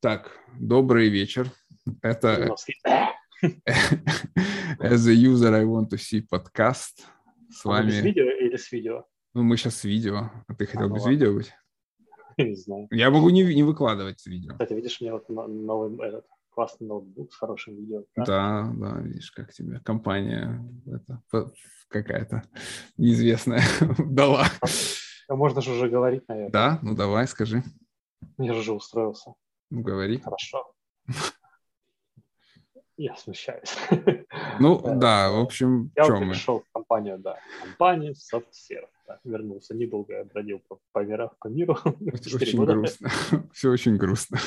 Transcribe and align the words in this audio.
Так, 0.00 0.30
добрый 0.58 1.08
вечер. 1.08 1.50
Это 2.02 2.54
As 4.78 5.06
a 5.06 5.12
user, 5.12 5.54
I 5.54 5.64
want 5.64 5.90
to 5.90 5.98
see 5.98 6.22
подкаст. 6.28 7.06
С 7.50 7.64
вами... 7.64 7.88
Без 7.88 8.02
видео 8.02 8.24
или 8.24 8.56
с 8.56 8.72
видео? 8.72 9.04
Ну, 9.34 9.42
мы 9.42 9.56
сейчас 9.56 9.76
с 9.76 9.84
видео. 9.84 10.30
А 10.46 10.54
ты 10.54 10.66
хотел 10.66 10.86
а, 10.86 10.94
без 10.94 11.04
ну, 11.04 11.10
видео 11.10 11.34
быть? 11.34 11.52
Не 12.38 12.54
знаю. 12.54 12.88
Я 12.90 13.10
могу 13.10 13.30
не, 13.30 13.42
не 13.54 13.62
выкладывать 13.62 14.26
видео. 14.26 14.52
Кстати, 14.52 14.72
видишь, 14.72 14.98
у 15.00 15.04
меня 15.04 15.14
вот 15.14 15.28
новый 15.28 16.06
этот, 16.06 16.26
классный 16.50 16.86
ноутбук 16.86 17.32
с 17.32 17.36
хорошим 17.36 17.76
видео. 17.76 18.04
Да, 18.16 18.24
да, 18.24 18.72
да 18.76 19.00
видишь, 19.00 19.30
как 19.30 19.52
тебе 19.52 19.78
компания 19.80 20.64
это, 20.86 21.52
какая-то 21.88 22.44
неизвестная 22.96 23.62
дала. 23.98 24.46
А 25.28 25.36
можно 25.36 25.60
же 25.60 25.72
уже 25.72 25.88
говорить, 25.88 26.26
наверное. 26.28 26.50
Да, 26.50 26.78
ну 26.82 26.94
давай, 26.94 27.26
скажи. 27.26 27.62
Я 28.38 28.52
же 28.52 28.60
уже 28.60 28.72
устроился. 28.72 29.34
Ну, 29.70 29.82
говори. 29.82 30.18
Хорошо. 30.18 30.72
Я 32.96 33.16
смущаюсь. 33.16 33.76
Ну, 34.60 34.80
да, 34.84 35.30
в 35.30 35.40
общем, 35.40 35.90
Я 35.96 36.04
вот 36.04 36.20
пришел 36.20 36.60
в 36.60 36.72
компанию, 36.72 37.18
да, 37.18 37.38
компанию 37.62 38.12
SoftServe. 38.12 38.88
Да, 39.06 39.20
вернулся 39.24 39.74
недолго, 39.74 40.14
я 40.14 40.24
бродил 40.24 40.60
по, 40.60 40.78
по, 40.92 41.00
мирах, 41.00 41.36
по 41.38 41.48
миру. 41.48 41.76
Очень 41.84 42.58
года. 42.58 42.74
грустно. 42.74 43.10
Все 43.52 43.70
очень 43.70 43.96
грустно. 43.96 44.38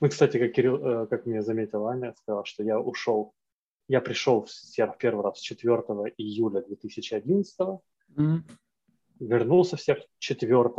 Ну, 0.00 0.08
кстати, 0.08 0.38
как 0.38 0.52
Кирилл, 0.52 0.76
э, 0.76 1.06
как 1.08 1.26
мне 1.26 1.42
заметила 1.42 1.90
Аня, 1.90 2.14
сказала, 2.16 2.46
что 2.46 2.62
я 2.62 2.78
ушел, 2.78 3.34
я 3.88 4.00
пришел 4.00 4.44
в 4.44 4.50
серв 4.50 4.96
первый 4.96 5.24
раз 5.24 5.40
4 5.40 5.74
июля 6.16 6.62
2011, 6.62 7.58
mm-hmm. 7.60 8.38
Вернулся 9.20 9.76
в 9.76 9.80
серв 9.80 10.02
4 10.18 10.70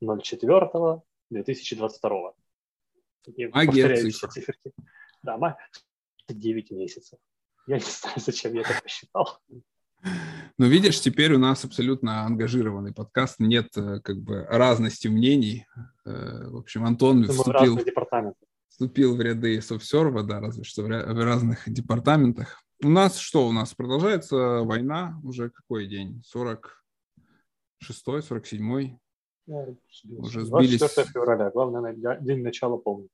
04 0.00 1.00
2022. 1.30 2.32
Магия 3.52 4.10
цифр. 4.10 4.54
Да, 5.22 5.56
9 6.28 6.70
месяцев. 6.70 7.18
Я 7.66 7.76
не 7.76 7.82
знаю, 8.00 8.16
зачем 8.18 8.54
я 8.54 8.62
это 8.62 8.80
посчитал. 8.82 9.38
Ну, 10.56 10.66
видишь, 10.66 11.00
теперь 11.00 11.34
у 11.34 11.38
нас 11.38 11.64
абсолютно 11.64 12.22
ангажированный 12.22 12.92
подкаст, 12.92 13.38
нет 13.38 13.68
э, 13.76 14.00
как 14.00 14.18
бы 14.18 14.44
разности 14.44 15.08
мнений. 15.08 15.66
Э, 16.06 16.48
в 16.48 16.56
общем, 16.56 16.84
Антон 16.86 17.24
вступил, 17.24 17.78
вступил 18.68 19.16
в 19.16 19.20
ряды 19.20 19.60
софтсерва, 19.60 20.22
да, 20.22 20.40
разве 20.40 20.64
что 20.64 20.82
в 20.82 20.88
разных 20.88 21.70
департаментах. 21.70 22.62
У 22.82 22.88
нас 22.88 23.18
что? 23.18 23.46
У 23.46 23.52
нас 23.52 23.74
продолжается 23.74 24.60
война 24.62 25.20
уже 25.22 25.50
какой 25.50 25.86
день? 25.86 26.22
46-й, 27.82 28.20
47-й? 28.20 28.98
Уже 30.18 30.44
сбились... 30.44 30.78
24 30.78 31.08
февраля, 31.08 31.50
главное, 31.50 31.94
день 32.20 32.42
начала 32.42 32.76
помню. 32.76 33.08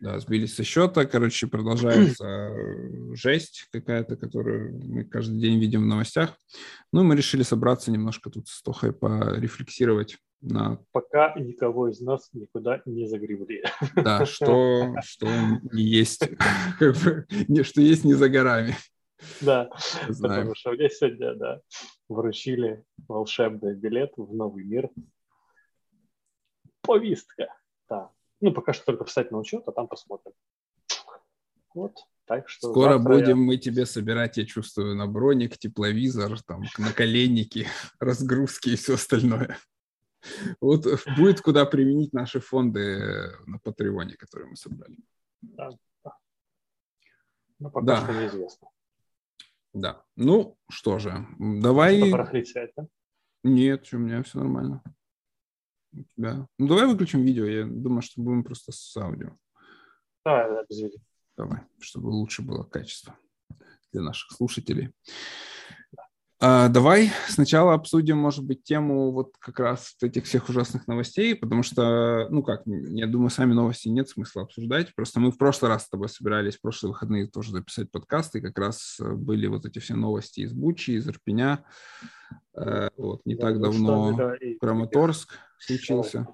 Да, 0.00 0.18
сбились 0.20 0.54
со 0.54 0.62
счета, 0.62 1.06
короче, 1.06 1.48
продолжается 1.48 2.54
жесть 3.14 3.68
какая-то, 3.72 4.16
которую 4.16 4.80
мы 4.84 5.04
каждый 5.04 5.40
день 5.40 5.58
видим 5.58 5.82
в 5.82 5.86
новостях. 5.86 6.36
Ну, 6.92 7.02
мы 7.02 7.16
решили 7.16 7.42
собраться 7.42 7.90
немножко 7.90 8.30
тут 8.30 8.46
с 8.48 8.62
Тохой 8.62 8.92
порефлексировать 8.92 10.16
на... 10.40 10.78
Пока 10.92 11.34
никого 11.34 11.88
из 11.88 12.00
нас 12.00 12.28
никуда 12.32 12.80
не 12.86 13.08
загребли. 13.08 13.64
Да, 13.96 14.24
что, 14.24 14.94
что 15.02 15.26
не 15.72 15.82
есть, 15.82 16.28
как 16.78 16.96
бы, 16.96 17.26
не, 17.48 17.64
что 17.64 17.80
есть 17.80 18.04
не 18.04 18.14
за 18.14 18.28
горами. 18.28 18.76
Да, 19.40 19.70
потому 20.06 20.54
что 20.54 20.72
мне 20.72 20.88
сегодня, 20.90 21.34
да, 21.34 21.60
вручили 22.08 22.84
волшебный 23.08 23.74
билет 23.74 24.12
в 24.16 24.34
новый 24.34 24.64
мир. 24.64 24.90
Повистка. 26.82 27.54
Да, 27.88 28.10
ну, 28.40 28.52
пока 28.52 28.72
что 28.72 28.86
только 28.86 29.04
встать 29.04 29.30
на 29.30 29.38
учет, 29.38 29.64
а 29.66 29.72
там 29.72 29.88
посмотрим. 29.88 30.32
Вот, 31.74 31.96
так 32.24 32.48
что... 32.48 32.70
Скоро 32.70 32.98
будем 32.98 33.28
я... 33.28 33.46
мы 33.46 33.56
тебе 33.56 33.86
собирать, 33.86 34.36
я 34.36 34.46
чувствую, 34.46 34.94
на 34.96 35.06
броник, 35.06 35.58
тепловизор, 35.58 36.40
там, 36.42 36.62
наколенники, 36.78 37.66
разгрузки 38.00 38.70
и 38.70 38.76
все 38.76 38.94
остальное. 38.94 39.58
Вот 40.60 40.86
будет 41.16 41.40
куда 41.40 41.64
применить 41.64 42.12
наши 42.12 42.40
фонды 42.40 43.32
на 43.46 43.58
Патреоне, 43.58 44.16
которые 44.16 44.50
мы 44.50 44.56
собрали. 44.56 44.96
Да, 45.40 45.70
да. 46.04 46.16
Ну, 47.60 47.70
пока 47.70 47.86
да. 47.86 48.02
что 48.02 48.12
неизвестно. 48.12 48.68
Да. 49.80 50.02
Ну, 50.16 50.56
что 50.70 50.98
же, 50.98 51.26
давай... 51.38 52.10
Что, 52.44 52.68
да? 52.76 52.86
Нет, 53.44 53.88
у 53.92 53.98
меня 53.98 54.22
все 54.22 54.38
нормально 54.38 54.82
у 55.92 56.02
тебя. 56.04 56.46
Ну, 56.58 56.68
давай 56.68 56.86
выключим 56.86 57.22
видео. 57.22 57.44
Я 57.44 57.64
думаю, 57.64 58.02
что 58.02 58.20
будем 58.22 58.44
просто 58.44 58.72
с 58.72 58.96
аудио. 58.96 59.36
Давай, 60.24 60.50
да, 60.50 60.64
без 60.68 60.80
видео. 60.80 61.00
Давай, 61.36 61.60
чтобы 61.80 62.08
лучше 62.08 62.42
было 62.42 62.64
качество 62.64 63.16
для 63.92 64.02
наших 64.02 64.32
слушателей. 64.32 64.92
А, 66.40 66.68
давай 66.68 67.10
сначала 67.26 67.74
обсудим, 67.74 68.16
может 68.18 68.44
быть, 68.44 68.62
тему 68.62 69.10
вот 69.10 69.32
как 69.40 69.58
раз 69.58 69.96
этих 70.00 70.24
всех 70.24 70.48
ужасных 70.48 70.86
новостей, 70.86 71.34
потому 71.34 71.64
что, 71.64 72.28
ну 72.30 72.44
как, 72.44 72.62
я 72.64 73.08
думаю, 73.08 73.30
сами 73.30 73.54
новости 73.54 73.88
нет 73.88 74.08
смысла 74.08 74.42
обсуждать. 74.42 74.94
Просто 74.94 75.18
мы 75.18 75.32
в 75.32 75.36
прошлый 75.36 75.68
раз 75.68 75.86
с 75.86 75.88
тобой 75.88 76.08
собирались, 76.08 76.56
в 76.56 76.60
прошлые 76.60 76.92
выходные 76.92 77.26
тоже 77.26 77.50
записать 77.50 77.90
подкаст, 77.90 78.36
и 78.36 78.40
как 78.40 78.56
раз 78.56 78.98
э, 79.00 79.12
были 79.14 79.48
вот 79.48 79.66
эти 79.66 79.80
все 79.80 79.94
новости 79.94 80.40
из 80.40 80.52
Бучи, 80.52 80.92
из 80.92 81.08
Ирпеня. 81.08 81.64
Э, 82.54 82.88
вот, 82.96 83.22
не 83.24 83.34
да, 83.34 83.48
так 83.48 83.60
давно 83.60 84.16
да, 84.16 84.34
Краматорск 84.60 85.34
случился. 85.58 86.28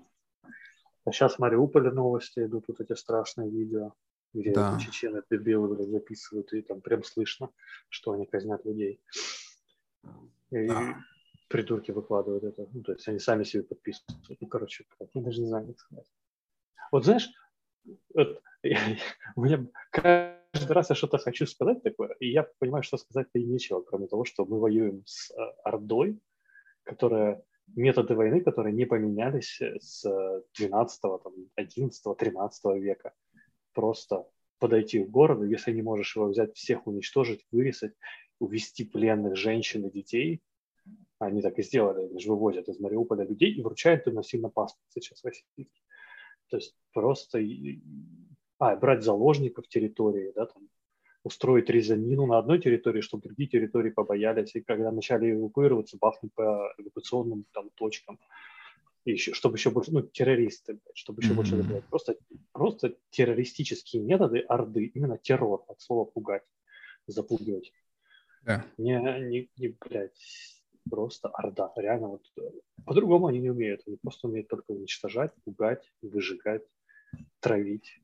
А 1.06 1.12
сейчас 1.12 1.36
в 1.36 1.38
Мариуполе 1.38 1.90
новости 1.90 2.40
идут, 2.40 2.64
вот 2.68 2.78
эти 2.78 2.92
страшные 2.94 3.50
видео, 3.50 3.94
где 4.34 4.52
да. 4.52 4.78
чечены 4.78 5.22
дебилы 5.30 5.82
записывают, 5.86 6.52
и 6.52 6.60
там 6.60 6.82
прям 6.82 7.02
слышно, 7.04 7.48
что 7.88 8.12
они 8.12 8.26
казнят 8.26 8.66
людей. 8.66 9.00
И 10.50 10.66
да. 10.66 10.96
придурки 11.48 11.90
выкладывают 11.90 12.44
это. 12.44 12.68
Ну, 12.72 12.82
то 12.82 12.92
есть 12.92 13.06
они 13.08 13.18
сами 13.18 13.44
себе 13.44 13.62
подписывают. 13.62 14.40
Ну, 14.40 14.46
короче, 14.46 14.84
я 15.14 15.22
даже 15.22 15.40
не 15.40 15.48
знаю, 15.48 15.66
как 15.66 15.78
сказать. 15.78 16.06
Вот 16.92 17.04
знаешь, 17.04 17.28
вот, 18.14 18.42
я, 18.62 18.78
у 19.36 19.44
меня 19.44 19.66
каждый 19.90 20.72
раз 20.72 20.90
я 20.90 20.96
что-то 20.96 21.18
хочу 21.18 21.46
сказать 21.46 21.82
такое, 21.82 22.14
и 22.20 22.30
я 22.30 22.48
понимаю, 22.58 22.82
что 22.82 22.96
сказать-то 22.96 23.38
и 23.38 23.44
нечего, 23.44 23.80
кроме 23.82 24.06
того, 24.06 24.24
что 24.24 24.44
мы 24.44 24.60
воюем 24.60 25.02
с 25.06 25.30
э, 25.30 25.34
Ордой, 25.64 26.20
которая 26.84 27.42
методы 27.74 28.14
войны, 28.14 28.40
которые 28.40 28.74
не 28.74 28.84
поменялись 28.84 29.60
с 29.60 30.04
12, 30.58 31.00
там, 31.00 31.32
11, 31.56 32.16
13 32.16 32.64
века. 32.76 33.12
Просто 33.72 34.26
подойти 34.58 35.04
к 35.04 35.10
городу, 35.10 35.44
если 35.44 35.72
не 35.72 35.82
можешь 35.82 36.16
его 36.16 36.26
взять, 36.26 36.54
всех 36.54 36.86
уничтожить, 36.86 37.46
вырезать, 37.50 37.94
увести 38.38 38.84
пленных 38.84 39.36
женщин 39.36 39.86
и 39.86 39.90
детей. 39.90 40.42
Они 41.18 41.42
так 41.42 41.58
и 41.58 41.62
сделали, 41.62 42.06
они 42.06 42.18
же 42.18 42.30
вывозят 42.30 42.68
из 42.68 42.78
Мариуполя 42.80 43.24
людей 43.24 43.52
и 43.52 43.62
вручают 43.62 44.06
им 44.06 44.14
насильно 44.14 44.50
паспорт 44.50 44.84
сейчас 44.90 45.24
российский. 45.24 45.70
То 46.50 46.56
есть 46.56 46.76
просто 46.92 47.40
а, 48.58 48.76
брать 48.76 49.02
заложников 49.02 49.68
территории, 49.68 50.32
да, 50.34 50.46
там, 50.46 50.68
устроить 51.22 51.70
резанину 51.70 52.26
на 52.26 52.38
одной 52.38 52.60
территории, 52.60 53.00
чтобы 53.00 53.22
другие 53.22 53.48
территории 53.48 53.90
побоялись, 53.90 54.54
и 54.54 54.60
когда 54.60 54.92
начали 54.92 55.32
эвакуироваться, 55.32 55.96
бахнуть 55.98 56.34
по 56.34 56.72
эвакуационным 56.78 57.46
там, 57.52 57.70
точкам, 57.74 58.18
и 59.04 59.12
еще, 59.12 59.32
чтобы 59.32 59.56
еще 59.56 59.70
больше, 59.70 59.92
ну, 59.92 60.02
террористы, 60.02 60.78
чтобы 60.94 61.22
еще 61.22 61.32
mm-hmm. 61.32 61.36
больше, 61.36 61.56
блядь, 61.62 61.84
просто, 61.86 62.16
просто 62.52 62.96
террористические 63.10 64.02
методы 64.02 64.40
Орды, 64.40 64.86
именно 64.86 65.18
террор, 65.18 65.64
от 65.68 65.80
слова 65.80 66.04
пугать, 66.04 66.44
запугивать. 67.06 67.72
Да. 68.44 68.64
Не, 68.76 69.00
не, 69.00 69.48
не, 69.56 69.68
блядь, 69.68 70.62
просто 70.88 71.28
орда. 71.28 71.72
Реально 71.76 72.08
вот 72.08 72.22
э, 72.36 72.50
по-другому 72.84 73.26
они 73.26 73.40
не 73.40 73.50
умеют. 73.50 73.82
Они 73.86 73.96
просто 73.96 74.28
умеют 74.28 74.48
только 74.48 74.72
уничтожать, 74.72 75.32
пугать, 75.44 75.90
выжигать, 76.02 76.62
травить. 77.40 78.00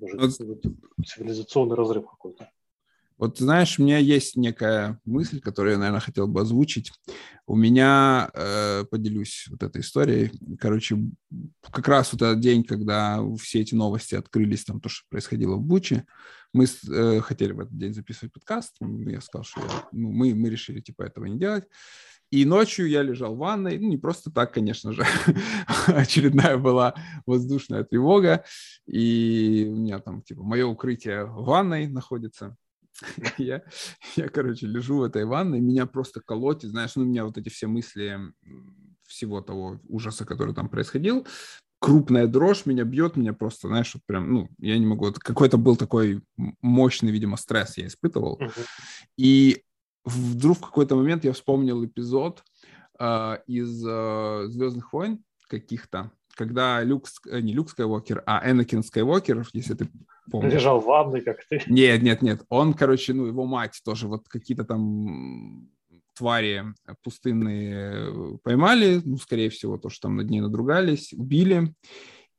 Может, 0.00 0.38
вот, 0.40 0.62
цивилизационный 1.04 1.76
разрыв 1.76 2.08
какой-то. 2.08 2.50
Вот 3.18 3.38
знаешь, 3.38 3.78
у 3.78 3.82
меня 3.82 3.98
есть 3.98 4.36
некая 4.36 5.00
мысль, 5.04 5.40
которую 5.40 5.72
я, 5.72 5.78
наверное, 5.78 6.00
хотел 6.00 6.28
бы 6.28 6.40
озвучить. 6.40 6.92
У 7.46 7.56
меня, 7.56 8.30
э, 8.32 8.84
поделюсь 8.88 9.46
вот 9.50 9.62
этой 9.64 9.80
историей, 9.80 10.30
короче, 10.60 10.98
как 11.70 11.88
раз 11.88 12.12
вот 12.12 12.22
этот 12.22 12.38
день, 12.40 12.62
когда 12.62 13.20
все 13.40 13.60
эти 13.60 13.74
новости 13.74 14.14
открылись, 14.14 14.64
там 14.64 14.80
то, 14.80 14.88
что 14.88 15.04
происходило 15.08 15.56
в 15.56 15.62
Буче, 15.62 16.04
мы 16.52 16.66
э, 16.66 17.20
хотели 17.20 17.52
в 17.52 17.60
этот 17.60 17.76
день 17.76 17.92
записывать 17.92 18.32
подкаст, 18.32 18.76
я 18.80 19.20
сказал, 19.20 19.44
что 19.44 19.60
я, 19.60 19.88
ну, 19.90 20.12
мы, 20.12 20.34
мы 20.34 20.48
решили, 20.48 20.80
типа, 20.80 21.02
этого 21.02 21.24
не 21.24 21.38
делать. 21.38 21.64
И 22.30 22.44
ночью 22.44 22.88
я 22.88 23.02
лежал 23.02 23.34
в 23.34 23.38
ванной, 23.38 23.78
ну, 23.78 23.88
не 23.88 23.96
просто 23.96 24.30
так, 24.30 24.52
конечно 24.52 24.92
же, 24.92 25.04
очередная 25.86 26.58
была 26.58 26.94
воздушная 27.26 27.84
тревога, 27.84 28.44
и 28.86 29.66
у 29.68 29.76
меня 29.76 29.98
там, 29.98 30.22
типа, 30.22 30.42
мое 30.42 30.66
укрытие 30.66 31.24
в 31.24 31.44
ванной 31.44 31.88
находится, 31.88 32.56
я, 33.38 33.62
я, 34.16 34.28
короче, 34.28 34.66
лежу 34.66 34.98
в 34.98 35.02
этой 35.02 35.24
ванной, 35.24 35.60
меня 35.60 35.86
просто 35.86 36.20
колотит, 36.20 36.70
знаешь, 36.70 36.96
ну, 36.96 37.02
у 37.02 37.06
меня 37.06 37.24
вот 37.24 37.38
эти 37.38 37.48
все 37.48 37.66
мысли 37.66 38.18
всего 39.06 39.40
того 39.40 39.80
ужаса, 39.88 40.24
который 40.24 40.54
там 40.54 40.68
происходил, 40.68 41.26
крупная 41.80 42.26
дрожь 42.26 42.66
меня 42.66 42.84
бьет, 42.84 43.16
меня 43.16 43.32
просто, 43.32 43.68
знаешь, 43.68 43.94
вот 43.94 44.02
прям, 44.06 44.32
ну, 44.32 44.48
я 44.58 44.78
не 44.78 44.86
могу, 44.86 45.12
какой-то 45.12 45.58
был 45.58 45.76
такой 45.76 46.22
мощный, 46.60 47.10
видимо, 47.10 47.36
стресс 47.36 47.78
я 47.78 47.86
испытывал. 47.86 48.38
Uh-huh. 48.40 48.66
И 49.16 49.62
вдруг 50.04 50.58
в 50.58 50.62
какой-то 50.62 50.96
момент 50.96 51.24
я 51.24 51.32
вспомнил 51.32 51.84
эпизод 51.84 52.42
э, 52.98 53.38
из 53.46 53.84
э, 53.86 54.46
«Звездных 54.48 54.92
войн» 54.92 55.22
каких-то, 55.48 56.10
когда 56.38 56.84
Люк, 56.84 57.08
э, 57.28 57.40
не 57.40 57.52
Люк 57.52 57.68
Скайуокер, 57.68 58.22
а 58.24 58.48
Энакин 58.48 58.84
Скайуокер, 58.84 59.44
если 59.52 59.74
ты 59.74 59.88
помнишь. 60.30 60.54
Лежал 60.54 60.80
в 60.80 60.84
ванной, 60.84 61.20
как 61.20 61.44
ты. 61.50 61.60
Нет, 61.66 62.00
нет, 62.02 62.22
нет. 62.22 62.42
Он, 62.48 62.74
короче, 62.74 63.12
ну, 63.12 63.26
его 63.26 63.44
мать 63.44 63.80
тоже 63.84 64.06
вот 64.06 64.28
какие-то 64.28 64.64
там 64.64 65.68
твари 66.16 66.64
пустынные 67.02 68.38
поймали, 68.44 69.00
ну, 69.04 69.18
скорее 69.18 69.50
всего, 69.50 69.78
то, 69.78 69.88
что 69.88 70.02
там 70.02 70.16
над 70.16 70.30
ней 70.30 70.40
надругались, 70.40 71.12
убили, 71.12 71.74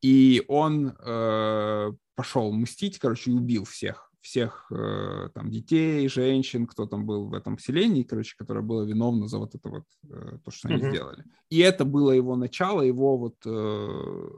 и 0.02 0.44
он 0.48 0.96
э, 0.98 1.92
пошел 2.16 2.54
мстить, 2.54 3.00
короче, 3.00 3.32
и 3.32 3.34
убил 3.34 3.66
всех, 3.66 4.09
всех 4.22 4.68
э, 4.72 5.30
там 5.34 5.50
детей, 5.50 6.08
женщин, 6.10 6.68
кто 6.68 6.86
там 6.86 7.06
был 7.06 7.28
в 7.28 7.34
этом 7.34 7.58
селении, 7.58 8.04
короче, 8.04 8.36
которое 8.38 8.62
было 8.62 8.84
виновно 8.84 9.28
за 9.28 9.38
вот 9.38 9.56
это 9.56 9.70
вот, 9.70 9.86
э, 10.10 10.38
то, 10.44 10.52
что 10.52 10.68
они 10.68 10.82
mm-hmm. 10.82 10.90
сделали. 10.90 11.24
И 11.50 11.60
это 11.60 11.86
было 11.86 12.12
его 12.12 12.36
начало, 12.36 12.82
его 12.82 13.18
вот, 13.18 13.36
э, 13.46 14.30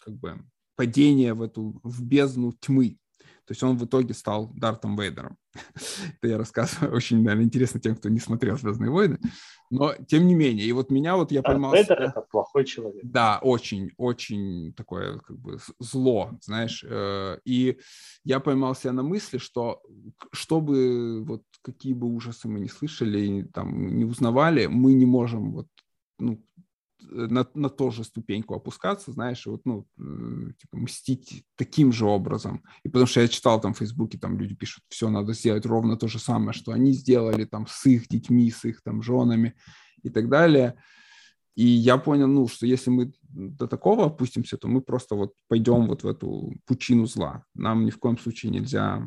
как 0.00 0.14
бы, 0.16 0.44
падение 0.76 1.34
в 1.34 1.42
эту, 1.42 1.80
в 1.82 2.02
бездну 2.02 2.52
тьмы, 2.52 2.96
то 3.50 3.52
есть 3.52 3.64
он 3.64 3.76
в 3.76 3.84
итоге 3.84 4.14
стал 4.14 4.52
Дартом 4.54 4.96
Вейдером. 4.96 5.36
Это 6.22 6.28
я 6.28 6.38
рассказываю 6.38 6.94
очень, 6.96 7.20
наверное, 7.20 7.46
интересно 7.46 7.80
тем, 7.80 7.96
кто 7.96 8.08
не 8.08 8.20
смотрел 8.20 8.56
«Звездные 8.56 8.92
войны». 8.92 9.18
Но 9.72 9.92
тем 10.06 10.28
не 10.28 10.36
менее, 10.36 10.68
и 10.68 10.70
вот 10.70 10.92
меня 10.92 11.16
вот 11.16 11.32
я 11.32 11.42
Дарт 11.42 11.54
поймал... 11.54 11.72
Вейдер— 11.72 12.00
это 12.00 12.20
плохой 12.20 12.64
человек. 12.64 13.00
Да, 13.02 13.40
очень, 13.42 13.90
очень 13.96 14.72
такое 14.74 15.18
как 15.18 15.36
бы 15.36 15.58
зло, 15.80 16.30
знаешь. 16.42 16.84
Э, 16.88 17.38
и 17.44 17.80
я 18.22 18.38
поймал 18.38 18.76
себя 18.76 18.92
на 18.92 19.02
мысли, 19.02 19.38
что 19.38 19.82
чтобы 20.30 21.24
вот 21.24 21.42
какие 21.62 21.92
бы 21.92 22.06
ужасы 22.06 22.46
мы 22.46 22.60
не 22.60 22.68
слышали, 22.68 23.48
там, 23.52 23.96
не 23.98 24.04
узнавали, 24.04 24.66
мы 24.66 24.92
не 24.92 25.06
можем 25.06 25.54
вот 25.54 25.66
ну, 26.20 26.40
на, 27.10 27.46
на 27.54 27.68
ту 27.68 27.90
же 27.90 28.04
ступеньку 28.04 28.54
опускаться, 28.54 29.12
знаешь, 29.12 29.46
вот, 29.46 29.62
ну, 29.64 29.86
типа, 29.96 30.76
мстить 30.76 31.44
таким 31.56 31.92
же 31.92 32.06
образом. 32.06 32.62
И 32.84 32.88
потому 32.88 33.06
что 33.06 33.20
я 33.20 33.28
читал 33.28 33.60
там 33.60 33.74
в 33.74 33.78
Фейсбуке, 33.78 34.18
там 34.18 34.38
люди 34.38 34.54
пишут, 34.54 34.84
все, 34.88 35.08
надо 35.08 35.32
сделать 35.32 35.66
ровно 35.66 35.96
то 35.96 36.08
же 36.08 36.18
самое, 36.18 36.52
что 36.52 36.72
они 36.72 36.92
сделали 36.92 37.44
там 37.44 37.66
с 37.68 37.86
их 37.86 38.08
детьми, 38.08 38.50
с 38.50 38.64
их 38.64 38.82
там 38.82 39.02
женами 39.02 39.54
и 40.02 40.10
так 40.10 40.28
далее. 40.28 40.76
И 41.56 41.64
я 41.64 41.98
понял, 41.98 42.28
ну, 42.28 42.48
что 42.48 42.66
если 42.66 42.90
мы 42.90 43.12
до 43.28 43.66
такого 43.66 44.06
опустимся, 44.06 44.56
то 44.56 44.68
мы 44.68 44.80
просто 44.80 45.14
вот 45.14 45.34
пойдем 45.48 45.88
вот 45.88 46.04
в 46.04 46.06
эту 46.06 46.54
пучину 46.64 47.06
зла. 47.06 47.44
Нам 47.54 47.84
ни 47.84 47.90
в 47.90 47.98
коем 47.98 48.18
случае 48.18 48.52
нельзя 48.52 49.06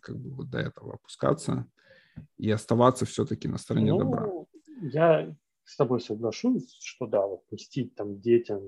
как 0.00 0.18
бы 0.18 0.30
вот 0.30 0.50
до 0.50 0.58
этого 0.58 0.94
опускаться 0.94 1.66
и 2.38 2.50
оставаться 2.50 3.04
все-таки 3.06 3.48
на 3.48 3.58
стороне 3.58 3.92
ну, 3.92 3.98
добра. 3.98 4.28
Я 4.80 5.34
с 5.70 5.76
тобой 5.76 6.00
соглашусь, 6.00 6.76
что 6.82 7.06
да, 7.06 7.24
вот 7.24 7.42
мстить 7.52 7.94
там 7.94 8.20
детям, 8.20 8.60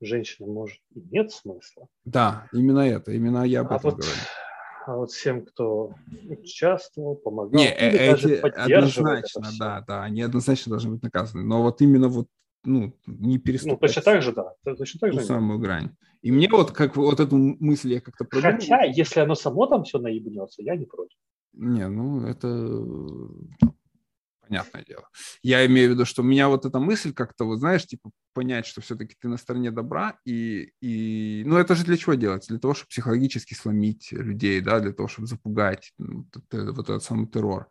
женщинам 0.00 0.52
может 0.52 0.78
и 0.94 1.00
нет 1.10 1.32
смысла. 1.32 1.88
Да, 2.04 2.48
именно 2.52 2.80
это, 2.80 3.10
именно 3.10 3.42
я 3.42 3.62
об 3.62 3.72
а 3.72 3.76
этом 3.76 3.90
вот, 3.90 4.00
говорю. 4.00 4.16
А 4.86 4.96
вот 4.96 5.10
всем, 5.10 5.44
кто 5.44 5.94
участвовал, 6.28 7.16
помогал, 7.16 7.60
не, 7.60 7.66
или 7.66 7.98
эти 7.98 8.22
даже 8.22 8.36
однозначно, 8.36 9.48
да, 9.58 9.84
да, 9.86 10.04
они 10.04 10.22
однозначно 10.22 10.70
должны 10.70 10.92
быть 10.92 11.02
наказаны. 11.02 11.42
Но 11.42 11.62
вот 11.62 11.80
именно 11.82 12.08
вот 12.08 12.28
ну, 12.64 12.94
не 13.06 13.38
переступать. 13.38 13.80
Ну, 13.80 13.86
точно 13.88 14.02
так 14.02 14.22
же, 14.22 14.32
да. 14.32 14.54
Точно 14.62 15.00
так 15.00 15.12
же. 15.12 15.20
самую 15.20 15.58
грань. 15.58 15.90
И 16.22 16.30
мне 16.30 16.48
вот 16.48 16.70
как 16.70 16.96
вот 16.96 17.18
эту 17.18 17.36
мысль 17.36 17.94
я 17.94 18.00
как-то 18.00 18.24
продумал. 18.24 18.52
Хотя, 18.52 18.84
если 18.84 19.20
оно 19.20 19.34
само 19.34 19.66
там 19.66 19.82
все 19.82 19.98
наебнется, 19.98 20.62
я 20.62 20.76
не 20.76 20.84
против. 20.84 21.18
Не, 21.52 21.88
ну, 21.88 22.24
это 22.26 22.48
понятное 24.48 24.84
дело. 24.84 25.08
Я 25.42 25.64
имею 25.66 25.90
в 25.90 25.92
виду, 25.92 26.04
что 26.04 26.22
у 26.22 26.24
меня 26.24 26.48
вот 26.48 26.64
эта 26.64 26.78
мысль 26.78 27.12
как-то, 27.12 27.44
вот 27.44 27.58
знаешь, 27.58 27.86
типа 27.86 28.10
понять, 28.38 28.66
что 28.66 28.80
все-таки 28.80 29.16
ты 29.20 29.26
на 29.26 29.36
стороне 29.36 29.72
добра, 29.72 30.16
и, 30.24 30.70
и, 30.80 31.42
ну 31.44 31.56
это 31.56 31.74
же 31.74 31.84
для 31.84 31.96
чего 31.96 32.14
делать? 32.14 32.46
Для 32.48 32.60
того, 32.60 32.72
чтобы 32.72 32.86
психологически 32.90 33.54
сломить 33.54 34.12
людей, 34.12 34.60
да, 34.60 34.78
для 34.78 34.92
того, 34.92 35.08
чтобы 35.08 35.26
запугать 35.26 35.92
ну, 35.98 36.24
вот, 36.32 36.74
вот 36.76 36.88
этот 36.88 37.02
самый 37.02 37.26
террор. 37.26 37.66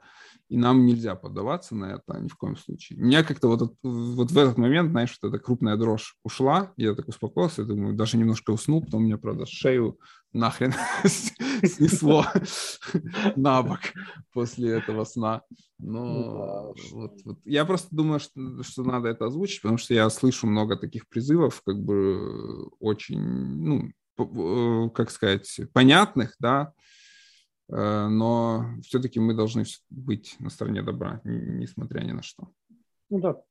И 0.50 0.58
нам 0.58 0.86
нельзя 0.86 1.16
поддаваться 1.16 1.74
на 1.74 1.96
это 1.96 2.20
ни 2.20 2.28
в 2.28 2.36
коем 2.36 2.58
случае. 2.58 3.00
Меня 3.00 3.24
как-то 3.24 3.48
вот, 3.48 3.78
вот 3.82 4.32
в 4.32 4.38
этот 4.38 4.58
момент, 4.58 4.92
знаешь, 4.92 5.18
вот 5.22 5.30
эта 5.30 5.42
крупная 5.42 5.78
дрожь 5.78 6.18
ушла, 6.24 6.74
я 6.76 6.94
так 6.96 7.08
успокоился, 7.08 7.62
я 7.62 7.68
думаю, 7.68 7.96
даже 7.96 8.18
немножко 8.18 8.52
уснул, 8.52 8.84
потом 8.84 9.04
у 9.04 9.06
меня, 9.06 9.18
правда, 9.18 9.46
шею 9.46 9.98
нахрен 10.34 10.74
снесло 11.06 12.26
на 13.36 13.62
бок 13.64 13.80
после 14.34 14.72
этого 14.72 15.06
сна. 15.06 15.42
Но 15.80 16.04
ну 16.04 16.74
вот, 16.92 17.22
вот. 17.24 17.40
я 17.46 17.66
просто 17.66 17.96
думаю, 17.96 18.20
что, 18.20 18.64
что 18.64 18.84
надо 18.84 19.10
это 19.10 19.26
озвучить, 19.26 19.62
потому 19.62 19.78
что 19.78 19.94
я 19.94 20.10
слышу 20.10 20.48
много 20.58 20.76
таких 20.76 21.08
призывов, 21.08 21.62
как 21.62 21.78
бы 21.78 22.68
очень, 22.80 23.20
ну, 23.20 23.92
э, 24.18 24.90
как 24.90 25.12
сказать, 25.12 25.60
понятных, 25.74 26.36
да, 26.40 26.74
э, 27.70 28.08
но 28.08 28.66
все-таки 28.84 29.20
мы 29.20 29.34
должны 29.34 29.64
быть 29.90 30.36
на 30.40 30.50
стороне 30.50 30.84
добра, 30.84 31.22
несмотря 31.24 32.04
ни 32.04 32.12
на 32.12 32.22
что. 32.22 32.50
Ну 33.10 33.20
да, 33.20 33.42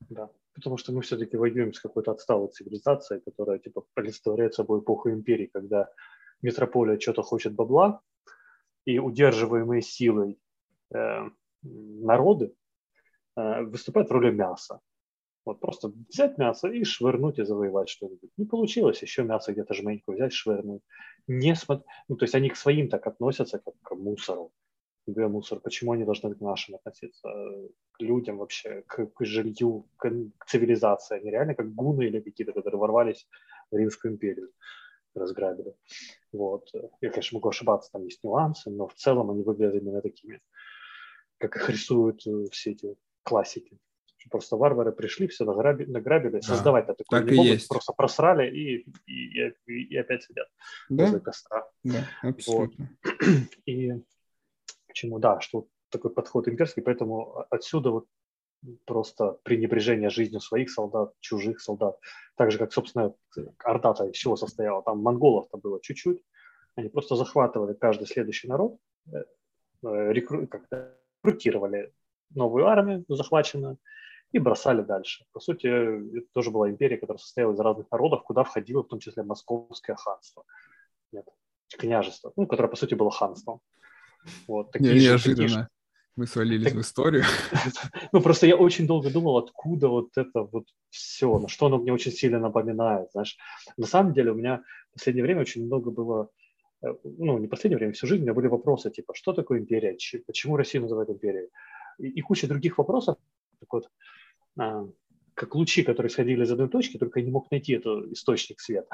да 0.00 0.30
потому 0.56 0.78
что 0.78 0.92
мы 0.92 1.02
все-таки 1.02 1.36
воюем 1.36 1.74
с 1.74 1.80
какой-то 1.80 2.12
отсталой 2.12 2.48
цивилизацией, 2.48 3.20
которая 3.20 3.58
типа 3.58 3.84
олицетворяет 3.94 4.54
собой 4.54 4.80
эпоху 4.80 5.10
империи, 5.10 5.50
когда 5.52 5.90
метрополия 6.40 6.98
что-то 6.98 7.22
хочет 7.22 7.54
бабла, 7.54 8.00
и 8.86 8.98
удерживаемые 8.98 9.82
силой 9.82 10.38
э, 10.94 11.28
народы 11.62 12.54
э, 13.36 13.62
выступают 13.64 14.08
в 14.08 14.12
роли 14.12 14.30
мяса. 14.30 14.80
Вот 15.46 15.60
просто 15.60 15.92
взять 16.08 16.36
мясо 16.38 16.68
и 16.68 16.84
швырнуть 16.84 17.38
и 17.38 17.44
завоевать 17.44 17.88
что-нибудь. 17.88 18.30
Не 18.36 18.44
получилось 18.44 19.00
еще 19.00 19.22
мясо 19.22 19.52
где-то 19.52 19.72
жменьку 19.74 20.12
взять, 20.12 20.32
швырнуть. 20.32 20.82
Не 21.28 21.54
смотр... 21.54 21.84
ну, 22.08 22.16
то 22.16 22.24
есть 22.24 22.34
они 22.34 22.50
к 22.50 22.56
своим 22.56 22.88
так 22.88 23.06
относятся, 23.06 23.58
как 23.58 23.74
к 23.80 23.94
мусору 23.94 24.52
г 25.06 25.28
мусор, 25.28 25.60
почему 25.60 25.92
они 25.92 26.04
должны 26.04 26.34
к 26.34 26.40
нашим 26.40 26.74
относиться, 26.74 27.28
к 27.92 28.00
людям 28.00 28.38
вообще, 28.38 28.82
к, 28.86 29.06
к 29.06 29.24
жилью, 29.24 29.88
к, 29.96 30.10
к 30.38 30.46
цивилизации. 30.46 31.18
Они 31.18 31.30
реально 31.30 31.54
как 31.54 31.72
гуны 31.74 32.04
или 32.06 32.20
какие-то, 32.20 32.52
которые 32.52 32.80
ворвались 32.80 33.28
в 33.70 33.76
Римскую 33.76 34.14
империю, 34.14 34.50
разграбили. 35.14 35.74
Вот. 36.32 36.70
Я, 37.00 37.10
конечно, 37.10 37.36
могу 37.36 37.48
ошибаться, 37.48 37.90
там 37.92 38.04
есть 38.04 38.22
нюансы, 38.24 38.70
но 38.70 38.88
в 38.88 38.94
целом 38.94 39.30
они 39.30 39.42
выглядят 39.42 39.80
именно 39.80 40.02
такими, 40.02 40.40
как 41.38 41.56
их 41.56 41.70
рисуют 41.70 42.26
э, 42.26 42.46
все 42.50 42.72
эти 42.72 42.96
классики. 43.22 43.78
Просто 44.30 44.56
варвары 44.56 44.92
пришли, 44.92 45.28
все 45.28 45.44
награбили, 45.44 45.90
награбили. 45.90 46.40
Да. 46.40 46.42
создавать 46.42 46.86
такое 46.86 47.04
так 47.08 47.24
не 47.30 47.36
могут, 47.36 47.52
есть. 47.52 47.68
просто 47.68 47.92
просрали 47.92 48.50
и, 48.50 48.86
и, 49.06 49.52
и, 49.66 49.82
и 49.84 49.96
опять 49.96 50.24
сидят 50.24 50.48
да? 50.88 51.04
возле 51.04 51.20
костра. 51.20 51.68
Да, 51.84 52.06
абсолютно. 52.22 52.88
Вот. 53.04 53.32
И 53.66 53.92
чему, 54.96 55.18
да, 55.18 55.40
что 55.40 55.68
такой 55.90 56.10
подход 56.10 56.48
имперский, 56.48 56.82
поэтому 56.82 57.44
отсюда 57.50 57.90
вот 57.90 58.06
просто 58.84 59.38
пренебрежение 59.44 60.10
жизнью 60.10 60.40
своих 60.40 60.70
солдат, 60.70 61.12
чужих 61.20 61.60
солдат. 61.60 61.98
Так 62.36 62.50
же, 62.50 62.58
как, 62.58 62.72
собственно, 62.72 63.14
Орда-то 63.58 64.06
из 64.06 64.16
чего 64.16 64.36
состояла? 64.36 64.82
Там 64.82 65.02
монголов-то 65.02 65.58
было 65.58 65.80
чуть-чуть. 65.80 66.22
Они 66.74 66.88
просто 66.88 67.16
захватывали 67.16 67.74
каждый 67.74 68.06
следующий 68.06 68.48
народ, 68.48 68.78
э, 69.12 69.18
э, 69.84 70.12
рекру... 70.12 70.48
рекрутировали 71.22 71.92
новую 72.34 72.66
армию 72.66 73.04
захваченную 73.08 73.78
и 74.32 74.38
бросали 74.38 74.82
дальше. 74.82 75.24
По 75.32 75.40
сути, 75.40 75.66
это 75.66 76.26
тоже 76.32 76.50
была 76.50 76.68
империя, 76.68 76.98
которая 76.98 77.18
состояла 77.18 77.52
из 77.52 77.60
разных 77.60 77.90
народов, 77.90 78.22
куда 78.22 78.44
входило 78.44 78.82
в 78.82 78.88
том 78.88 78.98
числе 78.98 79.22
московское 79.22 79.96
ханство. 79.96 80.44
Нет, 81.12 81.26
княжество, 81.78 82.32
ну, 82.36 82.46
которое, 82.46 82.68
по 82.68 82.76
сути, 82.76 82.94
было 82.94 83.10
ханством. 83.10 83.60
Вот, 84.46 84.72
такие 84.72 84.94
Не, 84.94 85.00
неожиданно. 85.00 85.48
Такие 85.48 85.68
Мы 86.16 86.26
свалились 86.26 86.64
так... 86.64 86.74
в 86.74 86.80
историю. 86.80 87.24
Ну, 88.12 88.20
просто 88.20 88.46
я 88.46 88.56
очень 88.56 88.86
долго 88.86 89.10
думал, 89.10 89.36
откуда 89.38 89.88
вот 89.88 90.10
это 90.16 90.42
вот 90.42 90.66
все, 90.90 91.38
на 91.38 91.48
что 91.48 91.66
оно 91.66 91.78
мне 91.78 91.92
очень 91.92 92.12
сильно 92.12 92.38
напоминает, 92.38 93.10
знаешь. 93.12 93.36
На 93.76 93.86
самом 93.86 94.12
деле 94.12 94.32
у 94.32 94.34
меня 94.34 94.62
в 94.90 94.94
последнее 94.94 95.24
время 95.24 95.42
очень 95.42 95.66
много 95.66 95.90
было, 95.90 96.30
э, 96.82 96.94
ну, 97.04 97.38
не 97.38 97.46
последнее 97.46 97.78
время, 97.78 97.92
всю 97.92 98.06
жизнь 98.06 98.22
у 98.22 98.24
меня 98.24 98.34
были 98.34 98.48
вопросы, 98.48 98.90
типа, 98.90 99.14
что 99.14 99.32
такое 99.32 99.60
империя, 99.60 99.96
почему 100.26 100.56
Россию 100.56 100.82
называют 100.82 101.10
империей, 101.10 101.50
и, 101.98 102.08
и 102.08 102.20
куча 102.20 102.46
других 102.46 102.78
вопросов, 102.78 103.16
так 103.60 103.72
вот, 103.72 103.90
как 104.56 105.54
лучи, 105.54 105.82
которые 105.82 106.10
сходили 106.10 106.44
из 106.44 106.52
одной 106.52 106.68
точки, 106.68 106.98
только 106.98 107.20
я 107.20 107.26
не 107.26 107.32
мог 107.32 107.50
найти 107.50 107.74
этот 107.74 108.12
источник 108.12 108.60
света. 108.60 108.88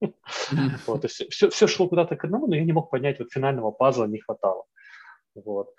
Вот, 0.86 1.04
все, 1.10 1.50
все 1.50 1.66
шло 1.66 1.86
куда-то 1.86 2.16
к 2.16 2.24
одному, 2.24 2.46
но 2.46 2.56
я 2.56 2.64
не 2.64 2.72
мог 2.72 2.90
понять, 2.90 3.18
вот 3.18 3.30
финального 3.30 3.70
пазла 3.70 4.06
не 4.06 4.18
хватало. 4.18 4.64
Вот. 5.34 5.74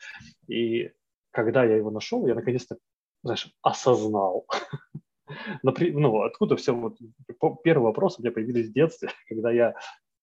И 0.48 0.92
когда 1.32 1.64
я 1.64 1.76
его 1.76 1.90
нашел, 1.90 2.28
я 2.28 2.36
наконец-то, 2.36 2.78
знаешь, 3.24 3.52
осознал, 3.64 4.46
Ну, 5.64 6.22
откуда 6.24 6.56
все 6.56 6.74
вот... 6.74 6.98
Первый 7.64 7.84
вопрос 7.84 8.18
у 8.18 8.22
меня 8.22 8.32
появились 8.32 8.70
в 8.70 8.74
детстве, 8.74 9.10
когда 9.30 9.52
я, 9.52 9.76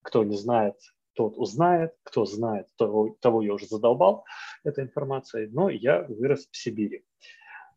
кто 0.02 0.25
не 0.25 0.37
знает, 0.37 0.75
тот 1.14 1.37
узнает, 1.37 1.92
кто 2.04 2.25
знает, 2.25 2.66
того, 2.76 3.16
того 3.21 3.42
я 3.42 3.52
уже 3.52 3.66
задолбал 3.66 4.25
этой 4.64 4.85
информацией, 4.85 5.49
но 5.49 5.68
я 5.68 6.02
вырос 6.02 6.49
в 6.50 6.57
Сибири. 6.57 7.04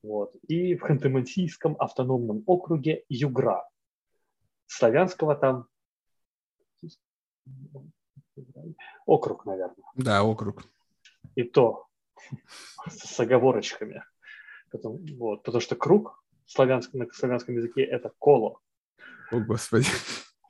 Вот. 0.03 0.35
И 0.47 0.75
в 0.75 0.83
Ханты-Мансийском 0.83 1.75
автономном 1.77 2.43
округе 2.47 3.03
Югра. 3.09 3.67
Славянского 4.67 5.35
там 5.35 5.67
округ, 9.05 9.45
наверное. 9.45 9.85
Да, 9.95 10.23
округ. 10.23 10.63
И 11.35 11.43
то 11.43 11.87
с 12.87 13.19
оговорочками. 13.19 14.03
Потому, 14.71 14.99
вот, 15.17 15.43
потому 15.43 15.61
что 15.61 15.75
круг 15.75 16.23
славянском, 16.45 17.01
на 17.01 17.07
славянском 17.11 17.55
языке 17.55 17.83
это 17.83 18.11
коло. 18.17 18.59
О, 19.31 19.39
Господи. 19.39 19.85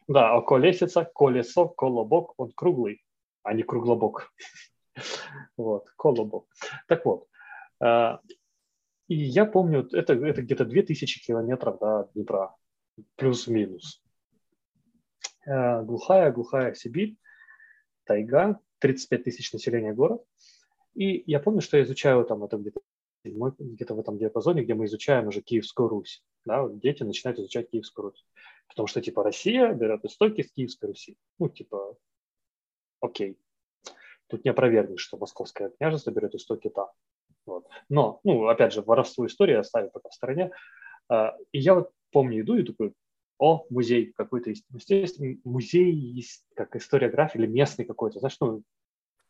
Да, 0.08 0.36
а 0.36 0.42
колесица, 0.42 1.06
колесо, 1.06 1.68
колобок, 1.68 2.34
он 2.38 2.52
круглый, 2.52 3.04
а 3.44 3.54
не 3.54 3.64
круглобок. 3.64 4.32
Вот, 5.56 5.90
колобок. 5.96 6.48
Так 6.88 7.06
вот, 7.06 7.26
а, 7.80 8.20
и 9.12 9.16
я 9.16 9.46
помню, 9.46 9.90
это, 9.92 10.14
это 10.14 10.42
где-то 10.42 10.64
2000 10.64 11.26
километров 11.26 11.80
до 11.80 12.10
Днепра, 12.14 12.56
плюс-минус. 13.18 14.02
Глухая-глухая 15.46 16.74
Сибирь, 16.76 17.18
тайга, 18.06 18.62
35 18.80 19.24
тысяч 19.26 19.52
населения 19.52 19.94
город. 19.94 20.24
И 20.94 21.30
я 21.30 21.42
помню, 21.42 21.60
что 21.60 21.76
я 21.76 21.84
изучаю 21.84 22.24
там 22.24 22.46
это 22.46 22.56
где-то 22.56 22.80
где-то 23.24 23.96
в 23.96 24.00
этом 24.00 24.18
диапазоне, 24.18 24.64
где 24.64 24.76
мы 24.76 24.86
изучаем 24.86 25.28
уже 25.28 25.42
Киевскую 25.42 25.90
Русь. 25.90 26.24
Да, 26.46 26.62
вот 26.62 26.80
дети 26.80 27.04
начинают 27.04 27.38
изучать 27.38 27.70
Киевскую 27.70 28.12
Русь. 28.12 28.26
Потому 28.70 28.88
что, 28.88 29.02
типа, 29.02 29.24
Россия 29.24 29.74
берет 29.74 30.06
истоки 30.06 30.42
с 30.42 30.52
Киевской 30.54 30.86
Руси. 30.86 31.18
Ну, 31.38 31.50
типа, 31.50 31.98
окей. 33.02 33.38
Тут 34.28 34.46
не 34.46 34.52
опровергнешь, 34.52 35.02
что 35.02 35.18
Московское 35.18 35.70
княжество 35.70 36.12
берет 36.12 36.34
истоки 36.34 36.70
там. 36.70 36.88
Вот. 37.46 37.68
Но, 37.90 38.20
ну, 38.24 38.48
опять 38.48 38.74
же, 38.74 38.82
воровство 38.82 39.26
истории 39.26 39.56
оставим 39.56 39.90
пока 39.90 40.10
в 40.10 40.14
стороне. 40.14 40.52
А, 41.10 41.36
и 41.52 41.60
я 41.60 41.76
вот 41.76 41.92
помню, 42.12 42.42
иду 42.42 42.56
и 42.58 42.64
такой, 42.64 42.94
о, 43.38 43.66
музей 43.70 44.14
какой-то. 44.16 44.52
Естественно, 44.74 45.36
музей 45.44 45.92
есть 45.92 46.46
как 46.56 46.76
историография 46.76 47.42
или 47.42 47.48
местный 47.48 47.86
какой-то, 47.86 48.20
знаешь, 48.20 48.38
ну... 48.40 48.64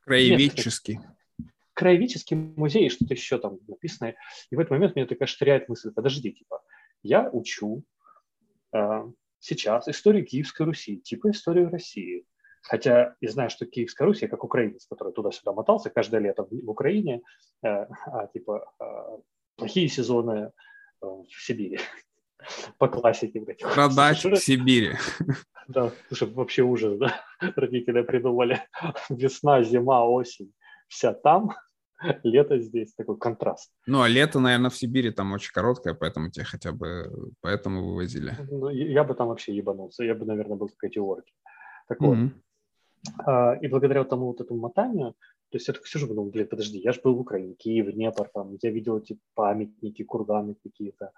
Краеведческий. 0.02 0.96
Местный 0.96 1.16
краеведческий 1.82 2.36
музей, 2.36 2.90
что-то 2.90 3.16
еще 3.16 3.40
там 3.40 3.58
написано. 3.68 4.14
И 4.52 4.56
в 4.56 4.60
этот 4.60 4.70
момент 4.70 4.96
меня 4.96 5.08
такая 5.08 5.28
штряет 5.28 5.68
мысль, 5.68 5.92
подожди, 5.92 6.32
типа, 6.32 6.62
я 7.02 7.28
учу 7.32 7.84
э, 8.72 9.12
сейчас 9.40 9.88
историю 9.88 10.24
Киевской 10.24 10.68
Руси, 10.68 10.98
типа 10.98 11.32
историю 11.32 11.72
России. 11.72 12.26
Хотя 12.62 13.16
я 13.22 13.32
знаю, 13.32 13.50
что 13.50 13.66
Киевская 13.66 14.08
Русь, 14.08 14.22
я 14.22 14.28
как 14.28 14.44
украинец, 14.44 14.86
который 14.88 15.14
туда-сюда 15.14 15.54
мотался 15.54 15.90
каждое 15.90 16.22
лето 16.22 16.48
в, 16.50 16.70
Украине, 16.70 17.22
э, 17.64 17.68
а, 17.68 18.28
типа 18.28 18.66
э, 18.80 18.86
плохие 19.58 19.88
сезоны 19.88 20.52
э, 21.02 21.06
в 21.06 21.26
Сибири. 21.30 21.80
По 22.78 22.88
классике. 22.88 23.40
Блядь. 23.40 23.62
Продать 23.62 24.24
в 24.24 24.36
Сибири. 24.38 24.94
Да, 25.68 25.92
слушай, 26.08 26.28
вообще 26.28 26.64
ужас, 26.64 26.98
да? 26.98 27.22
Родители 27.56 28.02
придумали 28.02 28.68
весна, 29.10 29.64
зима, 29.64 30.04
осень 30.06 30.52
вся 30.92 31.14
там, 31.14 31.52
лето 32.24 32.60
здесь, 32.60 32.94
такой 32.94 33.18
контраст. 33.18 33.72
Ну, 33.86 34.02
а 34.02 34.10
лето, 34.10 34.40
наверное, 34.40 34.70
в 34.70 34.76
Сибири 34.76 35.12
там 35.12 35.32
очень 35.32 35.52
короткое, 35.54 35.94
поэтому 35.94 36.30
тебя 36.30 36.46
хотя 36.46 36.72
бы 36.72 37.32
поэтому 37.42 37.86
вывозили. 37.86 38.36
Ну, 38.50 38.70
я 38.70 39.04
бы 39.04 39.14
там 39.14 39.28
вообще 39.28 39.56
ебанулся, 39.56 40.04
я 40.04 40.16
бы, 40.16 40.26
наверное, 40.26 40.58
был 40.58 40.68
как 40.68 40.84
эти 40.84 41.00
орки. 41.00 41.34
Так 41.88 42.02
вот, 42.02 42.18
mm-hmm. 42.18 42.32
И 43.04 43.68
благодаря 43.68 44.04
тому 44.04 44.28
вот 44.28 44.42
этому 44.42 44.60
мотанию, 44.60 45.14
то 45.50 45.58
есть 45.58 45.68
я 45.68 45.74
так 45.74 45.88
сижу, 45.88 46.08
думаю, 46.08 46.32
блин, 46.32 46.48
подожди, 46.48 46.78
я 46.78 46.92
же 46.92 47.02
был 47.02 47.16
в 47.16 47.20
Украине, 47.20 47.56
Киев, 47.56 47.92
Днепр, 47.92 48.30
там, 48.34 48.58
я 48.62 48.70
видел 48.70 49.00
эти 49.00 49.18
памятники, 49.34 50.04
курганы 50.04 50.56
какие-то, 50.56 51.12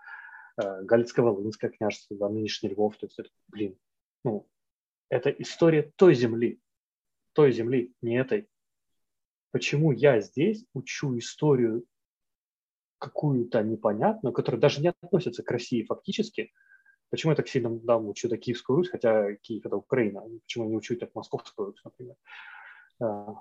э, 0.58 0.84
Галицко-Волынское 0.84 1.70
княжество, 1.70 2.18
да, 2.18 2.30
нынешний 2.30 2.70
Львов, 2.70 2.98
то 2.98 3.06
есть 3.06 3.20
это, 3.20 3.30
блин, 3.48 3.78
ну, 4.24 4.48
это 5.10 5.30
история 5.30 5.92
той 5.98 6.16
земли, 6.16 6.60
той 7.34 7.52
земли, 7.52 7.94
не 8.02 8.18
этой 8.18 8.48
почему 9.54 9.92
я 9.92 10.20
здесь 10.20 10.66
учу 10.74 11.18
историю 11.18 11.86
какую-то 12.98 13.62
непонятную, 13.62 14.34
которая 14.34 14.60
даже 14.60 14.82
не 14.82 14.90
относится 14.90 15.44
к 15.44 15.52
России 15.52 15.84
фактически. 15.84 16.52
Почему 17.14 17.34
я 17.34 17.36
так 17.36 17.48
сильно 17.48 17.70
да, 17.70 17.98
учу 18.00 18.28
да, 18.28 18.38
Киевскую 18.38 18.78
Русь, 18.78 18.90
хотя 18.90 19.36
Киев– 19.36 19.64
это 19.68 19.76
Украина. 19.76 20.24
Почему 20.42 20.64
я 20.64 20.72
не 20.72 20.78
учу 20.78 20.96
так 20.96 21.14
Московскую 21.14 21.68
Русь, 21.68 21.84
например. 21.84 22.16
А, 23.00 23.36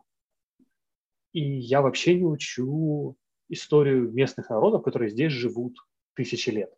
и 1.32 1.40
я 1.40 1.80
вообще 1.80 2.14
не 2.14 2.26
учу 2.26 3.16
историю 3.48 4.12
местных 4.12 4.50
народов, 4.50 4.82
которые 4.82 5.08
здесь 5.08 5.32
живут 5.32 5.78
тысячи 6.12 6.50
лет. 6.50 6.70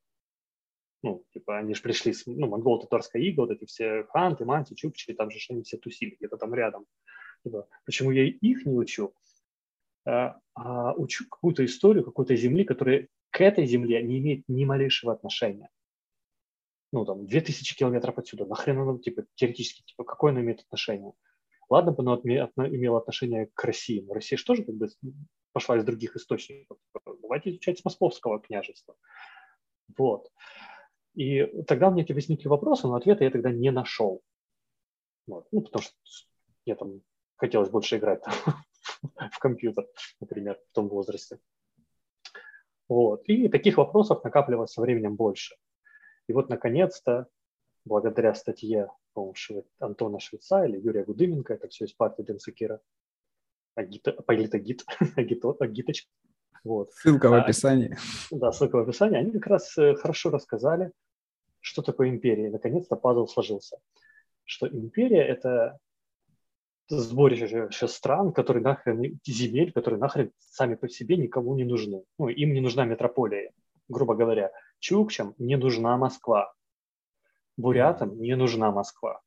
Ну, 1.02 1.24
типа, 1.32 1.58
они 1.58 1.74
же 1.74 1.82
пришли 1.82 2.12
с, 2.12 2.26
ну, 2.26 2.46
монгол-татарская 2.46 3.20
ига, 3.22 3.40
вот 3.40 3.50
эти 3.50 3.64
все 3.64 4.04
ханты, 4.04 4.44
манти, 4.44 4.74
чукчи, 4.74 5.14
там 5.14 5.32
же 5.32 5.38
они 5.50 5.64
все 5.64 5.78
тусили 5.78 6.14
где-то 6.14 6.36
там 6.36 6.54
рядом. 6.54 6.86
Типа, 7.42 7.66
почему 7.84 8.12
я 8.12 8.24
их 8.24 8.66
не 8.66 8.72
учу? 8.72 9.12
а, 10.04 10.38
а 10.54 10.92
учу 10.92 11.24
какую-то 11.28 11.64
историю 11.64 12.04
какой-то 12.04 12.36
земли, 12.36 12.64
которая 12.64 13.08
к 13.30 13.40
этой 13.40 13.66
земле 13.66 14.02
не 14.02 14.18
имеет 14.18 14.44
ни 14.48 14.64
малейшего 14.64 15.12
отношения. 15.12 15.70
Ну, 16.94 17.04
там, 17.04 17.26
2000 17.26 17.76
километров 17.76 18.18
отсюда. 18.18 18.46
Нахрен 18.46 18.78
оно, 18.78 18.98
типа, 18.98 19.24
теоретически, 19.34 19.82
типа, 19.82 20.04
какое 20.04 20.30
оно 20.30 20.42
имеет 20.42 20.60
отношение? 20.60 21.12
Ладно 21.68 21.90
бы 21.90 22.04
оно 22.04 22.20
имело 22.22 22.98
отношение 22.98 23.50
к 23.52 23.64
России, 23.64 24.00
но 24.00 24.14
Россия 24.14 24.38
же 24.38 24.44
тоже 24.44 24.62
как 24.62 24.76
бы 24.76 24.86
пошла 25.52 25.76
из 25.76 25.84
других 25.84 26.14
источников. 26.14 26.78
Давайте 27.20 27.50
изучать 27.50 27.80
с 27.80 27.84
московского 27.84 28.38
княжества. 28.38 28.94
Вот. 29.98 30.30
И 31.14 31.44
тогда 31.66 31.88
у 31.88 31.90
меня 31.90 32.04
эти 32.04 32.12
возникли 32.12 32.46
вопросы, 32.46 32.86
но 32.86 32.94
ответа 32.94 33.24
я 33.24 33.30
тогда 33.32 33.50
не 33.50 33.72
нашел. 33.72 34.22
Вот. 35.26 35.48
Ну, 35.50 35.62
потому 35.62 35.82
что 35.82 35.96
я 36.64 36.76
там 36.76 37.02
хотелось 37.34 37.70
больше 37.70 37.96
играть 37.96 38.22
в 39.32 39.38
компьютер, 39.40 39.88
например, 40.20 40.60
в 40.70 40.74
том 40.74 40.88
возрасте. 40.88 41.40
Вот. 42.88 43.24
И 43.24 43.48
таких 43.48 43.78
вопросов 43.78 44.22
накапливалось 44.22 44.70
со 44.70 44.80
временем 44.80 45.16
больше. 45.16 45.56
И 46.28 46.32
вот, 46.32 46.48
наконец-то, 46.48 47.26
благодаря 47.84 48.34
статье 48.34 48.88
Шве... 49.34 49.64
Антона 49.78 50.18
Швеца 50.18 50.64
или 50.64 50.78
Юрия 50.78 51.04
Гудыменко, 51.04 51.54
это 51.54 51.68
все 51.68 51.84
из 51.84 51.92
партии 51.92 52.22
Денсакира, 52.22 52.80
Агита, 53.74 54.12
Политагит, 54.12 54.84
Агито, 55.16 55.54
Агиточка. 55.60 56.10
Вот. 56.64 56.92
Ссылка 56.92 57.28
в 57.28 57.34
а, 57.34 57.42
описании. 57.42 57.96
А, 58.32 58.36
да, 58.36 58.52
ссылка 58.52 58.76
в 58.76 58.80
описании. 58.80 59.18
Они 59.18 59.30
как 59.32 59.46
раз 59.46 59.76
э, 59.76 59.94
хорошо 59.94 60.30
рассказали, 60.30 60.92
что 61.60 61.82
такое 61.82 62.08
империя. 62.08 62.50
наконец-то 62.50 62.96
пазл 62.96 63.26
сложился. 63.26 63.78
Что 64.44 64.66
империя– 64.66 65.22
это 65.28 65.78
сборище 66.88 67.68
стран, 67.88 68.32
которые 68.32 68.62
нахрен, 68.62 69.18
земель, 69.26 69.72
которые 69.72 70.00
нахрен 70.00 70.32
сами 70.38 70.74
по 70.74 70.88
себе 70.88 71.16
никому 71.16 71.54
не 71.54 71.64
нужны. 71.64 72.04
Ну, 72.18 72.28
им 72.28 72.52
не 72.54 72.60
нужна 72.60 72.84
метрополия, 72.84 73.52
грубо 73.88 74.14
говоря. 74.14 74.50
Чукчам 74.84 75.34
не 75.38 75.56
нужна 75.56 75.96
Москва. 75.96 76.52
Бурятам 77.56 78.20
не 78.20 78.36
нужна 78.36 78.70
Москва. 78.70 79.22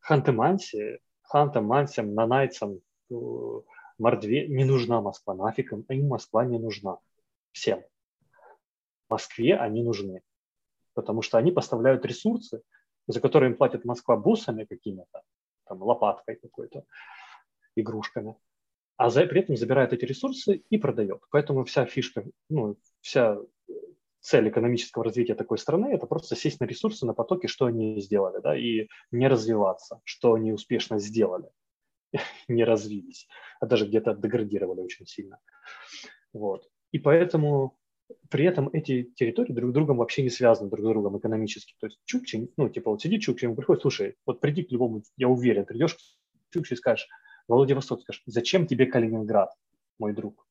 Ханты-Манси, 0.00 0.98
хантам-мансям, 1.22 2.14
нанайцам, 2.14 2.80
э, 3.08 3.14
мордве 3.96 4.48
не 4.48 4.64
нужна 4.64 5.00
Москва. 5.00 5.34
Нафиг 5.34 5.72
им, 5.72 5.82
им 5.88 6.08
Москва 6.08 6.44
не 6.44 6.58
нужна. 6.58 6.98
Всем. 7.52 7.84
Москве 9.08 9.54
они 9.56 9.84
нужны. 9.84 10.22
Потому 10.94 11.22
что 11.22 11.38
они 11.38 11.52
поставляют 11.52 12.04
ресурсы, 12.04 12.62
за 13.06 13.20
которые 13.20 13.52
им 13.52 13.56
платит 13.56 13.84
Москва 13.84 14.16
бусами 14.16 14.64
какими-то, 14.64 15.22
там, 15.68 15.80
лопаткой 15.80 16.34
какой-то, 16.34 16.82
игрушками, 17.76 18.34
а 18.96 19.10
за, 19.10 19.26
при 19.26 19.42
этом 19.42 19.56
забирает 19.56 19.92
эти 19.92 20.04
ресурсы 20.04 20.64
и 20.70 20.76
продает. 20.76 21.22
Поэтому 21.30 21.62
вся 21.62 21.86
фишка, 21.86 22.24
ну, 22.48 22.76
вся 23.00 23.38
цель 24.20 24.48
экономического 24.48 25.04
развития 25.04 25.34
такой 25.34 25.58
страны– 25.58 25.86
это 25.92 26.06
просто 26.06 26.36
сесть 26.36 26.60
на 26.60 26.64
ресурсы, 26.64 27.06
на 27.06 27.14
потоки, 27.14 27.46
что 27.46 27.66
они 27.66 28.00
сделали, 28.00 28.40
да, 28.42 28.56
и 28.56 28.88
не 29.10 29.28
развиваться, 29.28 30.00
что 30.04 30.34
они 30.34 30.52
успешно 30.52 30.98
сделали, 30.98 31.48
не 32.48 32.64
развились, 32.64 33.28
а 33.60 33.66
даже 33.66 33.86
где-то 33.86 34.14
деградировали 34.14 34.80
очень 34.80 35.06
сильно. 35.06 35.38
Вот. 36.32 36.68
И 36.92 36.98
поэтому 36.98 37.78
при 38.30 38.44
этом 38.44 38.70
эти 38.72 39.02
территории 39.02 39.52
друг 39.52 39.70
с 39.70 39.74
другом 39.74 39.98
вообще 39.98 40.22
не 40.22 40.30
связаны 40.30 40.70
друг 40.70 40.84
с 40.84 40.88
другом 40.88 41.18
экономически. 41.18 41.74
То 41.78 41.86
есть 41.86 42.00
Чукчи, 42.04 42.50
ну, 42.56 42.68
типа, 42.68 42.90
вот 42.90 43.02
сидит 43.02 43.22
Чукчи, 43.22 43.44
ему 43.44 43.54
приходит, 43.54 43.82
слушай, 43.82 44.16
вот 44.26 44.40
приди 44.40 44.62
к 44.62 44.72
любому, 44.72 45.02
я 45.16 45.28
уверен, 45.28 45.64
придешь 45.64 45.94
к 45.94 45.98
Чукчи 46.52 46.74
и 46.74 46.76
скажешь, 46.76 47.08
Владивосток, 47.48 48.02
скажешь, 48.02 48.22
зачем 48.26 48.66
тебе 48.66 48.86
Калининград, 48.86 49.50
мой 49.98 50.12
друг? 50.12 50.46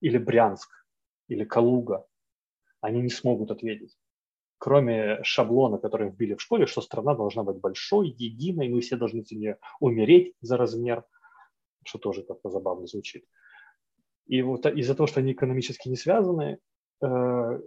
Или 0.00 0.18
Брянск, 0.18 0.70
или 1.28 1.44
Калуга. 1.44 2.06
Они 2.86 3.02
не 3.02 3.10
смогут 3.10 3.50
ответить. 3.50 3.96
кроме 4.58 5.22
шаблона, 5.22 5.78
который 5.78 6.08
вбили 6.08 6.34
в 6.34 6.40
школе, 6.40 6.66
что 6.66 6.80
страна 6.80 7.14
должна 7.14 7.42
быть 7.42 7.56
большой, 7.56 8.08
единой, 8.08 8.68
мы 8.68 8.80
все 8.80 8.96
должны 8.96 9.24
с 9.24 9.58
умереть 9.80 10.34
за 10.40 10.56
размер, 10.56 11.04
что 11.84 11.98
тоже 11.98 12.22
как-то 12.22 12.48
забавно 12.48 12.86
звучит. 12.86 13.24
И 14.26 14.42
вот 14.42 14.66
из-за 14.66 14.94
того, 14.94 15.08
что 15.08 15.20
они 15.20 15.32
экономически 15.32 15.88
не 15.88 15.96
связаны, 15.96 16.58
э, 17.02 17.60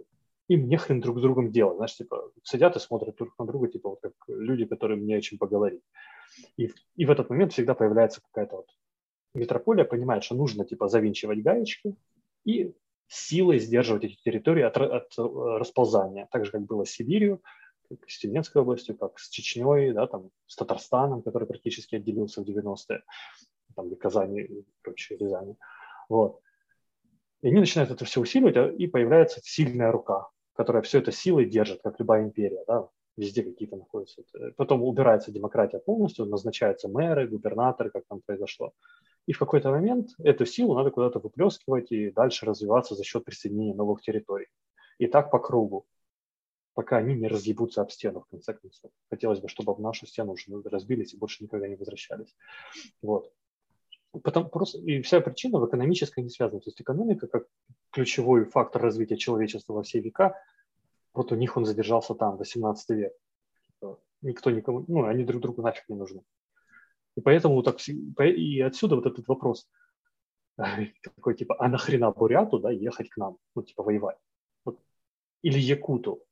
им 0.48 0.68
нехрен 0.68 1.00
друг 1.00 1.18
с 1.18 1.22
другом 1.22 1.52
делать. 1.52 1.76
Знаешь, 1.76 1.96
типа, 1.96 2.32
сидят 2.42 2.76
и 2.76 2.80
смотрят 2.80 3.16
друг 3.16 3.38
на 3.38 3.46
друга, 3.46 3.68
типа, 3.68 3.90
вот 3.90 4.00
как 4.00 4.14
люди, 4.26 4.64
которым 4.64 5.06
не 5.06 5.14
о 5.14 5.20
чем 5.20 5.38
поговорить. 5.38 5.82
И, 6.56 6.72
и 6.96 7.04
в 7.04 7.10
этот 7.10 7.30
момент 7.30 7.52
всегда 7.52 7.74
появляется 7.74 8.22
какая-то 8.22 8.56
вот 8.56 8.66
метрополия, 9.34 9.84
понимает, 9.84 10.24
что 10.24 10.34
нужно, 10.34 10.64
типа, 10.64 10.88
завинчивать 10.88 11.42
гаечки 11.42 11.94
и 12.44 12.74
силой 13.10 13.58
сдерживать 13.58 14.04
эти 14.04 14.16
территории 14.22 14.62
от, 14.62 14.76
от 14.76 15.18
э, 15.18 15.22
расползания. 15.58 16.28
Так 16.30 16.44
же, 16.44 16.52
как 16.52 16.62
было 16.62 16.84
с 16.84 16.90
Сибирью, 16.90 17.42
как 17.88 18.08
с 18.08 18.18
Тюменской 18.18 18.62
областью, 18.62 18.96
как 18.96 19.18
с 19.18 19.28
Чечней, 19.28 19.92
да, 19.92 20.06
там, 20.06 20.30
с 20.46 20.54
Татарстаном, 20.54 21.22
который 21.22 21.48
практически 21.48 21.96
отделился 21.96 22.40
в 22.40 22.48
90-е, 22.48 23.02
там, 23.74 23.92
и 23.92 23.96
Казани 23.96 24.40
и 24.40 24.64
прочее, 24.82 25.18
Рязани. 25.18 25.56
Вот. 26.08 26.40
И 27.42 27.48
они 27.48 27.58
начинают 27.58 27.90
это 27.90 28.04
все 28.04 28.20
усиливать, 28.20 28.56
а, 28.56 28.68
и 28.68 28.86
появляется 28.86 29.40
сильная 29.42 29.90
рука, 29.90 30.28
которая 30.54 30.82
все 30.82 30.98
это 30.98 31.10
силой 31.10 31.46
держит, 31.46 31.80
как 31.82 31.98
любая 31.98 32.22
империя, 32.22 32.62
да, 32.68 32.88
везде 33.16 33.42
какие-то 33.42 33.76
находятся. 33.76 34.22
Потом 34.56 34.84
убирается 34.84 35.32
демократия 35.32 35.80
полностью, 35.80 36.26
назначаются 36.26 36.88
мэры, 36.88 37.26
губернаторы, 37.26 37.90
как 37.90 38.04
там 38.06 38.20
произошло. 38.24 38.72
И 39.26 39.32
в 39.32 39.38
какой-то 39.38 39.70
момент 39.70 40.10
эту 40.18 40.46
силу 40.46 40.74
надо 40.74 40.90
куда-то 40.90 41.18
выплескивать 41.18 41.92
и 41.92 42.10
дальше 42.10 42.46
развиваться 42.46 42.94
за 42.94 43.04
счет 43.04 43.24
присоединения 43.24 43.74
новых 43.74 44.02
территорий. 44.02 44.48
И 44.98 45.06
так 45.06 45.30
по 45.30 45.38
кругу, 45.38 45.86
пока 46.74 46.98
они 46.98 47.14
не 47.14 47.28
разъебутся 47.28 47.82
об 47.82 47.90
стену, 47.90 48.20
в 48.20 48.26
конце 48.26 48.54
концов. 48.54 48.90
Хотелось 49.08 49.40
бы, 49.40 49.48
чтобы 49.48 49.72
об 49.72 49.80
нашу 49.80 50.06
стену 50.06 50.32
уже 50.32 50.62
разбились 50.64 51.14
и 51.14 51.18
больше 51.18 51.44
никогда 51.44 51.68
не 51.68 51.76
возвращались. 51.76 52.34
Вот. 53.02 53.32
Потому, 54.22 54.48
просто, 54.48 54.78
и 54.78 55.02
вся 55.02 55.20
причина 55.20 55.60
в 55.60 55.66
экономической 55.66 56.22
не 56.22 56.30
связана. 56.30 56.60
То 56.60 56.68
есть 56.68 56.80
экономика 56.80 57.28
как 57.28 57.46
ключевой 57.90 58.44
фактор 58.44 58.82
развития 58.82 59.16
человечества 59.16 59.74
во 59.74 59.82
все 59.82 60.00
века, 60.00 60.34
вот 61.12 61.32
у 61.32 61.36
них 61.36 61.56
он 61.56 61.64
задержался 61.64 62.14
там, 62.14 62.36
18 62.36 62.90
век. 62.90 63.12
Никто 64.22 64.50
никому, 64.50 64.84
ну, 64.86 65.04
они 65.06 65.24
друг 65.24 65.40
другу 65.40 65.62
нафиг 65.62 65.88
не 65.88 65.96
нужны. 65.96 66.22
И 67.16 67.20
поэтому 67.20 67.62
так, 67.62 67.78
и 67.88 68.60
отсюда 68.60 68.96
вот 68.96 69.06
этот 69.06 69.26
вопрос 69.28 69.68
такой 71.02 71.34
типа, 71.34 71.56
а 71.58 71.68
нахрена 71.68 72.10
буряту, 72.10 72.58
да, 72.58 72.70
ехать 72.70 73.08
к 73.08 73.16
нам, 73.16 73.38
ну, 73.54 73.62
типа, 73.62 73.82
воевать? 73.82 74.18
Вот. 74.64 74.78
Или 75.42 75.58
якуту. 75.58 76.24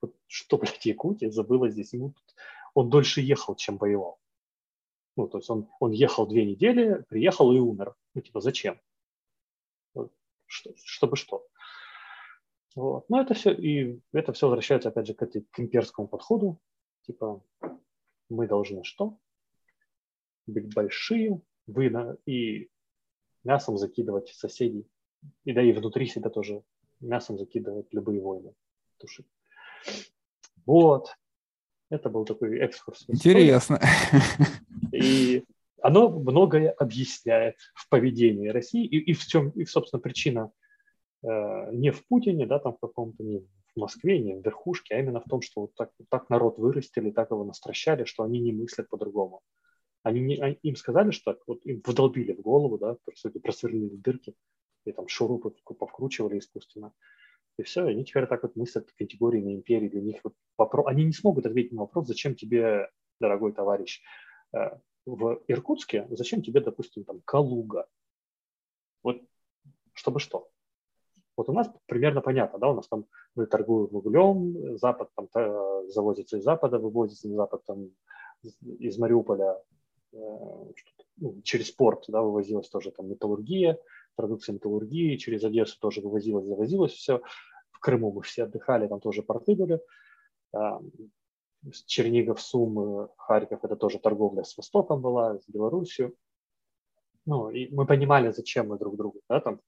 Вот 0.00 0.14
что, 0.26 0.58
блядь, 0.58 0.84
Якутия 0.86 1.30
забыла 1.30 1.70
здесь? 1.70 1.92
Ему 1.92 2.12
тут, 2.12 2.34
он 2.74 2.90
дольше 2.90 3.20
ехал, 3.20 3.56
чем 3.56 3.78
воевал. 3.78 4.18
Ну, 5.16 5.26
то 5.28 5.38
есть 5.38 5.50
он, 5.50 5.68
он 5.80 5.90
ехал 5.90 6.26
две 6.26 6.44
недели, 6.44 7.04
приехал 7.08 7.52
и 7.52 7.58
умер. 7.58 7.96
Ну, 8.14 8.20
типа, 8.20 8.40
зачем? 8.40 8.80
Вот, 9.94 10.12
что, 10.46 10.72
чтобы 10.84 11.16
что? 11.16 11.46
Вот. 12.76 13.08
Но 13.08 13.20
это 13.20 13.34
все, 13.34 13.52
и 13.52 14.00
это 14.12 14.32
все 14.32 14.46
возвращается, 14.46 14.90
опять 14.90 15.08
же, 15.08 15.14
к, 15.14 15.22
этой, 15.22 15.42
к 15.50 15.58
имперскому 15.58 16.06
подходу. 16.06 16.60
Типа, 17.02 17.42
мы 18.28 18.46
должны 18.46 18.84
что? 18.84 19.18
Быть 20.48 20.74
большие, 20.74 21.40
вы 21.66 21.90
на, 21.90 22.16
и 22.26 22.68
мясом 23.44 23.78
закидывать 23.78 24.28
соседей. 24.28 24.86
И 25.44 25.52
да, 25.52 25.62
и 25.62 25.72
внутри 25.72 26.06
себя 26.06 26.30
тоже 26.30 26.62
мясом 27.00 27.38
закидывать 27.38 27.86
любые 27.92 28.20
войны, 28.20 28.54
тушить. 28.98 29.26
Вот. 30.66 31.08
Это 31.90 32.10
был 32.10 32.24
такой 32.24 32.58
экскурс. 32.58 33.04
Интересно. 33.08 33.80
И 34.92 35.44
оно 35.82 36.08
многое 36.08 36.70
объясняет 36.70 37.56
в 37.74 37.88
поведении 37.88 38.48
России 38.48 38.84
и, 38.84 38.98
и 38.98 39.12
в 39.12 39.26
чем, 39.26 39.50
и, 39.50 39.64
собственно, 39.64 40.00
причина 40.00 40.50
э, 41.22 41.72
не 41.72 41.90
в 41.90 42.06
Путине, 42.06 42.46
да, 42.46 42.58
там 42.58 42.74
в 42.74 42.80
каком-то, 42.80 43.22
не 43.22 43.38
в 43.38 43.46
Москве, 43.76 44.18
не 44.18 44.34
в 44.34 44.44
верхушке, 44.44 44.96
а 44.96 44.98
именно 44.98 45.20
в 45.20 45.28
том, 45.28 45.40
что 45.40 45.62
вот 45.62 45.74
так, 45.74 45.90
вот 45.98 46.08
так 46.10 46.28
народ 46.30 46.58
вырастили, 46.58 47.10
так 47.10 47.30
его 47.30 47.44
настращали, 47.44 48.04
что 48.04 48.24
они 48.24 48.40
не 48.40 48.52
мыслят 48.52 48.88
по-другому. 48.88 49.40
Они 50.08 50.20
не, 50.20 50.36
они, 50.36 50.58
им 50.62 50.74
сказали, 50.74 51.10
что 51.10 51.34
так, 51.34 51.42
вот 51.46 51.60
им 51.66 51.82
вдолбили 51.84 52.32
в 52.32 52.40
голову, 52.40 52.78
да, 52.78 52.96
сути, 53.14 53.38
просверлили 53.38 53.96
дырки, 53.96 54.34
и 54.86 54.92
там 54.92 55.06
шурупы 55.06 55.50
повкручивали 55.78 56.38
искусственно. 56.38 56.92
И 57.58 57.62
все, 57.62 57.84
они 57.84 58.04
теперь 58.04 58.26
так 58.26 58.42
вот 58.42 58.56
мыслят 58.56 58.90
категориями 58.92 59.54
империи. 59.54 59.88
Для 59.88 60.00
них 60.00 60.20
вот 60.24 60.34
вопрос, 60.56 60.86
они 60.86 61.04
не 61.04 61.12
смогут 61.12 61.44
ответить 61.44 61.72
на 61.72 61.82
вопрос, 61.82 62.06
зачем 62.06 62.34
тебе, 62.34 62.88
дорогой 63.20 63.52
товарищ, 63.52 64.00
э, 64.54 64.78
в 65.04 65.42
Иркутске, 65.46 66.06
зачем 66.10 66.42
тебе, 66.42 66.60
допустим, 66.60 67.04
там 67.04 67.20
Калуга? 67.24 67.86
Вот 69.02 69.20
чтобы 69.92 70.20
что? 70.20 70.48
Вот 71.36 71.50
у 71.50 71.52
нас 71.52 71.70
примерно 71.86 72.22
понятно, 72.22 72.58
да, 72.58 72.68
у 72.70 72.74
нас 72.74 72.88
там 72.88 73.04
мы 73.34 73.46
торгуем 73.46 73.94
углем, 73.94 74.78
Запад 74.78 75.10
там 75.14 75.28
завозится 75.88 76.38
из 76.38 76.44
Запада, 76.44 76.78
вывозится 76.78 77.28
на 77.28 77.36
Запад 77.36 77.62
там 77.66 77.90
из 78.42 78.98
Мариуполя 78.98 79.54
э, 79.54 79.77
ну, 80.12 81.42
через 81.42 81.70
порт, 81.70 82.04
да, 82.08 82.22
вывозилась 82.22 82.68
тоже 82.68 82.90
там 82.90 83.08
металлургия, 83.08 83.78
продукция 84.14 84.54
металлургии, 84.54 85.16
через 85.16 85.44
Одессу 85.44 85.78
тоже 85.80 86.00
вывозилось, 86.00 86.46
завозилось 86.46 86.92
все. 86.92 87.20
В 87.70 87.80
Крыму 87.80 88.12
мы 88.12 88.22
все 88.22 88.44
отдыхали, 88.44 88.88
там 88.88 89.00
тоже 89.00 89.22
порты 89.22 89.54
были. 89.54 89.80
Чернигов, 91.86 92.40
Сум, 92.40 93.08
Харьков– 93.16 93.60
это 93.64 93.76
тоже 93.76 93.98
торговля 93.98 94.44
с 94.44 94.56
Востоком 94.56 95.00
была, 95.00 95.38
с 95.38 95.48
Белоруссией. 95.48 96.12
Ну, 97.26 97.50
и 97.50 97.68
мы 97.74 97.86
понимали, 97.86 98.30
зачем 98.30 98.68
мы 98.68 98.78
друг 98.78 98.96
другу. 98.96 99.20
Да, 99.28 99.40
там, 99.40 99.60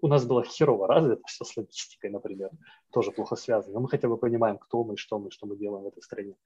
у 0.00 0.06
нас 0.08 0.24
было 0.24 0.44
херово 0.44 0.86
развито 0.86 1.22
все 1.26 1.44
с 1.44 1.56
логистикой, 1.56 2.10
например, 2.10 2.50
тоже 2.90 3.10
плохо 3.10 3.36
связано. 3.36 3.74
Но 3.74 3.80
мы 3.80 3.88
хотя 3.88 4.08
бы 4.08 4.16
понимаем, 4.16 4.58
кто 4.58 4.84
мы, 4.84 4.96
что 4.96 5.18
мы, 5.18 5.30
что 5.30 5.46
мы 5.46 5.56
делаем 5.56 5.84
в 5.84 5.88
этой 5.88 6.02
стране. 6.02 6.36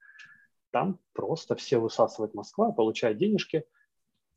Там 0.71 0.99
просто 1.13 1.55
все 1.55 1.77
высасывает 1.79 2.33
Москва, 2.33 2.71
получает 2.71 3.17
денежки, 3.17 3.65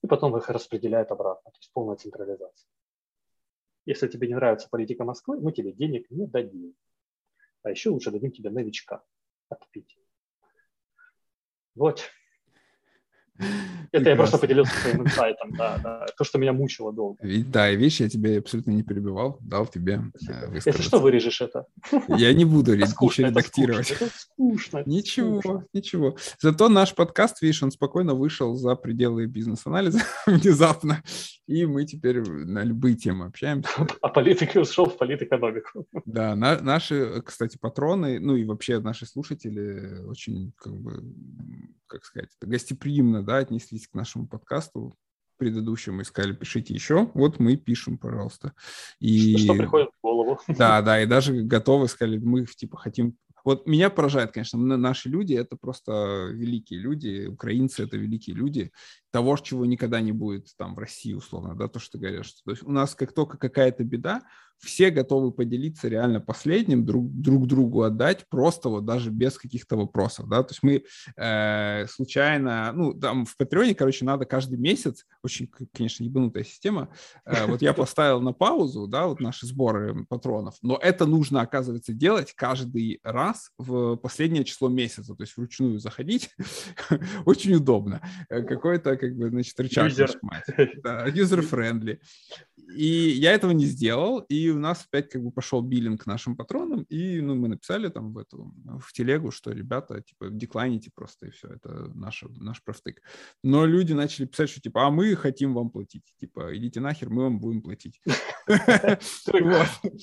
и 0.03 0.07
потом 0.07 0.37
их 0.37 0.51
распределяет 0.51 1.11
обратно. 1.11 1.51
То 1.51 1.59
есть 1.59 1.73
полная 1.73 1.97
централизация. 1.97 2.69
Если 3.87 4.09
тебе 4.09 4.29
не 4.29 4.35
нравится 4.35 4.69
политика 4.69 5.05
Москвы, 5.05 5.41
мы 5.41 5.53
тебе 5.53 5.73
денег 5.73 6.11
не 6.11 6.27
дадим. 6.27 6.75
А 7.63 7.71
еще 7.71 7.91
лучше 7.91 8.11
дадим 8.11 8.33
тебе 8.33 8.51
новичка 8.51 9.05
отпить. 9.49 9.99
Вот. 11.75 12.11
Это 13.91 14.11
я 14.11 14.17
просто 14.17 14.39
поделился 14.39 14.73
своим 14.75 15.03
инсайтом, 15.03 15.53
да, 15.57 15.79
да. 15.83 16.07
То, 16.17 16.25
что 16.25 16.39
меня 16.39 16.53
мучило 16.53 16.93
долго. 16.93 17.19
Да, 17.47 17.71
и 17.71 17.77
видишь, 17.77 18.01
я 18.01 18.09
тебя 18.09 18.39
абсолютно 18.39 18.73
не 18.73 18.83
перебивал, 18.83 19.39
дал 19.41 19.67
тебе 19.67 20.03
э, 20.29 20.55
Если 20.55 20.83
что, 20.83 20.99
вырежешь 20.99 21.41
это. 21.41 21.67
Я 22.09 22.33
не 22.33 22.45
буду 22.45 22.77
ничего 22.77 23.29
редактировать. 23.29 23.91
Это 23.91 24.09
скучно. 24.17 24.83
Ничего, 24.87 25.65
ничего. 25.73 26.17
Зато 26.41 26.69
наш 26.69 26.95
подкаст, 26.95 27.43
видишь, 27.43 27.63
он 27.63 27.71
спокойно 27.71 28.15
вышел 28.15 28.55
за 28.55 28.75
пределы 28.77 29.27
бизнес-анализа 29.27 30.01
внезапно, 30.27 31.03
и 31.47 31.67
мы 31.67 31.85
теперь 31.85 32.23
на 32.23 32.63
любые 32.63 32.97
темы 32.97 33.27
общаемся. 33.27 33.71
А 34.01 34.09
политика 34.09 34.59
ушел 34.59 34.87
в 34.87 34.97
политэкономику. 34.97 35.87
Да, 36.05 36.35
наши, 36.35 37.23
кстати, 37.25 37.59
патроны, 37.59 38.21
ну 38.21 38.37
и 38.37 38.45
вообще 38.45 38.81
наши 38.81 39.07
слушатели 39.07 40.05
очень, 40.07 40.53
как 40.57 40.75
бы, 40.75 41.03
как 41.87 42.05
сказать, 42.05 42.31
гостеприимно 42.41 43.23
да, 43.23 43.39
отнеслись 43.39 43.89
к 43.89 43.95
нашему 43.95 44.27
подкасту 44.27 44.95
предыдущему 45.37 46.01
и 46.01 46.05
сказали, 46.05 46.33
пишите 46.33 46.75
еще. 46.75 47.11
Вот 47.15 47.41
мы 47.41 47.57
пишем, 47.57 47.99
пожалуйста. 47.99 48.55
И... 49.01 49.37
Что 49.37 49.55
приходит 49.55 49.89
в 49.89 50.03
голову. 50.03 50.39
Да, 50.49 50.81
да, 50.81 51.03
и 51.03 51.07
даже 51.07 51.43
готовы 51.43 51.89
сказали, 51.89 52.19
мы 52.19 52.47
типа 52.47 52.77
хотим 52.77 53.17
вот 53.45 53.67
меня 53.67 53.91
поражает, 53.91 54.33
конечно, 54.33 54.59
наши 54.59 55.11
люди— 55.11 55.35
это 55.35 55.57
просто 55.57 56.29
великие 56.33 56.81
люди, 56.81 57.27
украинцы— 57.27 57.83
это 57.85 57.99
великие 57.99 58.35
люди, 58.35 58.73
того, 59.15 59.37
чего 59.37 59.65
никогда 59.65 60.01
не 60.01 60.11
будет 60.11 60.49
там 60.57 60.75
в 60.75 60.79
России, 60.81 61.13
условно, 61.13 61.55
да, 61.55 61.69
то, 61.69 61.79
что 61.79 61.93
ты 61.93 61.99
говоришь. 61.99 62.33
То 62.45 62.51
есть 62.51 62.65
у 62.65 62.73
нас 62.73 62.97
как 62.97 63.13
только 63.13 63.39
какая-то 63.39 63.85
беда, 63.85 64.23
все 64.59 64.91
готовы 64.91 65.31
поделиться 65.33 65.89
реально 65.89 66.21
последним, 66.21 66.85
друг, 66.85 67.11
друг 67.11 67.47
другу 67.47 67.83
отдать, 67.83 68.27
просто 68.29 68.69
вот 68.69 68.85
даже 68.85 69.11
без 69.11 69.37
каких-то 69.39 69.77
вопросов, 69.77 70.29
да, 70.29 70.43
то 70.43 70.53
есть 70.53 70.63
мы 70.63 70.85
э, 71.17 71.87
случайно, 71.87 72.73
ну, 72.73 72.95
там 72.95 73.27
в 73.27 73.37
Патреоне, 73.37 73.75
короче, 73.75 74.05
надо 74.05 74.25
каждый 74.25 74.59
месяц, 74.59 75.05
очень, 75.23 75.51
конечно, 75.73 76.05
ебанутая 76.05 76.45
система, 76.45 76.89
э, 77.25 77.47
вот 77.47 77.63
я 77.63 77.73
поставил 77.75 78.21
на 78.21 78.33
паузу, 78.33 78.87
да, 78.87 79.07
вот 79.07 79.21
наши 79.21 79.47
сборы 79.47 80.07
патронов, 80.09 80.57
но 80.63 80.79
это 80.81 81.07
нужно, 81.07 81.43
оказывается, 81.43 81.93
делать 81.93 82.33
каждый 82.35 83.01
раз 83.03 83.51
в 83.59 83.97
последнее 83.97 84.45
число 84.45 84.69
месяца, 84.69 85.15
то 85.15 85.23
есть 85.23 85.37
вручную 85.37 85.79
заходить, 85.79 86.31
очень 87.27 87.55
удобно, 87.55 88.01
э, 88.29 88.43
какое-то 88.43 88.97
как 89.05 89.17
бы, 89.17 89.29
значит, 89.29 89.59
рычаг 89.61 89.91
User. 89.91 90.01
нажимать. 90.01 90.81
Да, 90.83 91.07
user-friendly. 91.09 91.99
И 92.75 92.87
я 92.87 93.33
этого 93.33 93.51
не 93.53 93.67
сделал, 93.67 94.21
и 94.21 94.49
у 94.49 94.59
нас 94.59 94.87
опять 94.87 95.11
как 95.11 95.23
бы 95.23 95.31
пошел 95.31 95.61
биллинг 95.61 96.07
нашим 96.07 96.37
патронам, 96.37 96.83
и 96.85 97.21
ну, 97.21 97.35
мы 97.35 97.49
написали 97.49 97.89
там 97.89 98.13
в 98.13 98.19
эту, 98.19 98.55
в 98.81 98.93
телегу, 98.93 99.31
что 99.31 99.53
ребята, 99.53 100.01
типа, 100.01 100.31
деклайните 100.31 100.91
просто, 100.95 101.27
и 101.27 101.31
все, 101.31 101.49
это 101.49 101.91
наш, 101.95 102.25
наш 102.37 102.63
профтык. 102.63 103.03
Но 103.43 103.67
люди 103.67 103.93
начали 103.93 104.25
писать, 104.25 104.49
что 104.51 104.61
типа, 104.61 104.87
а 104.87 104.91
мы 104.91 105.15
хотим 105.15 105.55
вам 105.55 105.71
платить, 105.71 106.05
типа, 106.19 106.57
идите 106.57 106.81
нахер, 106.81 107.11
мы 107.11 107.25
вам 107.25 107.39
будем 107.39 107.63
платить. 107.63 108.01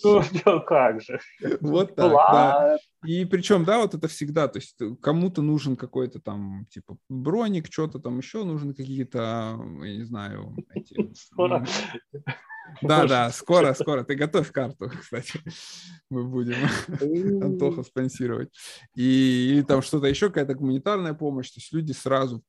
Ну, 0.03 0.61
как 0.65 1.01
же. 1.01 1.19
Вот 1.59 1.95
так. 1.95 2.79
И 3.03 3.25
причем, 3.25 3.65
да, 3.65 3.79
вот 3.79 3.95
это 3.95 4.07
всегда, 4.07 4.47
то 4.47 4.59
есть 4.59 4.77
кому-то 5.01 5.41
нужен 5.41 5.75
какой-то 5.75 6.19
там, 6.19 6.67
типа, 6.69 6.97
броник, 7.09 7.71
что-то 7.71 7.99
там 7.99 8.19
еще, 8.19 8.43
нужны 8.43 8.73
какие-то, 8.73 9.59
я 9.83 9.97
не 9.97 10.03
знаю, 10.03 10.55
эти... 10.73 11.11
Скоро. 11.15 11.65
Да, 12.81 13.05
да, 13.05 13.29
скоро, 13.31 13.73
скоро. 13.73 14.03
Ты 14.03 14.15
готовь 14.15 14.51
карту, 14.51 14.89
кстати. 15.01 15.41
Мы 16.09 16.23
будем 16.23 16.55
Антоха 17.43 17.83
спонсировать. 17.83 18.49
И 18.95 19.49
или 19.51 19.61
там 19.61 19.81
что-то 19.81 20.07
еще, 20.07 20.27
какая-то 20.27 20.55
гуманитарная 20.55 21.13
помощь. 21.13 21.51
То 21.51 21.59
есть 21.59 21.73
люди 21.73 21.91
сразу 21.91 22.43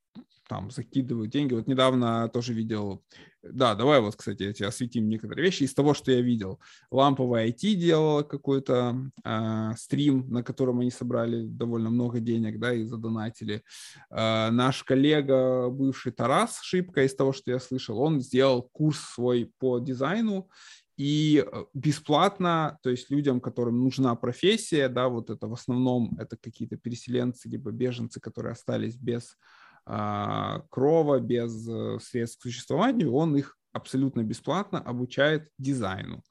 там 0.48 0.70
закидывают 0.70 1.31
деньги. 1.31 1.55
Вот 1.55 1.66
недавно 1.66 2.28
тоже 2.28 2.52
видел, 2.52 3.02
да, 3.42 3.74
давай 3.74 4.00
вот, 4.00 4.16
кстати, 4.16 4.44
эти 4.44 4.62
осветим 4.62 5.09
некоторые 5.09 5.44
вещи. 5.44 5.64
Из 5.64 5.74
того, 5.74 5.94
что 5.94 6.12
я 6.12 6.20
видел, 6.20 6.61
ламповая 6.90 7.48
IT 7.48 7.74
делала 7.74 8.22
какой-то 8.22 9.11
э, 9.24 9.70
стрим, 9.76 10.28
на 10.31 10.42
котором 10.42 10.81
они 10.81 10.90
собрали 10.90 11.46
довольно 11.46 11.90
много 11.90 12.20
денег, 12.20 12.59
да, 12.59 12.72
и 12.72 12.85
задонатили. 12.85 13.62
Э, 14.11 14.50
наш 14.50 14.83
коллега, 14.85 15.68
бывший 15.70 16.12
Тарас 16.12 16.61
Шипка, 16.62 17.05
из 17.05 17.14
того, 17.14 17.33
что 17.33 17.50
я 17.50 17.59
слышал, 17.59 17.98
он 17.98 18.20
сделал 18.20 18.62
курс 18.72 18.98
свой 18.98 19.52
по 19.59 19.78
дизайну, 19.78 20.48
и 20.96 21.44
э, 21.44 21.64
бесплатно, 21.72 22.78
то 22.83 22.90
есть 22.90 23.11
людям, 23.11 23.40
которым 23.40 23.83
нужна 23.83 24.14
профессия, 24.14 24.88
да, 24.88 25.09
вот 25.09 25.31
это 25.31 25.48
в 25.48 25.52
основном 25.55 26.16
это 26.18 26.37
какие-то 26.37 26.76
переселенцы 26.76 27.48
либо 27.48 27.70
беженцы, 27.70 28.20
которые 28.20 28.52
остались 28.52 28.96
без 28.96 29.37
крова, 29.85 31.21
без 31.21 31.68
э, 31.68 31.99
средств 32.01 32.40
к 32.40 32.42
существованию, 32.42 33.12
он 33.12 33.37
их 33.37 33.57
абсолютно 33.73 34.23
бесплатно 34.23 34.81
обучает 34.81 35.49
дизайну. 35.59 36.23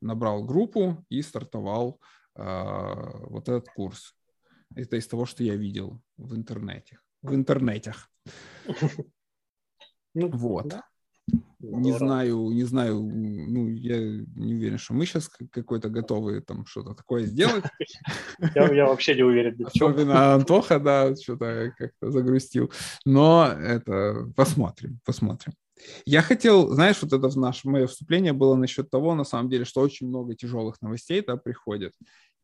Набрал 0.00 0.44
группу 0.44 1.04
и 1.08 1.22
стартовал 1.22 2.00
а, 2.34 2.94
вот 3.28 3.48
этот 3.48 3.68
курс. 3.68 4.14
Это 4.74 4.96
из 4.96 5.06
того, 5.06 5.24
что 5.24 5.42
я 5.42 5.56
видел 5.56 6.00
в 6.16 6.34
интернете. 6.34 6.98
В 7.22 7.34
интернетах. 7.34 8.10
Ну, 10.18 10.30
вот. 10.30 10.68
Да. 10.68 10.82
Не 11.60 11.92
знаю, 11.92 12.50
не 12.50 12.64
знаю, 12.64 13.02
ну, 13.02 13.68
я 13.68 13.98
не 13.98 14.54
уверен, 14.54 14.78
что 14.78 14.94
мы 14.94 15.06
сейчас 15.06 15.28
какой-то 15.50 15.88
готовы 15.88 16.40
там 16.40 16.64
что-то 16.66 16.94
такое 16.94 17.24
сделать. 17.24 17.64
Я, 18.54 18.72
я 18.72 18.86
вообще 18.86 19.14
не 19.14 19.22
уверен. 19.22 19.66
Особенно 19.66 20.34
Антоха, 20.34 20.78
да, 20.78 21.16
что-то 21.16 21.72
как-то 21.76 22.10
загрустил. 22.10 22.70
Но 23.04 23.46
это 23.46 24.30
посмотрим, 24.36 25.00
посмотрим. 25.04 25.54
Я 26.04 26.22
хотел, 26.22 26.72
знаешь, 26.72 27.02
вот 27.02 27.12
это 27.12 27.28
в 27.28 27.36
наше 27.36 27.68
мое 27.68 27.86
вступление 27.86 28.32
было 28.32 28.54
насчет 28.54 28.90
того, 28.90 29.14
на 29.14 29.24
самом 29.24 29.50
деле, 29.50 29.64
что 29.64 29.80
очень 29.80 30.08
много 30.08 30.34
тяжелых 30.34 30.80
новостей 30.80 31.22
да, 31.26 31.36
приходит. 31.36 31.92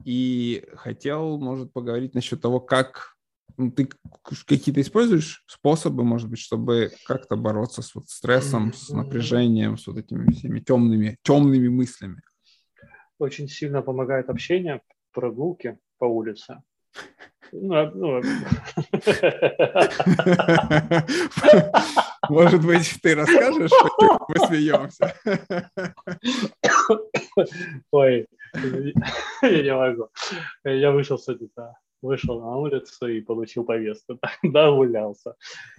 И 0.04 0.64
хотел, 0.74 1.38
может, 1.38 1.72
поговорить 1.72 2.14
насчет 2.14 2.40
того, 2.40 2.60
как 2.60 3.14
ты 3.76 3.88
какие-то 4.46 4.80
используешь 4.80 5.44
способы, 5.46 6.04
может 6.04 6.28
быть, 6.28 6.38
чтобы 6.38 6.92
как-то 7.06 7.36
бороться 7.36 7.82
с 7.82 7.94
вот 7.94 8.08
стрессом, 8.08 8.72
с 8.72 8.90
напряжением, 8.90 9.76
с 9.76 9.86
вот 9.86 9.98
этими 9.98 10.30
всеми 10.32 10.60
темными, 10.60 11.18
темными 11.22 11.68
мыслями? 11.68 12.22
Очень 13.18 13.48
сильно 13.48 13.82
помогает 13.82 14.30
общение, 14.30 14.80
прогулки 15.12 15.78
по 15.98 16.06
улице. 16.06 16.62
Ну, 17.52 17.74
а, 17.74 17.90
ну, 17.94 18.20
может 22.30 22.64
быть, 22.64 22.98
ты 23.02 23.14
расскажешь, 23.14 23.70
мы 24.28 24.46
смеемся. 24.46 25.14
Ой, 27.90 28.26
я 29.42 29.62
не 29.62 29.74
могу. 29.74 30.08
Я 30.64 30.92
вышел 30.92 31.18
с 31.18 31.28
этой 31.28 31.48
вышел 32.02 32.40
на 32.40 32.56
улицу 32.56 33.06
и 33.06 33.20
получил 33.20 33.64
повестку. 33.64 34.18
Да, 34.42 34.70
гулялся. 34.70 35.36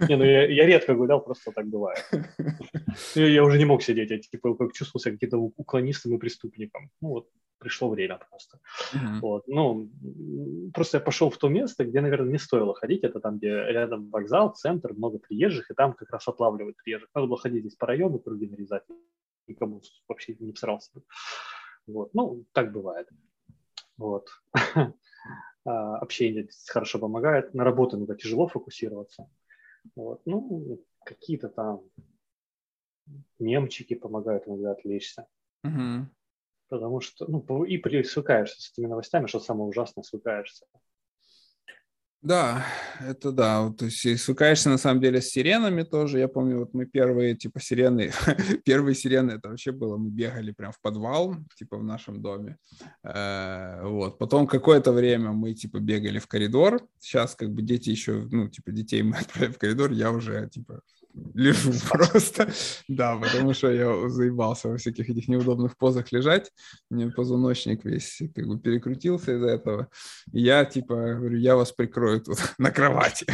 Не, 0.08 0.16
ну 0.16 0.24
я, 0.24 0.46
я 0.48 0.66
редко 0.66 0.94
гулял, 0.94 1.20
просто 1.20 1.52
так 1.52 1.66
бывает. 1.66 2.04
Я, 3.14 3.26
я 3.26 3.44
уже 3.44 3.58
не 3.58 3.64
мог 3.64 3.82
сидеть, 3.82 4.10
я 4.10 4.18
типа 4.18 4.54
как 4.54 4.72
чувствовал 4.72 5.02
себя 5.02 5.14
каким-то 5.14 5.38
уклонистом 5.38 6.14
и 6.14 6.18
преступником. 6.18 6.90
Ну 7.00 7.08
вот, 7.08 7.28
пришло 7.58 7.88
время 7.88 8.18
просто. 8.30 8.58
Uh-huh. 8.94 9.20
Вот. 9.20 9.48
Ну, 9.48 9.90
просто 10.72 10.98
я 10.98 11.00
пошел 11.00 11.30
в 11.30 11.38
то 11.38 11.48
место, 11.48 11.84
где, 11.84 12.00
наверное, 12.00 12.32
не 12.32 12.38
стоило 12.38 12.74
ходить. 12.74 13.04
Это 13.04 13.20
там, 13.20 13.38
где 13.38 13.48
рядом 13.48 14.10
вокзал, 14.10 14.54
центр, 14.54 14.92
много 14.92 15.18
приезжих, 15.18 15.70
и 15.70 15.74
там 15.74 15.92
как 15.94 16.10
раз 16.10 16.28
отлавливают 16.28 16.76
приезжих. 16.76 17.08
Надо 17.14 17.26
было 17.26 17.38
ходить 17.38 17.60
здесь 17.60 17.76
по 17.76 17.86
району, 17.86 18.18
круги 18.18 18.46
нарезать. 18.46 18.84
Никому 19.48 19.82
вообще 20.08 20.36
не 20.38 20.52
всрался. 20.52 20.90
Вот. 21.86 22.14
Ну, 22.14 22.44
так 22.52 22.72
бывает. 22.72 23.08
Вот. 23.96 24.28
А, 25.64 25.96
общение 25.98 26.48
хорошо 26.66 26.98
помогает. 26.98 27.54
На 27.54 27.64
работу 27.64 27.96
иногда 27.96 28.14
тяжело 28.14 28.48
фокусироваться. 28.48 29.28
Вот. 29.94 30.22
Ну, 30.24 30.80
какие-то 31.04 31.48
там 31.48 31.82
мемчики 33.38 33.94
помогают 33.94 34.46
иногда 34.46 34.72
отвлечься. 34.72 35.26
Угу. 35.62 36.08
Потому 36.68 37.00
что, 37.00 37.26
ну, 37.30 37.64
и 37.64 37.78
привыкаешься 37.78 38.60
с 38.60 38.72
этими 38.72 38.86
новостями, 38.86 39.26
что 39.26 39.40
самое 39.40 39.68
ужасное, 39.68 40.02
свыкаешься. 40.02 40.66
Да, 42.24 42.64
это 43.00 43.32
да. 43.32 43.70
То 43.78 43.84
есть 43.84 44.22
свыкаешься 44.22 44.70
на 44.70 44.78
самом 44.78 45.02
деле 45.02 45.20
с 45.20 45.28
сиренами 45.28 45.82
тоже. 45.82 46.20
Я 46.20 46.26
помню, 46.26 46.60
вот 46.60 46.72
мы 46.72 46.86
первые 46.86 47.36
типа 47.36 47.60
сирены, 47.60 48.12
первые 48.64 48.94
сирены 48.94 49.32
это 49.32 49.50
вообще 49.50 49.72
было, 49.72 49.98
мы 49.98 50.08
бегали 50.08 50.52
прям 50.52 50.72
в 50.72 50.80
подвал, 50.80 51.36
типа 51.58 51.76
в 51.76 51.84
нашем 51.84 52.22
доме. 52.22 52.56
Э, 53.02 53.86
вот. 53.86 54.16
Потом 54.16 54.46
какое-то 54.46 54.92
время 54.92 55.32
мы 55.32 55.52
типа 55.52 55.80
бегали 55.80 56.18
в 56.18 56.26
коридор. 56.26 56.80
Сейчас 56.98 57.34
как 57.34 57.50
бы 57.50 57.60
дети 57.60 57.90
еще, 57.90 58.26
ну 58.30 58.48
типа 58.48 58.72
детей 58.72 59.02
мы 59.02 59.16
отправили 59.20 59.52
в 59.52 59.58
коридор, 59.58 59.92
я 59.92 60.10
уже 60.10 60.48
типа 60.48 60.80
лежу 61.34 61.72
просто. 61.90 62.48
Да, 62.88 63.16
потому 63.16 63.54
что 63.54 63.70
я 63.70 64.08
заебался 64.08 64.68
во 64.68 64.76
всяких 64.76 65.08
этих 65.10 65.28
неудобных 65.28 65.76
позах 65.76 66.12
лежать. 66.12 66.50
Мне 66.90 67.10
позвоночник 67.10 67.84
весь 67.84 68.22
как 68.34 68.46
бы 68.46 68.58
перекрутился 68.58 69.32
из-за 69.32 69.48
этого. 69.48 69.88
И 70.32 70.40
я 70.40 70.64
типа 70.64 70.94
говорю, 70.94 71.38
я 71.38 71.56
вас 71.56 71.72
прикрою 71.72 72.20
тут 72.20 72.38
на 72.58 72.70
кровати. 72.70 73.26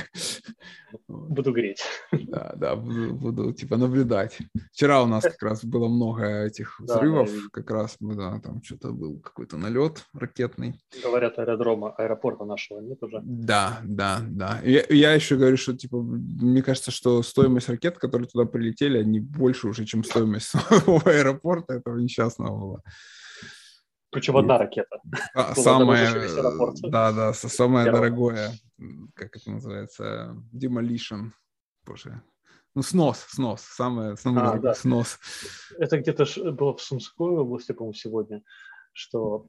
Буду 1.08 1.52
греть. 1.52 1.82
Да, 2.12 2.52
да, 2.56 2.74
буду, 2.74 3.14
буду 3.14 3.52
типа 3.52 3.76
наблюдать. 3.76 4.38
Вчера 4.72 5.02
у 5.02 5.06
нас 5.06 5.22
как 5.22 5.40
раз 5.42 5.64
было 5.64 5.88
много 5.88 6.46
этих 6.46 6.80
взрывов, 6.80 7.30
да, 7.30 7.40
как 7.52 7.70
раз 7.70 7.96
мы, 8.00 8.16
да, 8.16 8.40
там 8.40 8.60
что-то 8.62 8.90
был 8.90 9.20
какой-то 9.20 9.56
налет 9.56 10.04
ракетный. 10.12 10.80
Говорят, 11.02 11.38
аэродрома, 11.38 11.94
аэропорта 11.96 12.44
нашего 12.44 12.80
нет 12.80 13.00
уже. 13.02 13.20
Да, 13.22 13.80
да, 13.84 14.20
да. 14.28 14.60
Я, 14.64 14.84
я 14.88 15.12
еще 15.12 15.36
говорю, 15.36 15.56
что 15.56 15.76
типа, 15.76 16.02
мне 16.02 16.62
кажется, 16.62 16.90
что 16.90 17.22
стоимость 17.22 17.69
ракет, 17.70 17.98
которые 17.98 18.28
туда 18.28 18.44
прилетели, 18.44 18.98
они 18.98 19.20
больше 19.20 19.68
уже, 19.68 19.84
чем 19.84 20.04
стоимость 20.04 20.46
самого 20.48 21.02
аэропорта 21.10 21.74
этого 21.74 21.98
несчастного 21.98 22.58
была. 22.58 22.82
Причем 24.10 24.36
одна 24.36 24.58
ракета. 24.58 25.00
А, 25.34 25.54
самое, 25.54 26.08
да, 26.82 27.12
да, 27.12 27.32
самое 27.32 27.86
Первое. 27.86 28.00
дорогое, 28.00 28.52
как 29.14 29.36
это 29.36 29.50
называется, 29.50 30.36
demolition, 30.52 31.30
боже, 31.86 32.20
ну, 32.74 32.82
снос, 32.82 33.26
снос, 33.28 33.62
самое, 33.62 34.16
самое 34.16 34.46
а, 34.46 34.58
да. 34.58 34.74
снос. 34.74 35.18
Это 35.78 35.98
где-то 35.98 36.24
было 36.52 36.76
в 36.76 36.80
Сумской 36.80 37.36
области, 37.38 37.72
по-моему, 37.72 37.94
сегодня 37.94 38.42
что 38.92 39.46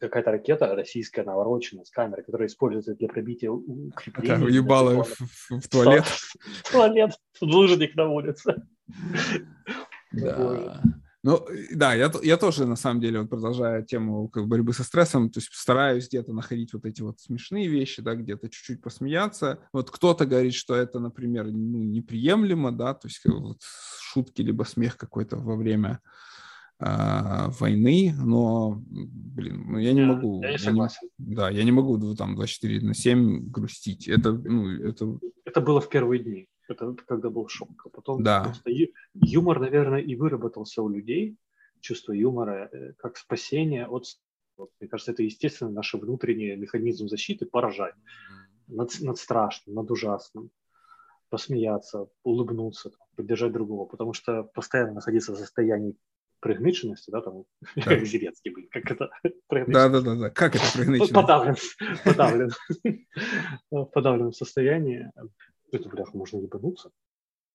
какая-то 0.00 0.30
ракета 0.30 0.74
российская 0.74 1.24
навороченная 1.24 1.84
с 1.84 1.90
камерой, 1.90 2.24
которая 2.24 2.48
используется 2.48 2.94
для 2.94 3.08
пробития 3.08 3.50
укреплений. 3.50 4.38
Да, 4.38 4.44
уебала 4.44 5.04
в, 5.04 5.08
в, 5.08 5.60
в 5.60 5.68
туалет. 5.68 6.04
В 6.04 6.72
туалет, 6.72 7.18
лужник 7.40 7.94
на 7.94 8.08
улице. 8.08 8.66
Да. 10.12 10.82
Ну, 11.24 11.42
да, 11.74 11.94
я, 11.94 12.12
я 12.22 12.36
тоже, 12.36 12.66
на 12.66 12.76
самом 12.76 13.00
деле, 13.00 13.20
вот 13.20 13.30
продолжая 13.30 13.82
тему 13.82 14.28
как, 14.28 14.46
борьбы 14.46 14.74
со 14.74 14.84
стрессом, 14.84 15.30
то 15.30 15.40
есть 15.40 15.48
стараюсь 15.54 16.06
где-то 16.06 16.34
находить 16.34 16.74
вот 16.74 16.84
эти 16.84 17.00
вот 17.00 17.18
смешные 17.18 17.66
вещи, 17.66 18.02
да, 18.02 18.14
где-то 18.14 18.50
чуть-чуть 18.50 18.82
посмеяться. 18.82 19.58
Вот 19.72 19.90
кто-то 19.90 20.26
говорит, 20.26 20.52
что 20.52 20.74
это, 20.74 20.98
например, 20.98 21.46
ну, 21.46 21.82
неприемлемо, 21.82 22.72
да, 22.72 22.92
то 22.92 23.08
есть 23.08 23.22
вот 23.24 23.56
шутки 24.02 24.42
либо 24.42 24.64
смех 24.64 24.98
какой-то 24.98 25.38
во 25.38 25.56
время 25.56 26.00
э, 26.02 26.08
войны, 26.80 28.12
но, 28.18 28.82
блин, 28.86 29.64
ну, 29.68 29.78
я 29.78 29.92
не 29.92 30.02
могу. 30.02 30.42
Я 30.42 30.52
не 30.52 30.58
согласен. 30.58 31.08
Я 31.18 31.24
не, 31.26 31.34
да, 31.34 31.50
я 31.50 31.64
не 31.64 31.72
могу 31.72 32.14
там 32.16 32.34
24 32.34 32.80
на 32.80 32.94
7 32.94 33.50
грустить. 33.50 34.08
Это, 34.08 34.32
ну, 34.32 34.68
это... 34.68 35.18
Это 35.44 35.60
было 35.60 35.80
в 35.80 35.88
первые 35.88 36.22
дни. 36.22 36.48
Это 36.68 36.96
когда 37.06 37.30
был 37.30 37.48
шок. 37.48 37.70
А 37.84 37.88
потом 37.90 38.22
да. 38.22 38.52
юмор, 39.14 39.60
наверное, 39.60 40.00
и 40.00 40.16
выработался 40.16 40.82
у 40.82 40.88
людей, 40.88 41.36
чувство 41.80 42.12
юмора, 42.12 42.68
э, 42.72 42.92
как 42.98 43.16
спасение 43.16 43.86
от... 43.86 44.04
Вот, 44.56 44.70
мне 44.80 44.88
кажется, 44.88 45.12
это, 45.12 45.22
естественно, 45.22 45.70
наш 45.70 45.94
внутренний 45.94 46.56
механизм 46.56 47.08
защиты 47.08 47.44
поражать 47.46 47.94
над, 48.68 49.00
над 49.00 49.18
страшным, 49.18 49.74
над 49.74 49.90
ужасным, 49.90 50.50
посмеяться, 51.28 52.06
улыбнуться, 52.22 52.92
поддержать 53.16 53.52
другого, 53.52 53.86
потому 53.86 54.12
что 54.12 54.44
постоянно 54.44 54.94
находиться 54.94 55.32
в 55.32 55.36
состоянии 55.36 55.96
пригниченности, 56.44 57.10
да, 57.10 57.22
там, 57.22 57.44
да. 57.76 58.04
Зеленский, 58.04 58.52
блин, 58.52 58.68
как 58.70 58.90
это? 58.90 59.10
Да, 59.66 59.88
да, 59.88 60.00
да, 60.00 60.14
да, 60.14 60.30
как 60.30 60.54
это 60.54 60.64
пригниченность? 60.74 61.12
Подавлен, 61.14 61.56
подавлен, 62.04 62.50
в 63.70 63.84
подавленном 63.86 64.32
состоянии, 64.32 65.10
это, 65.72 65.88
блях, 65.88 66.12
можно 66.12 66.38
ебануться, 66.38 66.90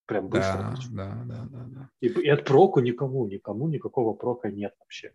прям 0.08 0.28
быстро. 0.28 0.76
Да, 0.92 1.24
да, 1.26 1.48
да, 1.52 1.66
да. 1.70 1.90
И, 2.02 2.08
и 2.08 2.30
от 2.30 2.46
проку 2.46 2.80
никому, 2.80 3.28
никому 3.28 3.68
никакого 3.68 4.14
прока 4.14 4.50
нет 4.50 4.74
вообще. 4.80 5.14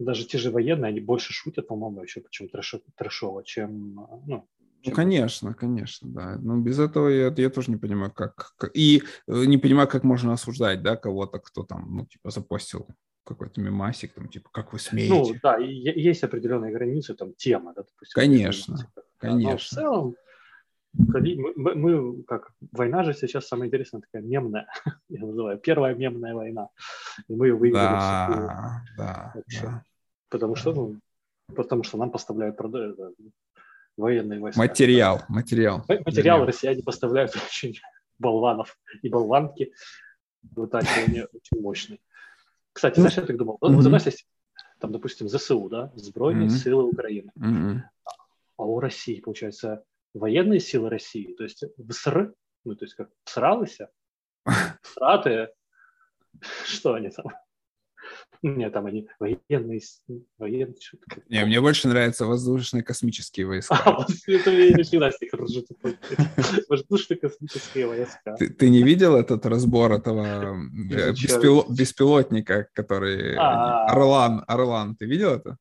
Даже 0.00 0.26
те 0.26 0.36
же 0.36 0.50
военные, 0.50 0.88
они 0.88 1.00
больше 1.00 1.32
шутят, 1.32 1.68
по-моему, 1.68 2.02
еще 2.02 2.20
почему 2.20 2.48
трэш, 2.48 2.74
трэшово, 2.96 3.44
чем, 3.44 3.94
ну, 4.26 4.48
ну, 4.86 4.92
конечно, 4.92 5.54
конечно, 5.54 6.08
да. 6.08 6.36
Но 6.40 6.56
без 6.58 6.78
этого 6.78 7.08
я, 7.08 7.34
я 7.36 7.50
тоже 7.50 7.70
не 7.70 7.76
понимаю, 7.76 8.12
как, 8.12 8.54
как... 8.56 8.70
И 8.74 9.02
э, 9.26 9.44
не 9.44 9.58
понимаю, 9.58 9.88
как 9.88 10.04
можно 10.04 10.32
осуждать, 10.32 10.82
да, 10.82 10.96
кого-то, 10.96 11.38
кто 11.38 11.64
там, 11.64 11.96
ну, 11.96 12.06
типа, 12.06 12.30
запостил 12.30 12.86
какой-то 13.24 13.60
мемасик, 13.60 14.14
там, 14.14 14.28
типа, 14.28 14.48
как 14.52 14.72
вы 14.72 14.78
смеете. 14.78 15.14
Ну, 15.14 15.38
да, 15.42 15.56
есть 15.58 16.22
определенные 16.22 16.72
границы, 16.72 17.14
там, 17.14 17.34
тема, 17.34 17.72
да, 17.74 17.82
допустим. 17.82 18.14
Конечно, 18.14 18.76
конечно. 19.18 19.50
Но 19.50 19.58
в 19.58 19.62
целом, 19.62 20.14
мы, 20.92 21.52
мы, 21.56 21.74
мы, 21.74 22.22
как, 22.22 22.52
война 22.72 23.04
же 23.04 23.14
сейчас 23.14 23.48
самая 23.48 23.68
интересная 23.68 24.00
такая 24.00 24.22
мемная, 24.22 24.66
я 25.08 25.26
называю, 25.26 25.58
первая 25.58 25.94
мемная 25.94 26.34
война. 26.34 26.68
И 27.28 27.34
мы 27.34 27.48
ее 27.48 27.54
выиграли. 27.54 27.82
Да, 27.84 28.82
да, 28.96 29.34
да. 29.62 29.84
Потому 30.28 30.54
что, 30.54 30.72
ну, 30.72 31.00
потому 31.54 31.82
что 31.82 31.98
нам 31.98 32.10
поставляют, 32.10 32.56
продают, 32.56 32.98
военные 33.96 34.40
войска. 34.40 34.60
Материал, 34.60 35.22
материал. 35.28 35.84
Материал 35.88 36.44
россияне 36.44 36.82
поставляют 36.82 37.34
очень 37.48 37.78
болванов 38.18 38.78
и 39.02 39.08
болванки. 39.08 39.72
Вытачивание 40.42 41.26
очень 41.26 41.60
мощный. 41.60 42.00
Кстати, 42.72 43.00
знаешь, 43.00 43.16
я 43.16 43.24
так 43.24 43.36
думал, 43.36 43.54
mm-hmm. 43.54 43.74
вот 43.74 43.86
у 43.86 43.90
нас 43.90 44.06
есть, 44.06 44.26
там, 44.78 44.92
допустим, 44.92 45.28
ЗСУ, 45.28 45.68
да, 45.68 45.92
Збройные 45.96 46.48
mm-hmm. 46.48 46.50
силы 46.50 46.84
Украины. 46.84 47.32
Mm-hmm. 47.38 47.80
А 48.58 48.62
у 48.62 48.80
России, 48.80 49.20
получается, 49.20 49.82
военные 50.14 50.60
силы 50.60 50.90
России, 50.90 51.34
то 51.34 51.44
есть 51.44 51.64
ВСР, 51.78 52.34
ну, 52.64 52.74
то 52.74 52.84
есть 52.84 52.94
как 52.94 53.08
сралися, 53.24 53.90
сратые, 54.82 55.52
что 56.64 56.94
они 56.94 57.10
там? 57.10 57.26
Нет, 58.42 58.72
там 58.72 58.86
они 58.86 59.08
военные, 59.18 59.80
военные 60.38 60.76
что-то. 60.80 61.22
Не, 61.28 61.44
мне 61.44 61.60
больше 61.60 61.88
нравятся 61.88 62.26
воздушные 62.26 62.82
космические 62.82 63.46
войска. 63.46 63.80
А, 63.84 63.92
вот 63.98 64.08
это 64.26 64.50
я 64.50 64.82
всегда 64.82 65.10
с 65.10 65.20
них 65.20 65.32
ржу. 65.34 65.64
Воздушные 66.68 67.18
космические 67.18 67.86
войска. 67.86 68.34
Ты, 68.36 68.48
ты 68.48 68.70
не 68.70 68.82
видел 68.82 69.16
этот 69.16 69.46
разбор 69.46 69.92
этого 69.92 70.56
э, 70.90 71.12
беспило, 71.12 71.64
беспилотника, 71.68 72.68
который... 72.72 73.36
А. 73.36 73.86
Орлан, 73.86 74.44
Орлан, 74.46 74.96
ты 74.96 75.06
видел 75.06 75.32
это? 75.32 75.58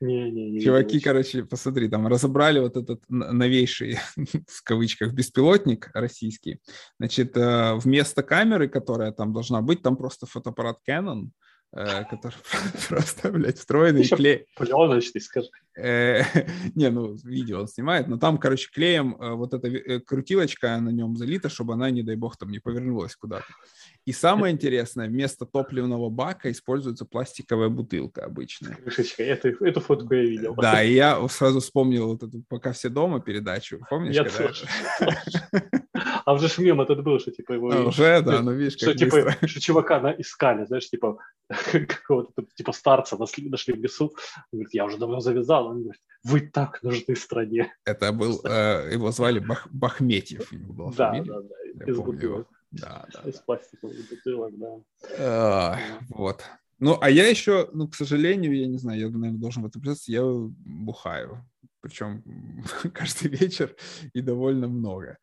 Не, 0.00 0.30
не, 0.30 0.50
не 0.50 0.60
Чуваки, 0.60 0.94
видел. 0.94 1.10
короче, 1.10 1.44
посмотри, 1.44 1.88
там 1.88 2.06
разобрали 2.06 2.60
вот 2.60 2.76
этот 2.76 3.02
новейший, 3.08 3.98
в 4.46 4.62
кавычках, 4.62 5.12
беспилотник 5.12 5.90
российский. 5.92 6.60
Значит, 6.98 7.36
э, 7.36 7.74
вместо 7.74 8.22
камеры, 8.22 8.68
которая 8.68 9.10
там 9.10 9.32
должна 9.32 9.60
быть, 9.60 9.82
там 9.82 9.96
просто 9.96 10.26
фотоаппарат 10.26 10.78
Canon, 10.88 11.30
который 11.72 12.36
просто, 12.88 13.30
блядь, 13.30 13.58
встроенный 13.58 14.06
клей. 14.08 14.46
Пленочный, 14.56 15.20
скажи. 15.20 15.48
Э, 15.76 16.22
не, 16.74 16.90
ну, 16.90 17.14
видео 17.24 17.60
он 17.60 17.68
снимает, 17.68 18.08
но 18.08 18.18
там, 18.18 18.38
короче, 18.38 18.70
клеем 18.72 19.16
э, 19.20 19.34
вот 19.34 19.54
эта 19.54 20.00
крутилочка 20.00 20.78
на 20.78 20.88
нем 20.90 21.16
залита, 21.16 21.48
чтобы 21.48 21.74
она, 21.74 21.90
не 21.90 22.02
дай 22.02 22.16
бог, 22.16 22.36
там 22.36 22.50
не 22.50 22.58
повернулась 22.58 23.14
куда-то. 23.14 23.46
И 24.04 24.12
самое 24.12 24.54
интересное, 24.54 25.08
вместо 25.08 25.44
топливного 25.44 26.08
бака 26.08 26.50
используется 26.50 27.04
пластиковая 27.04 27.68
бутылка 27.68 28.24
обычная. 28.24 28.74
Крышечка, 28.76 29.22
эту, 29.22 29.48
эту 29.64 29.80
фотку 29.80 30.14
я 30.14 30.22
видел. 30.22 30.54
Да, 30.54 30.82
и 30.82 30.94
я 30.94 31.28
сразу 31.28 31.60
вспомнил 31.60 32.08
вот 32.08 32.22
эту 32.22 32.42
«Пока 32.48 32.72
все 32.72 32.88
дома» 32.88 33.20
передачу, 33.20 33.80
помнишь? 33.90 34.14
Я 34.14 34.24
когда... 34.24 34.48
тоже. 34.48 34.66
А 36.28 36.34
уже 36.34 36.48
ж 36.48 36.58
мем 36.58 36.78
этот 36.82 37.02
был, 37.02 37.18
что 37.18 37.30
типа 37.30 37.54
его... 37.54 37.72
А, 37.72 37.84
уже, 37.84 38.20
да, 38.20 38.42
ну 38.42 38.52
видишь, 38.52 38.76
как 38.76 38.90
что, 38.90 38.98
типа, 38.98 39.34
что 39.48 39.60
чувака 39.60 39.98
на, 39.98 40.10
искали, 40.10 40.66
знаешь, 40.66 40.90
типа 40.90 41.16
какого-то 41.72 42.44
типа 42.54 42.72
старца 42.72 43.16
нашли, 43.16 43.48
нашли 43.48 43.72
в 43.72 43.78
лесу. 43.78 44.12
Он 44.52 44.58
говорит, 44.58 44.74
я 44.74 44.84
уже 44.84 44.98
давно 44.98 45.20
завязал. 45.20 45.68
Он 45.68 45.84
говорит, 45.84 46.02
вы 46.24 46.40
так 46.40 46.82
нужны 46.82 47.16
стране. 47.16 47.72
Это 47.86 48.12
был, 48.12 48.40
э, 48.44 48.92
его 48.92 49.10
звали 49.10 49.38
Бах, 49.38 49.68
Бахметьев. 49.70 50.50
да, 50.98 51.12
да, 51.12 51.40
да, 51.74 51.84
из 51.86 51.96
бутылок. 51.98 52.46
Да, 52.72 53.06
да. 53.10 53.30
Из 53.30 53.36
пластиковых 53.36 53.96
бутылок, 54.10 54.52
да. 54.58 54.80
А, 55.18 55.78
вот. 56.10 56.44
Ну, 56.78 56.98
а 57.00 57.08
я 57.08 57.26
еще, 57.26 57.70
ну, 57.72 57.88
к 57.88 57.94
сожалению, 57.94 58.54
я 58.54 58.66
не 58.66 58.76
знаю, 58.76 59.00
я, 59.00 59.06
наверное, 59.08 59.40
должен 59.40 59.62
в 59.62 59.66
этом 59.66 59.80
признаться, 59.80 60.12
я 60.12 60.22
бухаю. 60.26 61.42
Причем 61.80 62.22
каждый 62.92 63.28
вечер 63.28 63.74
и 64.12 64.20
довольно 64.20 64.68
много. 64.68 65.16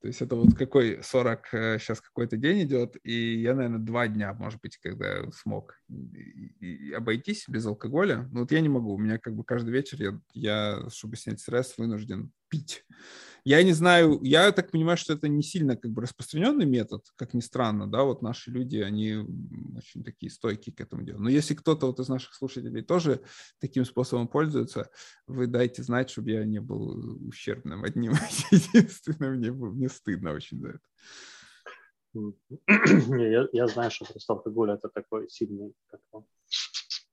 То 0.00 0.06
есть 0.06 0.22
это 0.22 0.34
вот 0.34 0.54
какой 0.54 1.02
40 1.02 1.46
сейчас 1.78 1.98
э, 1.98 2.02
какой-то 2.02 2.38
день 2.38 2.62
идет, 2.62 2.96
и 3.02 3.38
я, 3.40 3.54
наверное, 3.54 3.78
два 3.78 4.08
дня, 4.08 4.32
может 4.32 4.60
быть, 4.60 4.78
когда 4.78 5.30
смог 5.32 5.74
обойтись 6.96 7.44
без 7.48 7.66
алкоголя. 7.66 8.28
Но 8.32 8.40
вот 8.40 8.52
я 8.52 8.60
не 8.60 8.70
могу. 8.70 8.94
У 8.94 8.98
меня 8.98 9.18
как 9.18 9.34
бы 9.34 9.44
каждый 9.44 9.70
вечер 9.70 10.00
я, 10.00 10.20
я 10.32 10.88
чтобы 10.88 11.16
снять 11.16 11.40
стресс, 11.40 11.74
вынужден 11.76 12.32
пить. 12.48 12.84
Я 13.44 13.62
не 13.62 13.72
знаю, 13.72 14.18
я 14.22 14.52
так 14.52 14.70
понимаю, 14.70 14.96
что 14.96 15.12
это 15.12 15.28
не 15.28 15.42
сильно 15.42 15.76
как 15.76 15.90
бы 15.90 16.02
распространенный 16.02 16.66
метод, 16.66 17.06
как 17.16 17.34
ни 17.34 17.40
странно, 17.40 17.90
да, 17.90 18.04
вот 18.04 18.22
наши 18.22 18.50
люди, 18.50 18.78
они 18.78 19.16
очень 19.76 20.04
такие 20.04 20.30
стойкие 20.30 20.74
к 20.74 20.80
этому 20.80 21.02
делу. 21.02 21.20
Но 21.20 21.30
если 21.30 21.54
кто-то 21.54 21.86
вот 21.86 22.00
из 22.00 22.08
наших 22.08 22.34
слушателей 22.34 22.82
тоже 22.82 23.22
таким 23.58 23.84
способом 23.84 24.28
пользуется, 24.28 24.90
вы 25.26 25.46
дайте 25.46 25.82
знать, 25.82 26.10
чтобы 26.10 26.30
я 26.30 26.44
не 26.44 26.60
был 26.60 27.28
ущербным 27.28 27.84
одним 27.84 28.12
единственным, 28.50 29.34
мне, 29.34 29.52
мне 29.52 29.88
стыдно 29.88 30.32
очень 30.32 30.60
за 30.60 30.68
это. 30.68 30.80
Я, 32.66 33.46
я 33.52 33.68
знаю, 33.68 33.90
что 33.92 34.04
просто 34.04 34.32
алкоголь 34.32 34.72
это 34.72 34.88
такой 34.88 35.28
сильный 35.28 35.74
как 35.86 36.00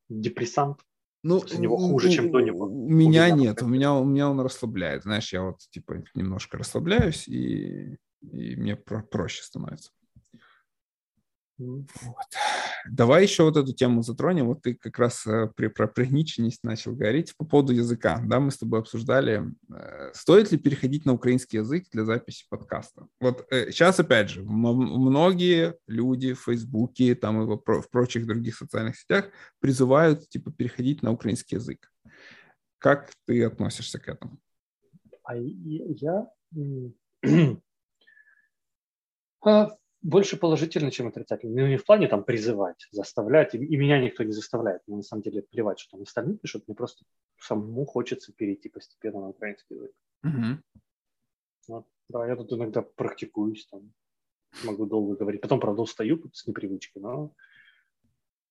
депрессант, 0.10 0.80
ну, 1.28 1.44
у 1.54 1.62
него 1.62 1.78
хуже, 1.78 2.10
чем 2.10 2.32
до 2.32 2.40
него. 2.40 2.66
У 2.66 2.90
меня 2.90 3.30
нет, 3.30 3.62
у 3.62 3.68
меня, 3.68 3.94
у 3.94 4.06
меня 4.06 4.30
он 4.30 4.40
расслабляет. 4.40 5.04
Знаешь, 5.04 5.34
я 5.34 5.42
вот 5.42 5.58
типа 5.72 6.04
немножко 6.16 6.58
расслабляюсь, 6.58 7.28
и, 7.28 7.98
и 8.22 8.56
мне 8.56 8.76
про 8.76 9.04
проще 9.04 9.44
становится. 9.44 9.92
Вот. 11.58 11.86
Давай 12.89 13.24
еще 13.24 13.43
вот 13.43 13.58
эту 13.58 13.74
тему 13.74 14.04
затронем. 14.04 14.48
Вот 14.48 14.62
ты 14.62 14.76
как 14.76 14.98
раз 15.00 15.26
э, 15.26 15.50
при, 15.56 15.67
про 15.67 15.88
пригниченность 15.88 16.63
начал 16.63 16.96
говорить 16.96 17.36
по 17.36 17.46
поводу 17.46 17.74
языка. 17.74 18.22
Да, 18.24 18.39
мы 18.39 18.52
с 18.52 18.58
тобой 18.58 18.80
обсуждали, 18.80 19.43
э, 19.74 20.12
стоит 20.13 20.52
ли 20.52 20.58
переходить 20.58 21.06
на 21.06 21.13
украинский 21.13 21.60
язык 21.60 21.86
для 21.91 22.06
записи 22.06 22.46
подкаста. 22.50 23.08
Вот 23.20 23.46
э, 23.52 23.72
сейчас, 23.72 24.00
опять 24.00 24.30
же, 24.30 24.43
многие 24.43 25.76
люди 25.88 26.34
в 26.34 26.43
Фейсбуке 26.43 27.15
там 27.15 27.41
и 27.41 27.46
в, 27.46 27.82
в 27.82 27.89
прочих 27.89 28.28
других 28.28 28.56
социальных 28.56 28.98
сетях 28.98 29.30
призывают 29.60 30.30
типа 30.30 30.52
переходить 30.52 31.02
на 31.02 31.12
украинский 31.12 31.58
язык. 31.58 31.91
Как 32.78 33.12
ты 33.26 33.43
относишься 33.43 34.00
к 34.00 34.08
этому? 34.08 34.38
А 35.24 35.36
я 35.36 36.28
а, 39.43 39.70
больше 40.02 40.38
положительно, 40.38 40.92
чем 40.92 41.08
отрицательно. 41.08 41.62
Ну, 41.62 41.68
не 41.68 41.78
в 41.78 41.86
плане 41.86 42.08
там 42.08 42.24
призывать, 42.24 42.88
заставлять, 42.92 43.56
и, 43.56 43.58
и 43.58 43.78
меня 43.78 44.00
никто 44.00 44.24
не 44.24 44.32
заставляет. 44.32 44.82
Мне 44.88 44.98
на 44.98 45.04
самом 45.04 45.24
деле 45.24 45.42
плевать, 45.42 45.80
что 45.80 45.92
там 45.92 46.02
остальные 46.04 46.38
пишут, 46.38 46.68
мне 46.68 46.76
просто 46.76 47.06
самому 47.40 47.86
хочется 47.86 48.34
перейти 48.34 48.70
постепенно 48.70 49.22
на 49.22 49.30
украинский 49.30 49.76
язык. 49.76 49.92
Mm-hmm. 50.26 50.82
Вот. 51.68 51.88
Да, 52.10 52.28
я 52.28 52.36
тут 52.36 52.54
иногда 52.54 52.82
практикуюсь, 52.82 53.68
там, 53.68 53.92
могу 54.64 54.86
долго 54.86 55.16
говорить. 55.16 55.42
Потом, 55.42 55.60
правда, 55.60 55.82
устаю 55.82 56.22
с 56.32 56.48
непривычки, 56.48 57.00
но 57.00 57.34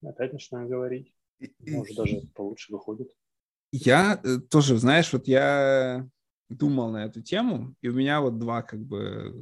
опять 0.03 0.33
начинаю 0.33 0.69
говорить. 0.69 1.15
Может, 1.61 1.97
даже 1.97 2.21
получше 2.35 2.73
выходит. 2.73 3.15
Я 3.73 4.21
э, 4.23 4.39
тоже, 4.39 4.77
знаешь, 4.77 5.13
вот 5.13 5.27
я 5.27 6.09
думал 6.49 6.91
на 6.91 7.05
эту 7.05 7.23
тему, 7.23 7.75
и 7.83 7.89
у 7.89 7.95
меня 7.95 8.21
вот 8.21 8.39
два 8.39 8.63
как 8.63 8.81
бы 8.81 9.35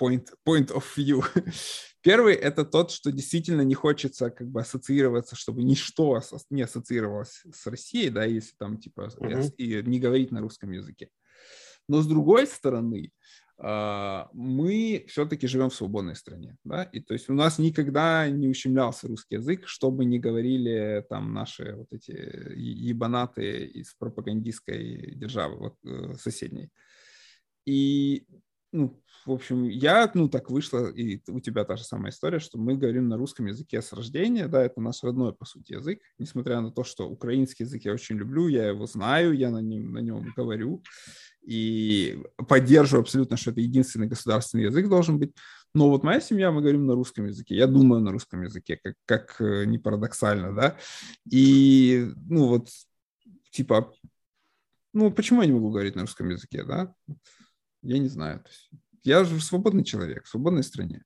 point, 0.00 0.26
point 0.46 0.70
of 0.72 0.84
view. 0.96 1.22
Первый— 2.02 2.34
это 2.48 2.64
тот, 2.64 2.90
что 2.90 3.12
действительно 3.12 3.62
не 3.62 3.74
хочется 3.74 4.30
как 4.30 4.48
бы 4.48 4.60
ассоциироваться, 4.60 5.36
чтобы 5.36 5.62
ничто 5.62 6.20
не 6.48 6.62
ассоциировалось 6.62 7.42
с 7.52 7.66
Россией, 7.66 8.10
да, 8.10 8.24
если 8.24 8.54
там 8.58 8.78
типа 8.78 9.10
mm-hmm. 9.20 9.54
и 9.56 9.82
не 9.82 10.00
говорить 10.00 10.30
на 10.30 10.40
русском 10.40 10.70
языке. 10.72 11.10
Но 11.88 12.00
с 12.00 12.06
другой 12.06 12.46
стороны, 12.46 13.12
а, 13.62 14.30
мы 14.32 15.04
все-таки 15.08 15.46
живем 15.46 15.68
в 15.68 15.74
свободной 15.74 16.16
стране, 16.16 16.56
да, 16.64 16.84
и 16.84 17.00
то 17.00 17.12
есть 17.12 17.28
у 17.28 17.34
нас 17.34 17.58
никогда 17.58 18.30
не 18.30 18.48
ущемлялся 18.48 19.06
русский 19.06 19.34
язык, 19.34 19.66
чтобы 19.66 20.06
не 20.06 20.18
говорили 20.18 21.04
там 21.10 21.34
наши 21.34 21.74
вот 21.74 21.92
эти 21.92 22.12
ебанаты 22.56 23.66
из 23.66 23.92
пропагандистской 23.94 25.14
державы, 25.14 25.56
вот 25.56 25.74
э, 25.84 26.14
соседней. 26.14 26.70
И, 27.66 28.26
ну, 28.72 29.02
в 29.26 29.32
общем, 29.32 29.64
я, 29.64 30.10
ну, 30.14 30.28
так 30.28 30.50
вышло, 30.50 30.88
и 30.90 31.20
у 31.28 31.40
тебя 31.40 31.64
та 31.64 31.76
же 31.76 31.84
самая 31.84 32.10
история, 32.10 32.38
что 32.38 32.58
мы 32.58 32.76
говорим 32.76 33.08
на 33.08 33.16
русском 33.16 33.46
языке 33.46 33.82
с 33.82 33.92
рождения, 33.92 34.46
да, 34.48 34.62
это 34.62 34.80
наш 34.80 35.02
родной, 35.02 35.34
по 35.34 35.44
сути, 35.44 35.72
язык, 35.72 36.00
несмотря 36.18 36.60
на 36.60 36.70
то, 36.70 36.84
что 36.84 37.08
украинский 37.08 37.64
язык 37.64 37.84
я 37.84 37.92
очень 37.92 38.16
люблю, 38.16 38.48
я 38.48 38.68
его 38.68 38.86
знаю, 38.86 39.32
я 39.36 39.50
на 39.50 39.58
нем, 39.58 39.92
на 39.92 39.98
нем 39.98 40.32
говорю, 40.36 40.82
и 41.42 42.22
поддерживаю 42.48 43.02
абсолютно, 43.02 43.36
что 43.36 43.50
это 43.50 43.60
единственный 43.60 44.06
государственный 44.06 44.64
язык 44.64 44.88
должен 44.88 45.18
быть. 45.18 45.34
Но 45.74 45.88
вот 45.88 46.02
моя 46.02 46.20
семья, 46.20 46.50
мы 46.50 46.60
говорим 46.60 46.86
на 46.86 46.94
русском 46.94 47.26
языке. 47.26 47.56
Я 47.56 47.66
думаю 47.66 48.00
на 48.02 48.12
русском 48.12 48.42
языке, 48.42 48.78
как, 48.82 48.94
как 49.06 49.40
э, 49.40 49.64
не 49.66 49.78
парадоксально, 49.78 50.54
да. 50.54 50.76
И, 51.30 52.10
ну 52.28 52.48
вот, 52.48 52.68
типа, 53.50 53.92
ну 54.92 55.10
почему 55.10 55.42
я 55.42 55.46
не 55.46 55.52
могу 55.52 55.70
говорить 55.70 55.94
на 55.94 56.02
русском 56.02 56.28
языке, 56.28 56.64
да? 56.64 56.94
Я 57.82 57.98
не 57.98 58.08
знаю. 58.08 58.44
Я 59.02 59.24
же 59.24 59.40
свободный 59.40 59.84
человек 59.84 60.24
в 60.24 60.28
свободной 60.28 60.62
стране. 60.62 61.04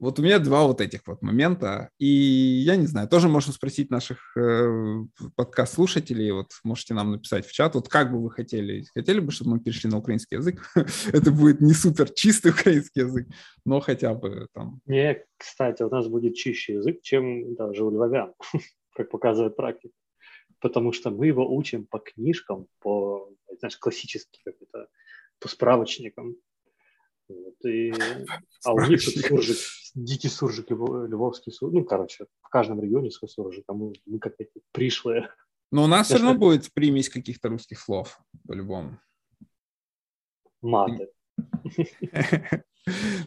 Вот 0.00 0.18
у 0.18 0.22
меня 0.22 0.38
два 0.38 0.66
вот 0.66 0.80
этих 0.80 1.00
вот 1.06 1.22
момента, 1.22 1.88
и 1.98 2.06
я 2.06 2.76
не 2.76 2.86
знаю, 2.86 3.08
тоже 3.08 3.28
можно 3.28 3.52
спросить 3.52 3.90
наших 3.90 4.36
э, 4.36 5.04
подкаст-слушателей, 5.36 6.32
вот 6.32 6.48
можете 6.64 6.94
нам 6.94 7.12
написать 7.12 7.46
в 7.46 7.52
чат, 7.52 7.74
вот 7.74 7.88
как 7.88 8.12
бы 8.12 8.20
вы 8.20 8.30
хотели, 8.30 8.84
хотели 8.92 9.20
бы, 9.20 9.30
чтобы 9.30 9.52
мы 9.52 9.60
перешли 9.60 9.88
на 9.88 9.98
украинский 9.98 10.36
язык? 10.36 10.68
Это 11.12 11.30
будет 11.30 11.60
не 11.60 11.72
супер 11.72 12.10
чистый 12.10 12.50
украинский 12.50 13.02
язык, 13.02 13.28
но 13.64 13.80
хотя 13.80 14.14
бы 14.14 14.48
там... 14.52 14.80
Не, 14.84 15.24
кстати, 15.38 15.82
у 15.84 15.88
нас 15.88 16.08
будет 16.08 16.34
чище 16.34 16.74
язык, 16.74 17.00
чем 17.00 17.54
даже 17.54 17.84
у 17.84 17.90
львовян, 17.90 18.34
как 18.94 19.10
показывает 19.10 19.56
практика, 19.56 19.94
потому 20.64 20.92
что 20.92 21.10
мы 21.10 21.26
его 21.26 21.54
учим 21.54 21.84
по 21.84 21.98
книжкам, 21.98 22.68
по, 22.78 23.30
знаешь, 23.58 23.76
классическим, 23.76 24.40
как 24.46 24.54
это, 24.62 24.88
по 25.38 25.48
справочникам, 25.48 26.36
вот, 27.28 27.54
и, 27.66 27.92
а 28.64 28.72
у 28.72 28.80
них 28.86 29.04
тут 29.04 29.14
суржик, 29.26 29.58
дикий 29.94 30.28
суржик, 30.28 30.70
львовский 30.70 31.52
суржик. 31.52 31.74
Ну, 31.80 31.84
короче, 31.84 32.24
в 32.40 32.48
каждом 32.48 32.80
регионе 32.80 33.10
свой 33.10 33.28
суржик, 33.28 33.64
а 33.66 33.74
мы, 33.74 33.92
мы 34.06 34.18
как 34.18 34.36
эти 34.38 34.62
пришлые. 34.72 35.28
Но 35.70 35.84
у 35.84 35.86
нас 35.86 36.06
все 36.06 36.16
равно 36.16 36.32
будет 36.32 36.72
примесь 36.72 37.10
каких-то 37.10 37.50
русских 37.50 37.78
слов, 37.78 38.18
по-любому. 38.48 38.98
Маты. 40.62 41.10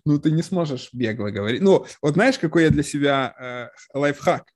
Ну, 0.06 0.20
ты 0.20 0.30
не 0.30 0.44
сможешь 0.44 0.94
бегло 0.94 1.32
говорить. 1.32 1.62
Ну, 1.62 1.84
вот 2.04 2.14
знаешь, 2.14 2.38
какой 2.38 2.66
я 2.66 2.70
для 2.70 2.84
себя 2.84 3.34
э, 3.40 3.98
лайфхак? 3.98 4.54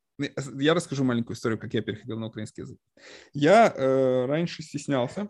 Я 0.60 0.74
расскажу 0.74 1.04
маленькую 1.04 1.36
историю, 1.36 1.60
как 1.60 1.74
я 1.74 1.82
переходил 1.82 2.18
на 2.20 2.28
украинский 2.28 2.64
язык. 2.64 2.78
Я 3.34 3.74
э, 3.76 4.26
раньше 4.26 4.64
стеснялся 4.64 5.30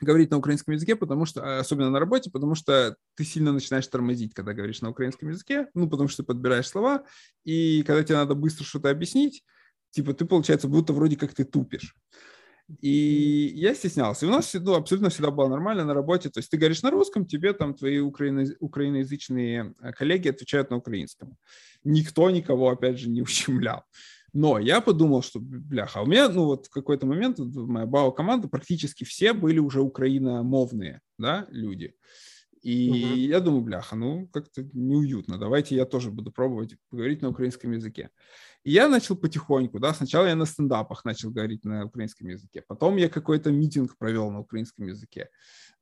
говорить 0.00 0.30
на 0.30 0.38
украинском 0.38 0.74
языке, 0.74 0.94
потому 0.96 1.24
что, 1.24 1.42
а, 1.42 1.60
особенно 1.60 1.90
на 1.90 1.98
работе, 1.98 2.30
потому 2.30 2.54
что 2.54 2.96
ты 3.14 3.24
сильно 3.24 3.52
начинаешь 3.52 3.86
тормозить, 3.86 4.34
когда 4.34 4.52
говоришь 4.52 4.82
на 4.82 4.90
украинском 4.90 5.30
языке, 5.30 5.68
ну, 5.74 5.88
потому 5.88 6.08
что 6.08 6.22
ты 6.22 6.26
подбираешь 6.26 6.68
слова, 6.68 7.04
и 7.44 7.82
когда 7.82 8.04
тебе 8.04 8.16
надо 8.16 8.34
быстро 8.34 8.64
что-то 8.64 8.90
объяснить, 8.90 9.42
типа 9.90 10.12
ты, 10.12 10.26
получается, 10.26 10.68
будто 10.68 10.92
вроде 10.92 11.16
как 11.16 11.34
ты 11.34 11.44
тупишь. 11.44 11.94
И 12.80 13.52
я 13.54 13.74
стеснялся. 13.74 14.26
И 14.26 14.28
у 14.28 14.32
нас 14.32 14.52
ну, 14.54 14.74
абсолютно 14.74 15.08
всегда 15.08 15.30
было 15.30 15.48
нормально 15.48 15.84
на 15.84 15.94
работе. 15.94 16.30
То 16.30 16.40
есть 16.40 16.50
ты 16.50 16.56
говоришь 16.56 16.82
на 16.82 16.90
русском, 16.90 17.24
тебе 17.24 17.52
там 17.52 17.74
твои 17.74 17.98
украино- 17.98 18.56
украиноязычные 18.58 19.74
э, 19.80 19.92
коллеги 19.92 20.28
отвечают 20.28 20.70
на 20.70 20.76
украинском. 20.76 21.36
Никто 21.84 22.28
никого, 22.30 22.70
опять 22.70 22.98
же, 22.98 23.08
не 23.08 23.22
ущемлял. 23.22 23.84
Но 24.32 24.58
я 24.58 24.80
подумал, 24.80 25.22
что, 25.22 25.38
бляха, 25.40 26.02
у 26.02 26.06
меня, 26.06 26.28
ну 26.28 26.44
вот 26.44 26.66
в 26.66 26.70
какой-то 26.70 27.06
момент 27.06 27.38
моя 27.38 27.86
БАО-команда 27.86 28.48
практически 28.48 29.04
все 29.04 29.32
были 29.32 29.60
уже 29.60 29.80
украиномовные, 29.80 31.00
да, 31.18 31.46
люди. 31.50 31.94
И 32.60 32.90
угу. 32.90 33.14
я 33.14 33.40
думаю, 33.40 33.62
бляха, 33.62 33.96
ну 33.96 34.28
как-то 34.32 34.68
неуютно, 34.72 35.38
давайте 35.38 35.76
я 35.76 35.86
тоже 35.86 36.10
буду 36.10 36.32
пробовать 36.32 36.76
говорить 36.90 37.22
на 37.22 37.28
украинском 37.30 37.72
языке. 37.72 38.10
И 38.66 38.72
я 38.72 38.88
начал 38.88 39.14
потихоньку, 39.14 39.78
да, 39.78 39.94
сначала 39.94 40.26
я 40.26 40.34
на 40.34 40.44
стендапах 40.44 41.04
начал 41.04 41.30
говорить 41.30 41.64
на 41.64 41.84
украинском 41.84 42.26
языке, 42.26 42.64
потом 42.66 42.96
я 42.96 43.08
какой-то 43.08 43.52
митинг 43.52 43.96
провел 43.96 44.28
на 44.32 44.40
украинском 44.40 44.88
языке. 44.88 45.28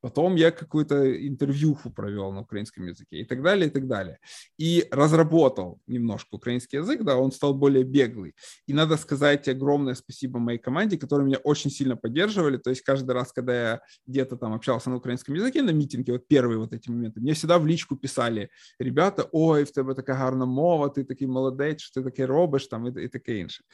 Потом 0.05 0.35
я 0.37 0.51
какую-то 0.51 1.27
интервьюху 1.27 1.89
провел 1.89 2.31
на 2.31 2.41
украинском 2.41 2.87
языке 2.87 3.21
и 3.21 3.25
так 3.25 3.43
далее, 3.43 3.69
и 3.69 3.71
так 3.71 3.87
далее. 3.87 4.19
И 4.59 4.87
разработал 4.91 5.81
немножко 5.87 6.35
украинский 6.35 6.77
язык, 6.77 7.03
да, 7.05 7.17
он 7.17 7.33
стал 7.33 7.55
более 7.55 7.85
беглый. 7.85 8.35
И 8.67 8.75
надо 8.75 8.99
сказать 8.99 9.49
огромное 9.49 9.95
спасибо 9.95 10.39
моей 10.39 10.59
команде, 10.59 10.99
которые 10.99 11.27
меня 11.27 11.39
очень 11.39 11.71
сильно 11.71 11.97
поддерживали. 11.97 12.59
То 12.59 12.69
есть 12.69 12.83
каждый 12.83 13.13
раз, 13.13 13.33
когда 13.33 13.55
я 13.55 13.81
где-то 14.07 14.37
там 14.37 14.53
общался 14.53 14.91
на 14.91 14.97
украинском 14.97 15.37
языке 15.37 15.63
на 15.63 15.71
митинге, 15.71 16.13
вот 16.13 16.29
первые 16.29 16.59
вот 16.59 16.75
эти 16.75 16.91
моменты, 16.91 17.21
мне 17.21 17.33
всегда 17.33 17.59
в 17.59 17.67
личку 17.67 17.97
писали 17.97 18.51
ребята, 18.79 19.27
ой, 19.33 19.65
в 19.65 19.73
тебе 19.73 19.95
така 19.95 20.15
гарна 20.19 20.45
мова, 20.45 20.91
ты 20.91 21.05
такой 21.05 21.29
молодець, 21.29 21.81
что 21.81 22.03
ты 22.03 22.11
таке 22.11 22.27
робиш, 22.27 22.67
там, 22.67 22.87
и, 22.89 23.05
и 23.05 23.09
таке 23.09 23.41
інше. 23.41 23.65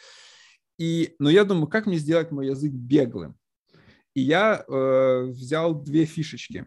И, 0.78 1.16
но 1.18 1.28
я 1.28 1.42
думаю, 1.42 1.66
как 1.66 1.86
мне 1.86 1.98
сделать 1.98 2.30
мой 2.30 2.46
язык 2.46 2.72
беглым? 2.72 3.34
И 4.13 4.21
я 4.21 4.63
э, 4.67 5.25
взял 5.27 5.75
две 5.75 6.05
фишечки. 6.05 6.65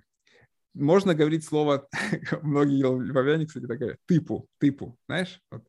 Можно 0.75 1.15
говорить 1.15 1.45
слово, 1.45 1.89
многие 2.43 2.83
львовяне, 2.83 3.47
кстати, 3.47 3.67
так 3.67 3.79
говорят, 3.79 3.99
типу, 4.07 4.47
типу, 4.61 4.97
знаешь? 5.09 5.41
Вот. 5.51 5.65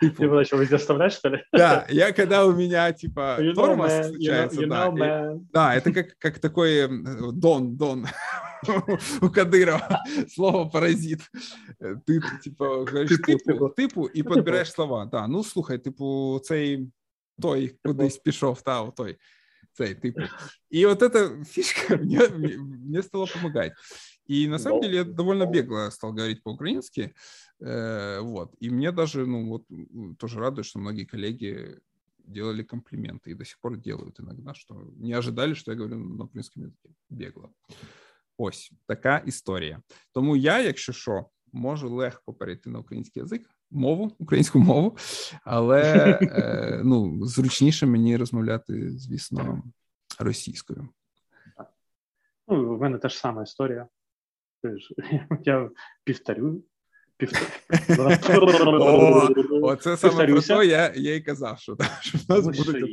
Типу. 0.00 0.16
Ты 0.16 0.24
его 0.24 0.36
начал 0.36 0.58
везде 0.58 0.78
вставлять, 0.78 1.12
что 1.12 1.28
ли? 1.28 1.42
Да, 1.52 1.86
я 1.90 2.12
когда 2.12 2.46
у 2.46 2.52
меня, 2.52 2.92
типа, 2.92 3.36
you 3.40 3.52
тормоз 3.52 3.92
know, 3.92 4.08
случается, 4.08 4.60
you 4.62 4.66
know, 4.66 4.96
да. 4.96 5.32
И, 5.32 5.38
да, 5.52 5.74
это 5.74 5.92
как, 5.92 6.18
как 6.18 6.38
такой 6.38 6.88
дон, 7.32 7.76
дон 7.76 8.06
у 9.20 9.28
Кадырова, 9.28 10.00
слово 10.28 10.68
паразит. 10.70 11.20
Ты, 12.06 12.20
типа, 12.42 12.64
говоришь 12.84 13.18
типу, 13.26 13.68
типу 13.68 14.08
і 14.08 14.22
підбираєш 14.22 14.72
слова. 14.72 15.06
Да, 15.06 15.26
ну, 15.26 15.44
слухай, 15.44 15.78
типу, 15.78 16.40
цей 16.44 16.88
той 17.40 17.76
кудись 17.84 18.18
пішов, 18.18 18.62
та, 18.62 18.90
той 18.90 19.18
цей, 19.72 19.94
типу. 19.94 20.22
И 20.70 20.86
вот 20.86 21.02
эта 21.02 21.44
фишка 21.44 21.96
мне, 21.96 22.28
мне 22.28 23.02
стала 23.02 23.26
помогать. 23.26 23.72
И 24.26 24.48
на 24.48 24.58
самом 24.58 24.80
деле 24.80 24.96
я 24.96 25.04
довольно 25.04 25.46
бегло 25.46 25.90
стал 25.90 26.12
говорить 26.12 26.42
по-украински. 26.42 27.14
Э, 27.60 28.20
вот. 28.20 28.54
И 28.58 28.70
мне 28.70 28.92
даже, 28.92 29.26
ну, 29.26 29.48
вот, 29.48 29.64
тоже 30.18 30.38
радует, 30.38 30.66
что 30.66 30.78
многие 30.78 31.04
коллеги 31.04 31.78
делали 32.18 32.62
комплименты 32.62 33.30
и 33.30 33.34
до 33.34 33.44
сих 33.44 33.58
пор 33.60 33.76
делают 33.76 34.20
иногда, 34.20 34.54
что 34.54 34.82
не 34.96 35.12
ожидали, 35.12 35.54
что 35.54 35.72
я 35.72 35.78
говорю 35.78 35.98
на 35.98 36.24
українському 36.24 36.66
язикі. 36.66 36.88
Бегло. 37.10 37.50
Ось 38.36 38.72
така 38.86 39.18
історія. 39.18 39.82
Тому 40.12 40.36
я, 40.36 40.60
якщо 40.60 40.92
що, 40.92 41.26
можу 41.52 41.94
легко 41.94 42.34
перейти 42.34 42.70
на 42.70 42.78
український 42.78 43.22
язик, 43.22 43.50
мову, 43.71 44.11
українську 44.19 44.59
мову, 44.59 44.97
але 45.43 45.81
е, 46.21 46.81
ну, 46.83 47.25
зручніше 47.25 47.85
мені 47.85 48.17
розмовляти, 48.17 48.91
звісно, 48.91 49.63
російською. 50.19 50.89
Ну, 52.47 52.75
в 52.77 52.81
мене 52.81 52.97
теж 52.97 53.17
сама 53.17 53.43
історія. 53.43 53.87
Я 55.45 55.69
півторю. 56.03 56.63
Оце 59.61 59.97
саме 59.97 60.27
про 60.27 60.41
то 60.41 60.63
я 60.63 60.93
я 60.95 61.15
і 61.15 61.21
казав, 61.21 61.59
що, 61.59 61.73
в 61.73 61.79
нас 62.29 62.45
будуть 62.45 62.89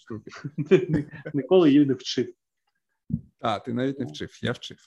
штуки. 0.00 0.30
Ніколи 1.34 1.70
її 1.70 1.86
не 1.86 1.94
вчив. 1.94 2.34
А, 3.40 3.58
ти 3.58 3.72
навіть 3.72 3.98
не 3.98 4.04
вчив, 4.04 4.38
я 4.42 4.52
вчив. 4.52 4.78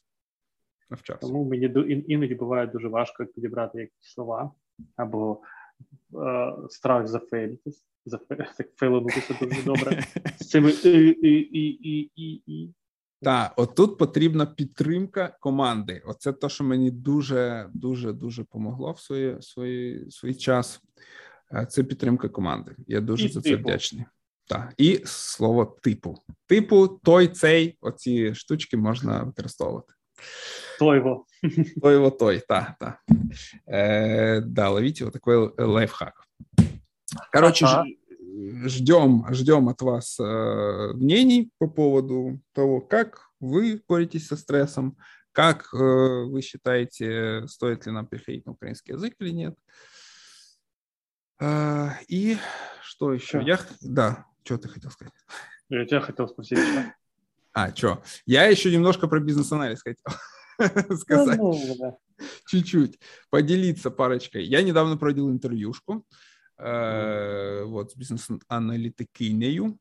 Навчався. 0.89 1.27
Тому 1.27 1.43
мені 1.45 1.73
іноді 2.07 2.35
буває 2.35 2.67
дуже 2.67 2.87
важко 2.87 3.25
підібрати 3.25 3.79
якісь 3.79 4.13
слова 4.13 4.51
або 4.95 5.41
е, 6.15 6.53
страх 6.69 7.07
зафейлитись, 7.07 7.85
фейлинутися 8.75 9.37
дуже 9.41 9.63
добре. 9.63 10.03
З 10.39 10.49
цими 10.49 10.71
і, 10.71 11.07
і, 11.07 11.59
і, 11.59 12.11
і, 12.15 12.43
і. 12.45 12.73
Так, 13.21 13.53
отут 13.55 13.97
потрібна 13.97 14.45
підтримка 14.45 15.37
команди. 15.39 16.01
Оце 16.05 16.33
те, 16.33 16.49
що 16.49 16.63
мені 16.63 16.91
дуже 16.91 17.69
дуже 17.73 18.13
дуже 18.13 18.43
помогло 18.43 18.91
в 18.91 18.99
свої, 18.99 19.41
свої, 19.41 20.11
свій 20.11 20.33
час. 20.33 20.81
Е, 21.53 21.65
це 21.65 21.83
підтримка 21.83 22.29
команди. 22.29 22.75
Я 22.87 23.01
дуже 23.01 23.25
і 23.25 23.29
за 23.29 23.41
це 23.41 23.49
типу. 23.49 23.63
вдячний. 23.63 24.05
Так, 24.45 24.73
і 24.77 25.01
слово 25.05 25.77
типу. 25.81 26.17
Типу, 26.47 26.87
той, 26.87 27.27
цей, 27.27 27.77
оці 27.81 28.35
штучки 28.35 28.77
можна 28.77 29.23
використовувати. 29.23 29.93
Тойво. 30.79 31.25
Тойво 31.81 32.11
той, 32.11 32.43
да, 32.47 32.75
да. 32.79 32.99
Э, 33.65 34.41
да, 34.41 34.69
ловите 34.69 35.05
вот 35.05 35.13
такой 35.13 35.53
лайфхак. 35.57 36.25
Короче, 37.31 37.65
ага. 37.65 37.85
ждем, 38.65 39.25
ждем 39.31 39.69
от 39.69 39.81
вас 39.81 40.19
э, 40.19 40.93
мнений 40.93 41.51
по 41.57 41.67
поводу 41.67 42.39
того, 42.53 42.81
как 42.81 43.29
вы 43.39 43.81
боретесь 43.87 44.27
со 44.27 44.37
стрессом, 44.37 44.97
как 45.31 45.73
э, 45.73 45.77
вы 45.77 46.41
считаете, 46.41 47.45
стоит 47.47 47.85
ли 47.85 47.91
нам 47.91 48.05
переходить 48.05 48.45
на 48.45 48.53
украинский 48.53 48.93
язык 48.93 49.15
или 49.19 49.31
нет. 49.31 49.57
Э, 51.39 51.89
и 52.07 52.37
что 52.83 53.13
еще? 53.13 53.39
Что? 53.39 53.39
Я, 53.39 53.59
да, 53.81 54.25
что 54.43 54.57
ты 54.57 54.69
хотел 54.69 54.91
сказать? 54.91 55.13
Я 55.69 55.85
тебя 55.85 56.01
хотел 56.01 56.27
спросить. 56.27 56.59
А, 57.53 57.75
что? 57.75 58.01
Я 58.25 58.45
еще 58.45 58.71
немножко 58.71 59.07
про 59.07 59.19
бизнес-анализ 59.19 59.81
хотел 59.81 60.97
сказать. 60.97 61.39
Чуть-чуть. 62.47 62.99
Поделиться 63.29 63.91
парочкой. 63.91 64.45
Я 64.45 64.61
недавно 64.61 64.97
проводил 64.97 65.29
интервьюшку 65.29 66.05
э, 66.57 67.63
вот, 67.65 67.91
с 67.91 67.95
бизнес-аналитикинею. 67.95 69.77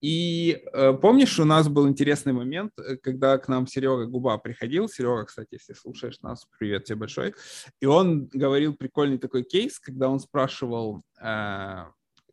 И 0.00 0.62
э, 0.72 0.94
помнишь, 0.94 1.38
у 1.38 1.44
нас 1.44 1.68
был 1.68 1.86
интересный 1.86 2.32
момент, 2.32 2.72
э, 2.78 2.96
когда 2.96 3.36
к 3.36 3.48
нам 3.48 3.66
Серега 3.66 4.06
Губа 4.06 4.38
приходил. 4.38 4.88
Серега, 4.88 5.26
кстати, 5.26 5.48
если 5.52 5.74
слушаешь 5.74 6.20
нас, 6.20 6.46
привет 6.58 6.84
тебе 6.84 6.96
большой. 6.96 7.34
И 7.80 7.86
он 7.86 8.26
говорил 8.32 8.74
прикольный 8.74 9.18
такой 9.18 9.42
кейс, 9.42 9.78
когда 9.78 10.08
он 10.08 10.18
спрашивал, 10.18 11.02
э, 11.20 11.84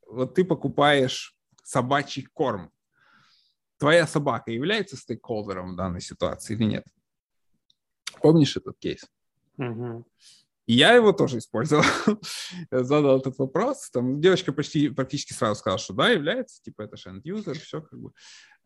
вот 0.07 0.35
ты 0.35 0.45
покупаешь 0.45 1.35
собачий 1.63 2.25
корм. 2.33 2.71
Твоя 3.78 4.07
собака 4.07 4.51
является 4.51 4.97
стейкхолдером 4.97 5.73
в 5.73 5.75
данной 5.75 6.01
ситуации 6.01 6.55
или 6.55 6.63
нет? 6.63 6.86
Помнишь 8.21 8.57
этот 8.57 8.78
кейс? 8.80 9.05
Угу. 9.57 10.05
И 10.67 10.73
я 10.73 10.93
его 10.93 11.13
тоже 11.13 11.38
использовал. 11.38 11.86
Задал 12.71 13.19
этот 13.19 13.38
вопрос. 13.38 13.89
Там 13.89 14.19
девочка 14.19 14.51
почти 14.51 14.89
практически 14.89 15.34
сразу 15.34 15.59
сказала, 15.59 15.80
что 15.80 15.93
да, 15.93 16.09
является, 16.09 16.61
типа 16.61 16.84
это 16.84 16.97
же 16.97 17.09
end-user, 17.09 17.53
все 17.53 17.82
как 17.82 17.99
бы. 17.99 18.11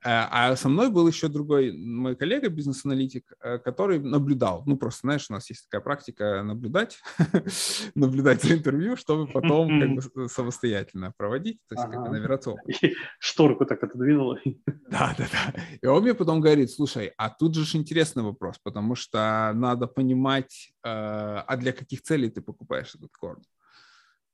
Э, 0.04 0.26
а 0.32 0.56
со 0.56 0.70
мной 0.70 0.90
был 0.90 1.08
еще 1.08 1.28
другой 1.28 1.72
мой 1.72 2.16
коллега, 2.16 2.50
бизнес-аналитик, 2.50 3.34
э, 3.42 3.60
который 3.60 4.00
наблюдал. 4.00 4.64
Ну, 4.66 4.78
просто, 4.78 5.02
знаешь, 5.02 5.28
у 5.30 5.34
нас 5.34 5.50
есть 5.50 5.66
такая 5.70 5.82
практика 5.82 6.42
наблюдать, 6.44 7.00
наблюдать 7.96 8.42
за 8.42 8.54
интервью, 8.54 8.96
чтобы 8.96 9.28
потом 9.28 9.80
как 9.80 9.90
бы 9.92 10.30
самостоятельно 10.30 11.14
проводить, 11.16 11.60
то 11.68 11.76
есть 11.76 11.86
ага. 11.86 11.94
как 11.94 12.04
бы 12.04 12.18
набираться 12.18 12.52
опыт. 12.52 12.76
Шторку 13.20 13.66
так 13.66 13.84
отодвинула. 13.84 14.40
Да, 14.92 15.16
да, 15.18 15.26
да. 15.32 15.62
И 15.82 15.86
он 15.86 16.04
мне 16.04 16.14
потом 16.14 16.42
говорит, 16.42 16.70
слушай, 16.70 17.14
а 17.18 17.30
тут 17.30 17.56
же 17.56 17.78
интересный 17.78 18.24
вопрос, 18.24 18.58
потому 18.62 18.96
что 18.96 19.52
надо 19.56 19.88
понимать, 19.88 20.74
э, 20.84 20.90
а 20.90 21.58
для 21.58 21.72
каких 21.72 22.02
целей 22.02 22.30
ты 22.30 22.42
покупаешь 22.42 22.94
этот 22.96 23.12
корм 23.18 23.42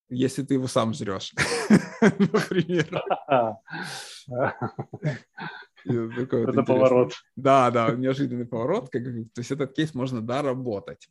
если 0.10 0.44
ты 0.44 0.56
его 0.56 0.68
сам 0.68 0.94
жрешь, 0.94 1.34
например. 2.02 3.04
Это 5.86 6.64
поворот. 6.64 7.14
Да, 7.36 7.72
да, 7.72 7.92
неожиданный 7.92 8.46
поворот. 8.46 8.90
Как, 8.90 9.04
то 9.04 9.40
есть 9.42 9.52
этот 9.52 9.74
кейс 9.74 9.94
можно 9.94 10.22
доработать. 10.22 11.08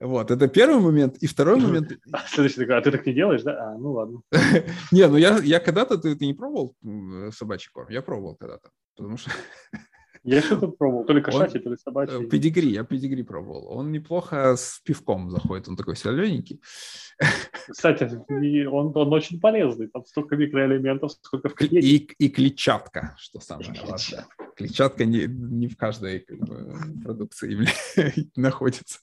Вот, 0.00 0.30
это 0.30 0.48
первый 0.48 0.80
момент. 0.80 1.16
И 1.18 1.26
второй 1.26 1.60
момент... 1.60 1.92
Следующий 2.26 2.64
а 2.64 2.80
ты 2.80 2.90
так 2.90 3.06
не 3.06 3.14
делаешь, 3.14 3.42
да? 3.42 3.72
А, 3.72 3.78
ну 3.78 3.92
ладно. 3.92 4.20
Не, 4.92 5.06
ну 5.06 5.16
я, 5.16 5.38
я 5.38 5.60
когда-то, 5.60 5.98
ты, 5.98 6.16
ты 6.16 6.26
не 6.26 6.34
пробовал 6.34 6.74
собачий 7.32 7.70
корм? 7.72 7.88
Я 7.90 8.02
пробовал 8.02 8.36
когда-то. 8.36 8.70
Потому 8.96 9.16
что 9.16 9.30
я 10.24 10.42
что-то 10.42 10.68
пробовал, 10.68 11.04
то 11.04 11.12
ли 11.12 11.20
кошачий, 11.20 11.60
то 11.60 11.70
ли 11.70 11.76
собачий. 11.76 12.24
Э, 12.24 12.28
педигри, 12.28 12.70
я 12.70 12.84
педигри 12.84 13.22
пробовал. 13.22 13.68
Он 13.68 13.92
неплохо 13.92 14.56
с 14.56 14.80
пивком 14.84 15.30
заходит, 15.30 15.68
он 15.68 15.76
такой 15.76 15.96
солененький. 15.96 16.60
Кстати, 17.68 18.04
он, 18.66 18.92
он 18.94 19.12
очень 19.12 19.40
полезный, 19.40 19.88
там 19.88 20.04
столько 20.04 20.36
микроэлементов, 20.36 21.12
сколько 21.12 21.48
в 21.48 21.54
клетке. 21.54 21.78
И, 21.78 21.96
и 22.18 22.28
клетчатка, 22.28 23.14
что 23.18 23.40
самое 23.40 23.72
важное. 23.86 24.26
Клетчатка 24.56 25.04
не, 25.04 25.26
не 25.26 25.68
в 25.68 25.76
каждой 25.76 26.20
как 26.20 26.38
бы, 26.38 26.74
продукции 27.02 27.66
находится. 28.36 29.00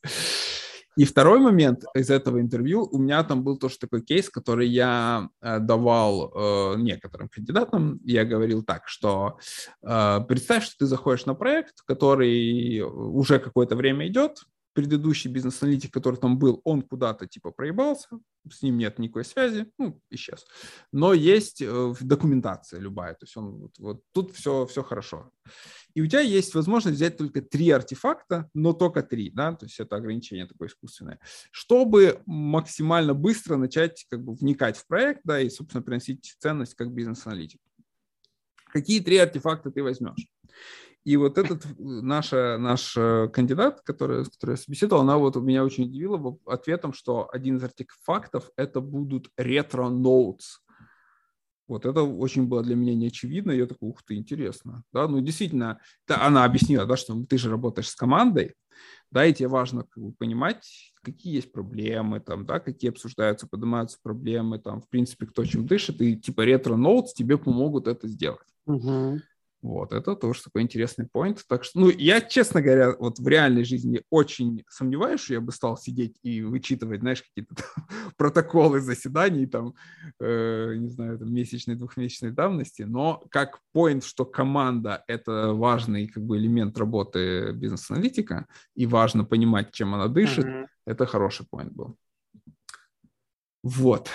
И 0.98 1.06
второй 1.06 1.40
момент 1.40 1.86
из 1.94 2.10
этого 2.10 2.42
интервью, 2.42 2.88
у 2.92 2.98
меня 2.98 3.24
там 3.24 3.44
был 3.44 3.58
тоже 3.58 3.78
такой 3.80 4.02
кейс, 4.02 4.30
который 4.30 4.68
я 4.68 5.30
э, 5.42 5.60
давал 5.60 6.34
э, 6.34 6.76
некоторым 6.80 7.30
кандидатам. 7.30 8.02
Я 8.04 8.26
говорил 8.26 8.64
так, 8.64 8.88
что 8.88 9.38
э, 9.84 10.20
представь, 10.28 10.66
что 10.66 10.80
ты 10.80 10.86
заходишь 10.86 11.26
на 11.26 11.34
проект, 11.34 11.82
который 11.86 12.82
уже 12.82 13.40
какое-то 13.40 13.78
время 13.78 14.08
идет, 14.08 14.44
предыдущий 14.74 15.30
бизнес-аналитик, 15.30 15.94
который 15.94 16.16
там 16.16 16.38
был, 16.38 16.62
он 16.64 16.82
куда-то 16.82 17.28
типа 17.28 17.52
проебался, 17.52 18.20
с 18.50 18.62
ним 18.62 18.78
нет 18.78 19.00
никакой 19.00 19.26
связи, 19.26 19.72
ну, 19.78 20.02
исчез. 20.10 20.46
Но 20.92 21.14
есть 21.14 21.62
э, 21.62 21.94
документация 22.02 22.80
любая, 22.80 23.14
то 23.14 23.26
есть 23.26 23.38
он 23.38 23.52
вот, 23.52 23.78
вот 23.80 24.04
тут 24.14 24.32
все, 24.32 24.66
все 24.66 24.84
хорошо. 24.84 25.32
И 25.94 26.02
у 26.02 26.08
тебя 26.08 26.22
есть 26.22 26.56
возможность 26.56 26.96
взять 26.96 27.18
только 27.18 27.42
три 27.42 27.70
артефакта, 27.70 28.50
но 28.54 28.74
только 28.74 29.04
три, 29.04 29.30
да, 29.30 29.54
то 29.54 29.66
есть 29.66 29.80
это 29.80 29.96
ограничение 29.96 30.48
такое 30.48 30.70
искусственное, 30.70 31.20
чтобы 31.52 32.22
максимально 32.26 33.14
быстро 33.14 33.58
начать 33.58 34.06
как 34.10 34.24
бы 34.24 34.34
вникать 34.34 34.78
в 34.78 34.88
проект, 34.88 35.22
да, 35.24 35.40
и, 35.40 35.50
собственно, 35.50 35.84
приносить 35.84 36.36
ценность 36.40 36.76
как 36.76 36.92
бизнес-аналитик. 36.92 37.60
Какие 38.72 39.02
три 39.02 39.18
артефакта 39.18 39.70
ты 39.70 39.84
возьмешь? 39.84 40.28
И 41.04 41.18
вот 41.18 41.38
этот 41.38 41.66
наша, 41.80 42.58
наш 42.60 42.96
э, 42.96 43.28
кандидат, 43.34 43.82
который, 43.82 44.24
с 44.24 44.30
которой 44.30 44.52
я 44.52 44.58
собеседовал, 44.58 45.02
она 45.02 45.18
вот 45.18 45.36
меня 45.38 45.64
очень 45.64 45.86
удивила 45.86 46.38
ответом, 46.46 46.94
что 46.94 47.28
один 47.32 47.58
из 47.58 47.64
артефактов 47.64 48.52
это 48.56 48.82
будут 48.82 49.30
ретро-ноутс. 49.36 50.60
Вот 51.68 51.86
это 51.86 52.04
очень 52.04 52.48
было 52.48 52.62
для 52.62 52.76
меня 52.76 52.94
неочевидно. 52.94 53.52
Я 53.52 53.66
такой, 53.66 53.90
ух 53.90 54.04
ты, 54.04 54.16
интересно. 54.16 54.84
Да, 54.94 55.08
ну 55.08 55.22
действительно, 55.22 55.80
да, 56.08 56.26
она 56.26 56.44
объяснила, 56.44 56.86
да, 56.86 56.98
что 56.98 57.26
ты 57.26 57.38
же 57.38 57.50
работаешь 57.50 57.90
с 57.90 57.96
командой, 57.96 58.54
да, 59.10 59.26
и 59.26 59.34
тебе 59.34 59.48
важно 59.48 59.84
как 59.90 60.04
бы, 60.04 60.12
понимать, 60.12 60.94
какие 61.02 61.36
есть 61.36 61.52
проблемы, 61.52 62.20
там, 62.20 62.46
да, 62.46 62.60
какие 62.60 62.92
обсуждаются, 62.92 63.48
поднимаются 63.48 63.98
проблемы, 64.04 64.60
там, 64.60 64.82
в 64.82 64.90
принципе, 64.90 65.26
кто 65.26 65.46
чем 65.46 65.66
дышит, 65.66 66.02
и 66.02 66.16
типа 66.16 66.42
ретро-ноутс 66.42 67.14
тебе 67.14 67.38
помогут 67.38 67.88
это 67.88 68.08
сделать. 68.08 68.48
Uh-huh. 68.68 69.20
Вот, 69.62 69.94
это 69.94 70.16
тоже 70.16 70.42
такой 70.42 70.64
интересный 70.64 71.06
поинт. 71.06 71.46
Так 71.48 71.64
что, 71.64 71.80
ну, 71.80 71.90
я, 71.90 72.20
честно 72.20 72.64
говоря, 72.64 72.96
вот 72.98 73.20
в 73.20 73.28
реальной 73.28 73.64
жизни 73.64 74.02
очень 74.10 74.64
сомневаюсь, 74.68 75.22
что 75.22 75.34
я 75.34 75.42
бы 75.42 75.52
стал 75.52 75.78
сидеть 75.78 76.18
и 76.24 76.42
вычитывать, 76.42 77.02
знаешь, 77.02 77.22
какие-то 77.22 77.54
протоколы 78.18 78.82
заседаний, 78.82 79.46
там, 79.46 79.76
э, 80.20 80.74
не 80.78 80.90
знаю, 80.90 81.20
там, 81.20 81.32
месячной, 81.32 81.76
двухмесячной 81.76 82.32
давности, 82.32 82.82
но 82.82 83.24
как 83.30 83.60
поинт, 83.72 84.04
что 84.04 84.26
команда— 84.26 85.04
это 85.08 85.54
важный 85.54 86.08
как 86.08 86.24
бы 86.24 86.38
элемент 86.38 86.76
работы 86.80 87.52
бизнес-аналитика, 87.52 88.48
и 88.76 88.88
важно 88.88 89.26
понимать, 89.26 89.72
чем 89.72 89.94
она 89.94 90.08
дышит, 90.08 90.46
mm-hmm. 90.46 90.66
это 90.88 91.06
хороший 91.06 91.46
поинт 91.48 91.74
был. 91.74 91.98
Вот. 93.62 94.10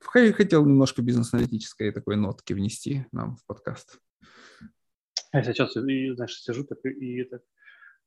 Хотел 0.00 0.66
немножко 0.66 1.02
бизнес-аналитической 1.02 1.92
такой 1.92 2.16
нотки 2.16 2.52
внести 2.52 3.06
нам 3.12 3.36
в 3.36 3.46
подкаст. 3.46 4.00
Я 5.34 5.42
сейчас, 5.42 5.76
и, 5.76 6.12
знаешь, 6.14 6.40
сижу 6.40 6.64
так 6.64 6.78
и, 6.84 6.90
и 6.90 7.24
так 7.24 7.42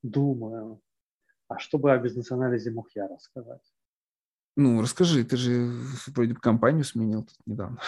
думаю, 0.01 0.81
а 1.49 1.59
что 1.59 1.77
бы 1.77 1.91
о 1.91 1.97
бизнес-анализе 1.97 2.71
мог 2.71 2.89
я 2.95 3.07
рассказать? 3.07 3.61
Ну, 4.55 4.81
расскажи, 4.81 5.25
ты 5.25 5.35
же 5.35 5.71
вроде 6.07 6.33
бы 6.33 6.39
компанию 6.39 6.85
сменил 6.85 7.23
тут 7.23 7.35
недавно. 7.45 7.79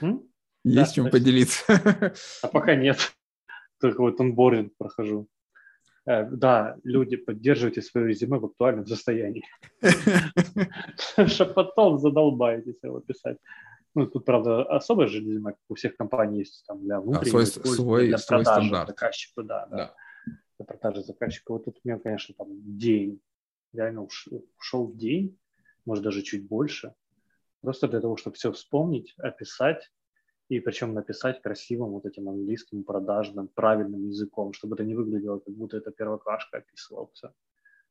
М? 0.00 0.22
Есть 0.64 0.92
да, 0.92 0.94
чем 0.94 1.10
поделиться? 1.10 1.64
А 2.42 2.48
пока 2.48 2.74
нет. 2.76 3.12
Только 3.78 4.00
вот 4.00 4.18
онбординг 4.20 4.74
прохожу. 4.78 5.28
Э, 6.06 6.24
да, 6.24 6.76
люди, 6.84 7.16
поддерживайте 7.16 7.82
свое 7.82 8.08
резюме 8.08 8.38
в 8.38 8.46
актуальном 8.46 8.86
состоянии. 8.86 9.44
Что 11.26 11.44
потом 11.44 11.98
задолбаетесь 11.98 12.78
его 12.82 13.00
писать. 13.00 13.36
Ну, 13.94 14.06
тут, 14.06 14.24
правда, 14.24 14.64
особое 14.64 15.06
же 15.06 15.22
как 15.42 15.56
у 15.68 15.74
всех 15.74 15.96
компаний 15.96 16.40
есть 16.40 16.64
там 16.66 16.82
для 16.82 17.00
внутреннего 17.00 17.42
а 17.42 17.46
свой, 17.46 17.74
свой, 17.74 18.06
для 18.08 18.18
свой 18.18 18.38
продажи 18.38 18.66
стандарт. 18.66 18.88
заказчику, 18.88 19.42
да, 19.42 19.66
да, 19.66 19.76
да. 19.76 19.94
Для 20.58 20.66
продажи 20.66 21.02
заказчика. 21.02 21.52
Вот 21.52 21.64
тут 21.66 21.78
у 21.84 21.88
меня, 21.88 21.98
конечно, 21.98 22.34
там 22.34 22.48
день, 22.78 23.20
реально 23.72 24.04
ушел, 24.04 24.46
ушел 24.58 24.92
день, 24.94 25.38
может, 25.84 26.04
даже 26.04 26.22
чуть 26.22 26.46
больше, 26.48 26.94
просто 27.60 27.88
для 27.88 28.00
того, 28.00 28.16
чтобы 28.16 28.36
все 28.36 28.50
вспомнить, 28.52 29.14
описать, 29.18 29.90
и 30.48 30.60
причем 30.60 30.94
написать 30.94 31.40
красивым 31.42 31.90
вот 31.90 32.06
этим 32.06 32.28
английским 32.28 32.84
продажным 32.84 33.48
правильным 33.48 34.06
языком, 34.08 34.52
чтобы 34.52 34.74
это 34.76 34.84
не 34.84 34.94
выглядело, 34.94 35.38
как 35.38 35.54
будто 35.54 35.76
это 35.76 35.90
первоклашка 35.90 36.58
описывал 36.58 37.10
все. 37.12 37.32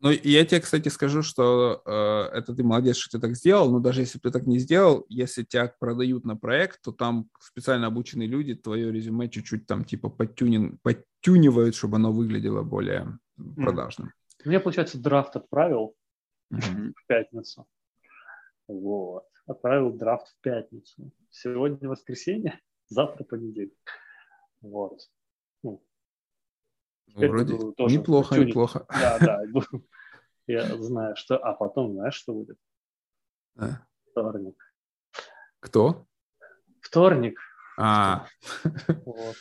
Ну, 0.01 0.09
я 0.09 0.45
тебе, 0.45 0.59
кстати, 0.59 0.89
скажу, 0.89 1.21
что 1.21 1.83
э, 1.85 2.37
это 2.37 2.55
ты 2.55 2.63
молодец, 2.63 2.95
что 2.95 3.17
ты 3.17 3.21
так 3.21 3.35
сделал, 3.35 3.71
но 3.71 3.79
даже 3.79 4.01
если 4.01 4.17
бы 4.17 4.23
ты 4.23 4.31
так 4.31 4.47
не 4.47 4.57
сделал, 4.57 5.05
если 5.09 5.43
тебя 5.43 5.73
продают 5.79 6.25
на 6.25 6.35
проект, 6.35 6.81
то 6.81 6.91
там 6.91 7.29
специально 7.39 7.85
обученные 7.85 8.27
люди 8.27 8.55
твое 8.55 8.91
резюме 8.91 9.29
чуть-чуть 9.29 9.67
там 9.67 9.85
типа 9.85 10.09
подтюнин, 10.09 10.79
подтюнивают, 10.81 11.75
чтобы 11.75 11.97
оно 11.97 12.11
выглядело 12.11 12.63
более 12.63 13.19
продажным. 13.55 14.07
Mm. 14.07 14.45
Мне, 14.45 14.59
получается, 14.59 14.97
драфт 14.97 15.35
отправил 15.35 15.95
mm-hmm. 16.51 16.93
в 16.95 17.05
пятницу. 17.05 17.67
Вот. 18.67 19.25
отправил 19.45 19.93
драфт 19.93 20.29
в 20.29 20.41
пятницу. 20.41 21.11
Сегодня 21.29 21.87
воскресенье, 21.87 22.59
завтра 22.87 23.23
понедельник. 23.23 23.77
Вот. 24.61 24.99
Ну, 27.15 27.21
ну 27.21 27.27
вроде 27.29 27.73
тоже 27.73 27.97
неплохо, 27.97 28.35
тюнинг. 28.35 28.49
неплохо. 28.49 28.85
Да, 28.89 29.19
да. 29.19 29.43
Я 30.47 30.81
знаю, 30.81 31.15
что... 31.15 31.37
А 31.37 31.53
потом 31.53 31.93
знаешь, 31.93 32.15
что 32.15 32.33
будет? 32.33 32.57
А. 33.57 33.85
Вторник. 34.11 34.55
Кто? 35.59 36.05
Вторник. 36.81 37.39
А. 37.77 38.27
Вот. 39.05 39.35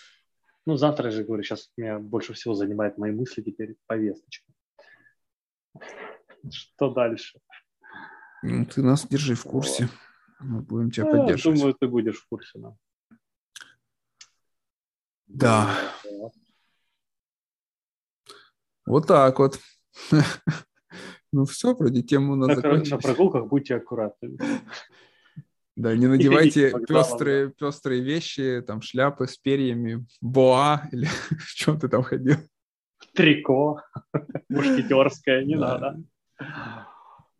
Ну, 0.66 0.76
завтра 0.76 1.06
я 1.06 1.10
же 1.10 1.24
говорю, 1.24 1.42
сейчас 1.42 1.72
меня 1.76 1.98
больше 1.98 2.32
всего 2.34 2.54
занимает 2.54 2.98
мои 2.98 3.12
мысли 3.12 3.42
теперь 3.42 3.76
повесточка. 3.86 4.52
Что 6.50 6.90
дальше? 6.92 7.40
Ну, 8.42 8.64
ты 8.66 8.82
нас 8.82 9.06
держи 9.06 9.34
в 9.34 9.44
курсе. 9.44 9.88
Мы 10.38 10.62
будем 10.62 10.90
тебя 10.90 11.06
ну, 11.06 11.18
поддерживать. 11.18 11.58
Думаю, 11.58 11.74
ты 11.74 11.88
будешь 11.88 12.20
в 12.20 12.28
курсе, 12.28 12.58
да. 12.58 12.76
Да. 15.26 15.70
Вот 18.90 19.06
так 19.06 19.38
вот. 19.38 19.58
Ну 21.32 21.44
все, 21.44 21.76
вроде 21.76 22.02
тему 22.02 22.34
на 22.34 22.48
На 22.48 22.98
прогулках 22.98 23.46
будьте 23.46 23.76
аккуратны. 23.76 24.36
Да, 25.76 25.96
не 25.96 26.08
надевайте 26.08 26.72
пестрые, 26.88 27.52
пестрые 27.52 28.02
вещи, 28.02 28.62
там 28.66 28.82
шляпы 28.82 29.26
с 29.26 29.38
перьями, 29.38 30.04
боа 30.20 30.88
или 30.92 31.06
в 31.30 31.54
чем 31.54 31.78
ты 31.78 31.88
там 31.88 32.02
ходил? 32.02 32.36
Трико, 33.14 33.82
мушкетерское, 34.50 35.44
не 35.44 35.54
надо. 35.54 36.02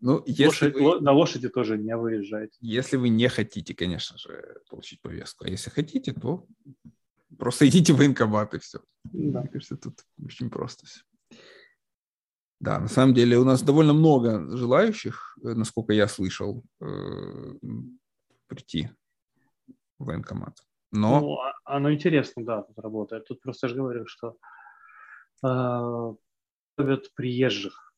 Ну, 0.01 0.23
если 0.25 0.47
Лошадь, 0.47 0.75
вы... 0.75 1.01
На 1.01 1.13
лошади 1.13 1.49
тоже 1.51 1.77
не 1.77 1.95
выезжайте. 1.97 2.57
Если 2.61 2.97
вы 2.97 3.11
не 3.11 3.29
хотите, 3.29 3.75
конечно 3.75 4.17
же, 4.17 4.63
получить 4.71 5.03
повестку. 5.03 5.45
А 5.45 5.49
если 5.49 5.69
хотите, 5.69 6.15
то 6.15 6.47
просто 7.37 7.69
идите 7.69 7.93
в 7.93 7.99
военкомат 7.99 8.55
и 8.55 8.59
все. 8.61 8.79
Да. 9.05 9.41
Мне 9.41 9.49
кажется, 9.49 9.77
тут 9.77 10.07
очень 10.25 10.49
просто 10.49 10.87
все. 10.87 11.01
Да, 12.61 12.79
на 12.79 12.89
самом 12.89 13.15
деле 13.15 13.39
у 13.39 13.45
нас 13.45 13.63
довольно 13.63 13.95
много 13.95 14.57
желающих, 14.57 15.37
э, 15.43 15.55
насколько 15.55 15.95
я 15.95 16.07
слышал, 16.07 16.63
э, 16.81 17.55
прийти 18.47 18.91
в 19.99 20.05
военкомат. 20.05 20.59
Но... 20.93 21.21
Ну, 21.21 21.39
а, 21.39 21.55
оно 21.65 21.93
интересно, 21.93 22.45
да, 22.45 22.63
тут 22.63 22.79
работает. 22.79 23.27
Тут 23.27 23.41
просто 23.41 23.69
же 23.69 23.77
говорю, 23.77 24.07
что 24.07 24.37
э, 25.43 26.15
ловят 26.79 27.15
приезжих 27.15 27.95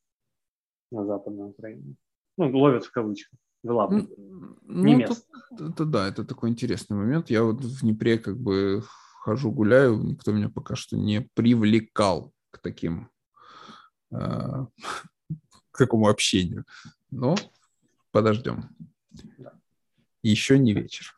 на 0.92 1.06
Западную 1.06 1.48
Украину. 1.48 1.96
Ну, 2.36 2.56
ловят 2.56 2.84
в 2.84 2.92
кавычках, 2.92 3.38
вылавливают. 3.64 4.10
Ну, 4.16 4.84
Не 4.84 5.02
это, 5.02 5.14
это, 5.58 5.84
да, 5.84 6.08
это 6.08 6.24
такой 6.24 6.50
интересный 6.50 6.96
момент. 6.96 7.30
Я 7.30 7.42
вот 7.42 7.64
в 7.64 7.80
Днепре 7.80 8.18
как 8.18 8.38
бы 8.38 8.84
хожу, 9.22 9.50
гуляю, 9.50 10.02
никто 10.02 10.32
меня 10.32 10.50
пока 10.50 10.76
что 10.76 10.96
не 10.96 11.28
привлекал 11.34 12.32
к 12.50 12.58
таким 12.58 13.11
к 14.12 15.78
такому 15.78 16.08
общению. 16.08 16.64
Но 17.10 17.34
подождем. 18.10 18.68
Еще 20.22 20.58
не 20.58 20.72
вечер. 20.72 21.14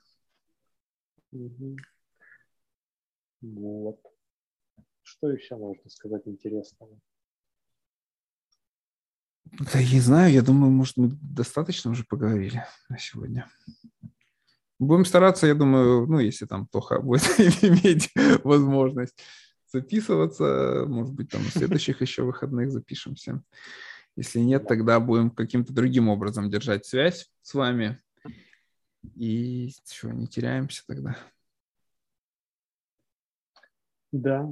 Вот. 3.42 4.00
Что 5.02 5.30
еще 5.30 5.56
можно 5.56 5.90
сказать 5.90 6.22
интересного? 6.26 6.98
Да 9.44 9.82
не 9.82 10.00
знаю, 10.00 10.32
я 10.32 10.42
думаю, 10.42 10.72
может, 10.72 10.96
мы 10.96 11.10
достаточно 11.20 11.90
уже 11.90 12.04
поговорили 12.04 12.64
на 12.88 12.98
сегодня. 12.98 13.48
Будем 14.78 15.04
стараться, 15.04 15.46
я 15.46 15.54
думаю, 15.54 16.06
ну, 16.06 16.18
если 16.18 16.46
там 16.46 16.66
плохо 16.66 17.00
будет 17.00 17.22
иметь 17.62 18.10
возможность 18.42 19.16
записываться. 19.74 20.84
Может 20.86 21.12
быть, 21.12 21.28
там 21.28 21.42
в 21.42 21.50
следующих 21.50 22.00
еще 22.00 22.22
выходных 22.22 22.70
запишемся. 22.70 23.42
Если 24.16 24.38
нет, 24.38 24.66
тогда 24.66 25.00
будем 25.00 25.30
каким-то 25.30 25.72
другим 25.72 26.08
образом 26.08 26.48
держать 26.48 26.86
связь 26.86 27.30
с 27.42 27.52
вами. 27.54 28.00
И 29.16 29.72
что, 29.86 30.10
не 30.10 30.28
теряемся 30.28 30.82
тогда? 30.86 31.16
Да, 34.12 34.48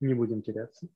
не 0.00 0.14
будем 0.14 0.42
теряться. 0.42 0.86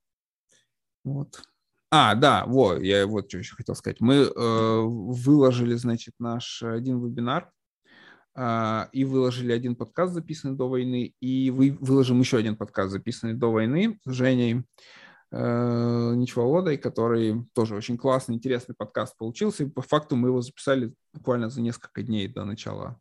Вот. 1.03 1.43
А, 1.91 2.15
да, 2.15 2.45
вот, 2.47 2.81
я 2.83 3.07
вот 3.07 3.29
что 3.29 3.39
еще 3.39 3.57
хотел 3.57 3.75
сказать. 3.75 4.01
Мы 4.01 4.15
э, 4.15 4.31
выложили, 4.35 5.75
значит, 5.75 6.15
наш 6.19 6.63
один 6.63 7.05
вебинар 7.05 7.51
и 8.35 9.05
выложили 9.05 9.53
один 9.53 9.77
подкаст, 9.77 10.15
записанный 10.15 10.57
до 10.57 10.69
войны, 10.69 11.15
и 11.21 11.51
вы, 11.51 11.77
выложим 11.81 12.21
еще 12.21 12.39
один 12.39 12.57
подкаст, 12.57 12.93
записанный 12.93 13.35
до 13.35 13.53
войны 13.53 14.01
с 14.07 14.11
Женей 14.11 14.65
э, 15.31 16.13
Ничволодой, 16.15 16.79
который 16.79 17.47
тоже 17.53 17.75
очень 17.75 17.99
классный, 17.99 18.35
интересный 18.35 18.75
подкаст 18.75 19.19
получился. 19.19 19.65
И 19.65 19.69
по 19.69 19.83
факту 19.83 20.17
мы 20.17 20.29
его 20.29 20.41
записали 20.41 20.95
буквально 21.13 21.51
за 21.51 21.61
несколько 21.61 22.03
дней 22.03 22.27
до 22.27 22.45
начала 22.45 22.99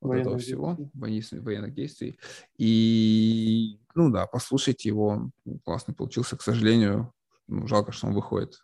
вот 0.00 0.08
военных 0.10 0.26
этого 0.26 0.38
всего, 0.38 0.76
действий. 0.94 1.40
военных 1.40 1.74
действий. 1.74 2.18
И, 2.58 3.80
ну 3.94 4.10
да, 4.10 4.26
послушайте 4.26 4.88
его, 4.88 5.30
классный 5.64 5.94
получился. 5.94 6.36
К 6.36 6.42
сожалению, 6.42 7.12
ну, 7.48 7.66
жалко, 7.66 7.92
что 7.92 8.08
он 8.08 8.14
выходит 8.14 8.62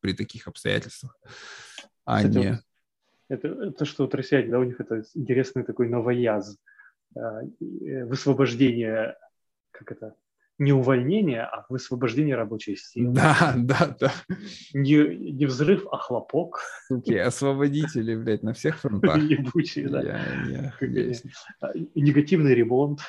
при 0.00 0.12
таких 0.12 0.46
обстоятельствах, 0.46 1.18
а 2.04 2.18
Кстати, 2.18 2.36
не... 2.38 2.60
Это, 3.28 3.48
это 3.48 3.84
что 3.84 4.06
трясять, 4.06 4.50
да, 4.50 4.58
у 4.58 4.64
них 4.64 4.80
это 4.80 5.02
интересный 5.14 5.64
такой 5.64 5.88
новояз. 5.88 6.56
А, 7.16 7.42
э, 7.42 8.04
высвобождение, 8.04 9.16
как 9.72 9.92
это, 9.92 10.14
не 10.58 10.72
увольнение, 10.72 11.42
а 11.42 11.66
высвобождение 11.68 12.34
рабочей 12.36 12.76
силы. 12.76 13.12
Да, 13.12 13.54
да, 13.56 13.96
да. 13.98 14.12
Не, 14.72 15.32
не 15.32 15.46
взрыв, 15.46 15.86
а 15.90 15.98
хлопок. 15.98 16.60
Суки, 16.88 17.14
освободители, 17.14 18.14
блядь, 18.14 18.42
на 18.42 18.52
всех 18.52 18.78
фронтах. 18.78 19.18
Ебучие, 19.22 19.88
да. 19.88 20.02
Я, 20.02 20.72
я, 20.80 21.12
а, 21.60 21.72
Негативный 21.94 22.54
ремонт. 22.54 23.00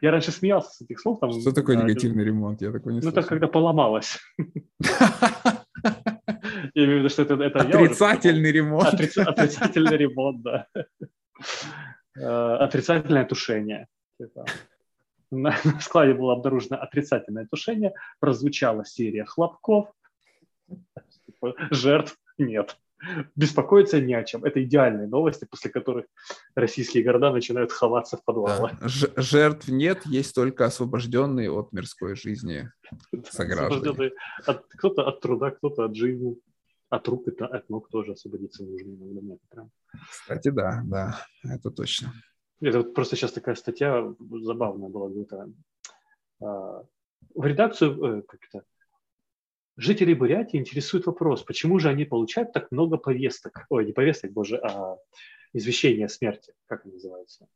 Я 0.00 0.10
раньше 0.10 0.32
смеялся 0.32 0.70
с 0.70 0.80
этих 0.80 1.00
слов. 1.00 1.20
Там, 1.20 1.30
Что 1.30 1.52
такое 1.52 1.76
да, 1.76 1.84
негативный 1.84 2.24
ремонт? 2.24 2.60
Я 2.60 2.72
такой 2.72 2.94
не 2.94 3.00
Ну, 3.00 3.12
так, 3.12 3.26
когда 3.26 3.46
поломалось. 3.46 4.18
Я 6.74 6.84
имею 6.84 6.98
в 6.98 7.00
виду, 7.00 7.08
что 7.08 7.22
это... 7.22 7.34
это 7.34 7.60
Отрицательный 7.60 8.52
ремонт. 8.52 8.88
Отриц, 8.88 9.18
отрицательный 9.18 9.96
ремонт, 9.96 10.42
да. 10.42 10.66
Э, 12.16 12.56
отрицательное 12.56 13.24
тушение. 13.24 13.86
Типа. 14.20 14.44
На, 15.30 15.56
складе 15.80 16.14
было 16.14 16.32
обнаружено 16.32 16.76
отрицательное 16.78 17.46
тушение, 17.46 17.92
прозвучала 18.18 18.84
серия 18.84 19.24
хлопков, 19.24 19.92
типа, 21.26 21.54
жертв 21.70 22.16
нет. 22.38 22.76
Беспокоиться 23.36 24.00
не 24.00 24.14
о 24.14 24.24
чем. 24.24 24.44
Это 24.44 24.62
идеальные 24.64 25.06
новости, 25.06 25.46
после 25.48 25.70
которых 25.70 26.06
российские 26.56 27.04
города 27.04 27.30
начинают 27.30 27.70
ховаться 27.70 28.16
в 28.16 28.24
подвалах. 28.24 28.72
Да. 28.80 28.88
Жертв 28.88 29.68
нет, 29.68 30.04
есть 30.06 30.34
только 30.34 30.64
освобожденные 30.64 31.50
от 31.50 31.72
мирской 31.72 32.16
жизни 32.16 32.68
сограждане. 33.30 34.10
кто-то 34.70 35.06
от 35.06 35.20
труда, 35.20 35.50
кто-то 35.52 35.84
от 35.84 35.94
жизни. 35.94 36.36
От 36.90 37.06
рук 37.08 37.28
и 37.28 37.30
от 37.42 37.68
ног 37.68 37.90
тоже 37.90 38.12
освободиться 38.12 38.64
нужно 38.64 38.94
иногда 38.94 39.20
некоторым. 39.20 39.70
Кстати, 40.10 40.48
да, 40.48 40.82
да, 40.86 41.26
это 41.44 41.70
точно. 41.70 42.12
Это 42.60 42.78
вот 42.78 42.94
просто 42.94 43.16
сейчас 43.16 43.32
такая 43.32 43.54
статья 43.54 44.14
забавная 44.42 44.88
была 44.88 45.10
где-то. 45.10 45.52
А, 46.40 46.84
в 47.34 47.46
редакцию, 47.46 48.20
э, 48.20 48.22
как 48.22 48.40
это, 48.48 48.64
жителей 49.76 50.14
Бурятии 50.14 50.56
интересует 50.56 51.06
вопрос, 51.06 51.42
почему 51.42 51.78
же 51.78 51.88
они 51.88 52.04
получают 52.04 52.52
так 52.52 52.72
много 52.72 52.96
повесток, 52.96 53.66
ой, 53.68 53.86
не 53.86 53.92
повесток, 53.92 54.32
боже, 54.32 54.56
а 54.56 54.96
извещения 55.52 56.06
о 56.06 56.08
смерти, 56.08 56.52
как 56.66 56.84
они 56.84 56.94
называются? 56.94 57.48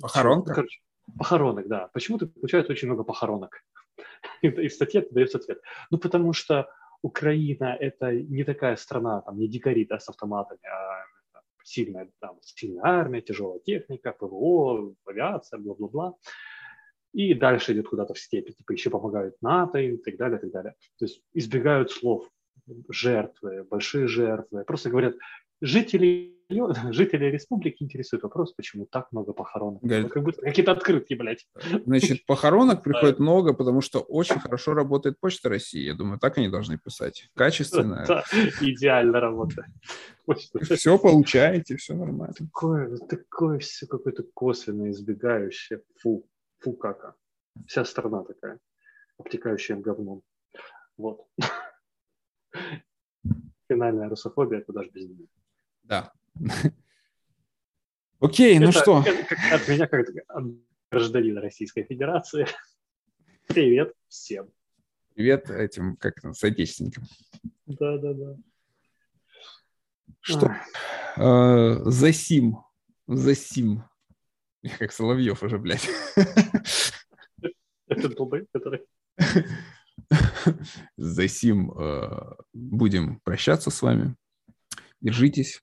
Похоронка? 0.00 0.54
Короче, 0.54 0.80
похоронок, 1.16 1.68
да. 1.68 1.88
Почему 1.92 2.18
ты 2.18 2.26
получают 2.26 2.68
очень 2.68 2.88
много 2.88 3.04
похоронок? 3.04 3.64
И 4.42 4.68
в 4.68 4.72
статье 4.72 5.06
дается 5.10 5.38
ответ. 5.38 5.60
Ну, 5.90 5.98
потому 5.98 6.32
что 6.32 6.68
Украина– 7.02 7.76
это 7.80 8.12
не 8.12 8.44
такая 8.44 8.76
страна, 8.76 9.20
там, 9.22 9.38
не 9.38 9.48
дикари 9.48 9.84
да, 9.84 9.98
с 9.98 10.08
автоматами, 10.08 10.60
а 10.66 11.04
сильная, 11.62 12.10
там, 12.20 12.38
сильная 12.42 12.84
армия, 12.84 13.20
тяжелая 13.20 13.60
техника, 13.60 14.12
ПВО, 14.12 14.94
авиация, 15.06 15.58
бла-бла-бла. 15.58 16.14
И 17.12 17.34
дальше 17.34 17.72
идет 17.72 17.88
куда-то 17.88 18.14
в 18.14 18.18
степи, 18.18 18.52
типа 18.52 18.72
еще 18.72 18.90
помогают 18.90 19.36
НАТО 19.40 19.78
и 19.78 19.96
так 19.96 20.16
далее, 20.16 20.38
и 20.38 20.40
так 20.40 20.50
далее. 20.50 20.74
То 20.98 21.04
есть 21.06 21.22
избегают 21.32 21.90
слов 21.90 22.28
жертвы, 22.88 23.64
большие 23.64 24.08
жертвы. 24.08 24.64
Просто 24.64 24.90
говорят, 24.90 25.14
жители 25.60 26.37
жители 26.92 27.26
республики 27.26 27.82
интересует 27.82 28.22
вопрос, 28.22 28.52
почему 28.52 28.86
так 28.86 29.12
много 29.12 29.32
похоронок. 29.32 29.82
Говорит, 29.82 30.10
как 30.10 30.22
будто 30.22 30.40
какие-то 30.40 30.72
открытки, 30.72 31.14
блядь. 31.14 31.46
Значит, 31.84 32.24
похоронок 32.26 32.82
приходит 32.82 33.18
много, 33.18 33.52
потому 33.52 33.80
что 33.80 34.00
очень 34.00 34.40
хорошо 34.40 34.74
работает 34.74 35.20
Почта 35.20 35.48
России. 35.48 35.82
Я 35.82 35.94
думаю, 35.94 36.18
так 36.18 36.38
они 36.38 36.48
должны 36.48 36.78
писать. 36.78 37.28
Качественно. 37.34 38.04
Да, 38.06 38.24
идеально 38.60 39.20
работает. 39.20 39.68
Все 40.62 40.98
получаете, 40.98 41.76
все 41.76 41.94
нормально. 41.94 42.34
Такое, 42.34 42.96
такое 42.98 43.58
все 43.58 43.86
какое-то 43.86 44.24
косвенно 44.34 44.90
избегающее. 44.90 45.82
Фу, 46.00 46.26
фу 46.60 46.72
кака. 46.72 47.14
Вся 47.66 47.84
страна 47.84 48.24
такая, 48.24 48.58
обтекающая 49.18 49.76
говном. 49.76 50.22
Вот. 50.96 51.26
Финальная 53.68 54.08
русофобия, 54.08 54.60
это 54.60 54.72
даже 54.72 54.90
без 54.90 55.08
нее. 55.08 55.26
Да. 55.82 56.12
Окей, 58.20 58.58
ну 58.58 58.72
что? 58.72 58.98
От 58.98 59.68
меня 59.68 59.86
как 59.86 60.06
гражданин 60.90 61.38
Российской 61.38 61.84
Федерации. 61.84 62.46
Привет 63.46 63.92
всем. 64.08 64.50
Привет 65.14 65.50
этим, 65.50 65.96
как 65.96 66.20
там, 66.20 66.34
соотечественникам. 66.34 67.04
Да, 67.66 67.98
да, 67.98 68.12
да. 68.12 68.36
Что? 70.20 70.54
Э, 71.16 71.90
Засим. 71.90 72.58
Засим. 73.06 73.84
Как 74.78 74.92
Соловьев 74.92 75.42
уже, 75.42 75.58
блядь. 75.58 75.88
Это 77.86 78.08
долбой, 78.10 78.46
который... 78.52 78.86
Засим 80.96 81.72
э, 81.72 82.36
будем 82.52 83.20
прощаться 83.20 83.70
с 83.70 83.82
вами. 83.82 84.14
Держитесь. 85.00 85.62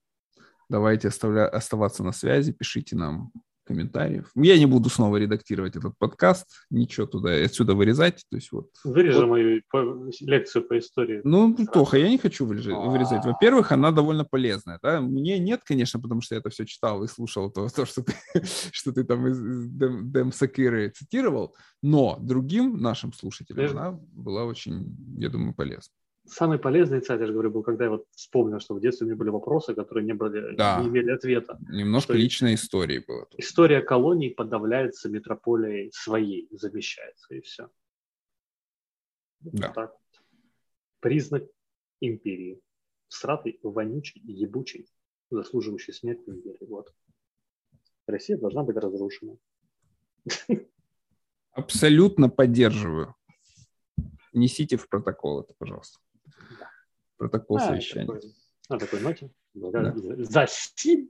Давайте 0.70 1.10
оставля... 1.10 1.48
оставаться 1.48 2.04
на 2.04 2.12
связи, 2.12 2.54
пишите 2.54 2.96
нам 2.96 3.32
комментариев. 3.66 4.32
Я 4.36 4.58
не 4.58 4.66
буду 4.66 4.90
снова 4.90 5.18
редактировать 5.18 5.76
этот 5.76 5.98
подкаст, 5.98 6.48
ничего 6.70 7.06
туда 7.08 7.34
отсюда 7.44 7.74
вырезать. 7.74 8.24
То 8.30 8.38
есть 8.38 8.52
вот, 8.52 8.70
Вырежи 8.84 9.22
вот. 9.22 9.28
мою 9.28 9.62
по, 9.70 10.12
лекцию 10.22 10.68
по 10.68 10.78
истории. 10.78 11.22
Ну, 11.24 11.56
плохо, 11.74 11.98
я 11.98 12.10
не 12.10 12.18
хочу 12.18 12.46
вырезать. 12.46 12.76
вырезать. 12.76 13.26
Во-первых, 13.26 13.72
она 13.72 13.92
довольно 13.92 14.24
полезная. 14.24 14.80
Да? 14.82 15.02
Мне 15.02 15.40
нет, 15.40 15.62
конечно, 15.66 16.00
потому 16.00 16.22
что 16.22 16.36
я 16.36 16.40
это 16.40 16.50
все 16.50 16.66
читал 16.66 17.04
и 17.04 17.08
слушал, 17.08 17.52
то, 17.52 17.68
то 17.68 17.86
что, 17.86 18.04
ты, 18.04 18.14
что 18.72 18.94
ты 18.94 19.04
там 19.04 19.28
из 19.28 19.40
Дэм, 19.40 20.12
Дэм 20.12 20.32
Сакиры 20.32 20.90
цитировал, 20.90 21.56
но 21.82 22.18
другим 22.22 22.78
нашим 22.78 23.14
слушателям 23.14 23.72
она 23.72 24.00
была 24.14 24.46
очень, 24.46 24.96
я 25.18 25.30
думаю, 25.30 25.54
полезна 25.54 25.92
самый 26.26 26.60
полезный 26.60 27.02
сайт, 27.02 27.22
я 27.22 27.28
же 27.28 27.34
говорю, 27.34 27.52
был, 27.52 27.64
когда 27.64 27.86
я 27.86 27.92
вот 27.92 28.08
вспомнил, 28.12 28.60
что 28.60 28.76
в 28.76 28.82
детстве 28.82 29.06
у 29.06 29.08
меня 29.08 29.18
были 29.18 29.30
вопросы, 29.30 29.74
которые 29.74 30.06
не, 30.06 30.14
были, 30.14 30.56
да. 30.56 30.82
не 30.82 30.88
имели 30.88 31.12
ответа. 31.12 31.58
Немножко 31.70 32.14
что 32.14 32.22
личной 32.22 32.56
истории 32.56 33.04
было. 33.06 33.26
Тут. 33.26 33.40
История 33.40 33.82
колоний 33.82 34.30
подавляется 34.30 35.10
метрополией 35.10 35.92
своей, 35.94 36.48
замещается, 36.52 37.36
и 37.36 37.42
все. 37.42 37.70
Да. 39.42 39.68
Вот 39.68 39.76
так. 39.76 39.96
Признак 41.00 41.44
империи. 42.02 42.62
Сратый, 43.08 43.60
вонючий, 43.62 44.22
ебучий, 44.26 44.88
заслуживающий 45.30 45.94
смерти 45.94 46.30
империи. 46.30 46.66
Вот. 46.68 46.94
Россия 48.08 48.38
должна 48.38 48.64
быть 48.64 48.76
разрушена. 48.76 49.38
Абсолютно 51.52 52.30
поддерживаю. 52.30 53.16
Несите 54.34 54.76
в 54.76 54.90
протокол 54.90 55.42
это, 55.42 55.54
пожалуйста 55.58 56.00
протокол 57.18 57.58
а, 57.58 57.60
совещания. 57.62 58.08
Такой, 58.08 58.34
на 58.70 58.80
такой 58.80 59.00
ноте. 59.02 59.32
Да. 59.54 59.94
За 59.96 60.46
сим. 60.48 61.10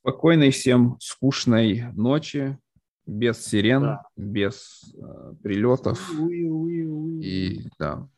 Спокойной 0.00 0.50
всем 0.50 0.96
скучной 1.00 1.92
ночи, 1.92 2.58
без 3.06 3.44
сирен, 3.44 3.82
да. 3.82 4.02
без 4.16 4.94
э, 4.94 5.34
прилетов. 5.42 6.10
Уи, 6.18 6.44
уи, 6.44 6.84
уи. 6.84 7.20
И 7.22 7.70
да. 7.78 8.08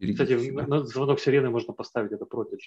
Кстати, 0.00 0.38
себя. 0.38 0.66
на 0.66 0.84
звонок 0.84 1.20
сирены 1.20 1.50
можно 1.50 1.72
поставить 1.72 2.12
это 2.12 2.26
против 2.26 2.58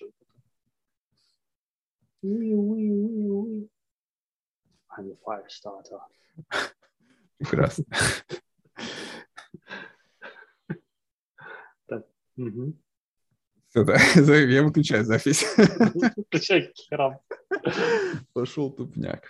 уи, 2.21 2.53
уи, 2.53 2.89
уи. 2.91 3.69
I'm 4.97 5.11
a 5.11 5.15
fire 5.23 5.47
starter. 5.47 5.99
Прекрасно. 7.37 7.85
Так. 11.87 12.05
Угу. 12.37 12.73
Все, 13.69 13.83
да, 13.83 13.97
я 14.35 14.63
выключаю 14.63 15.05
запись. 15.05 15.45
Выключай 15.57 16.73
херам. 16.75 17.19
Пошел 18.33 18.71
тупняк. 18.71 19.29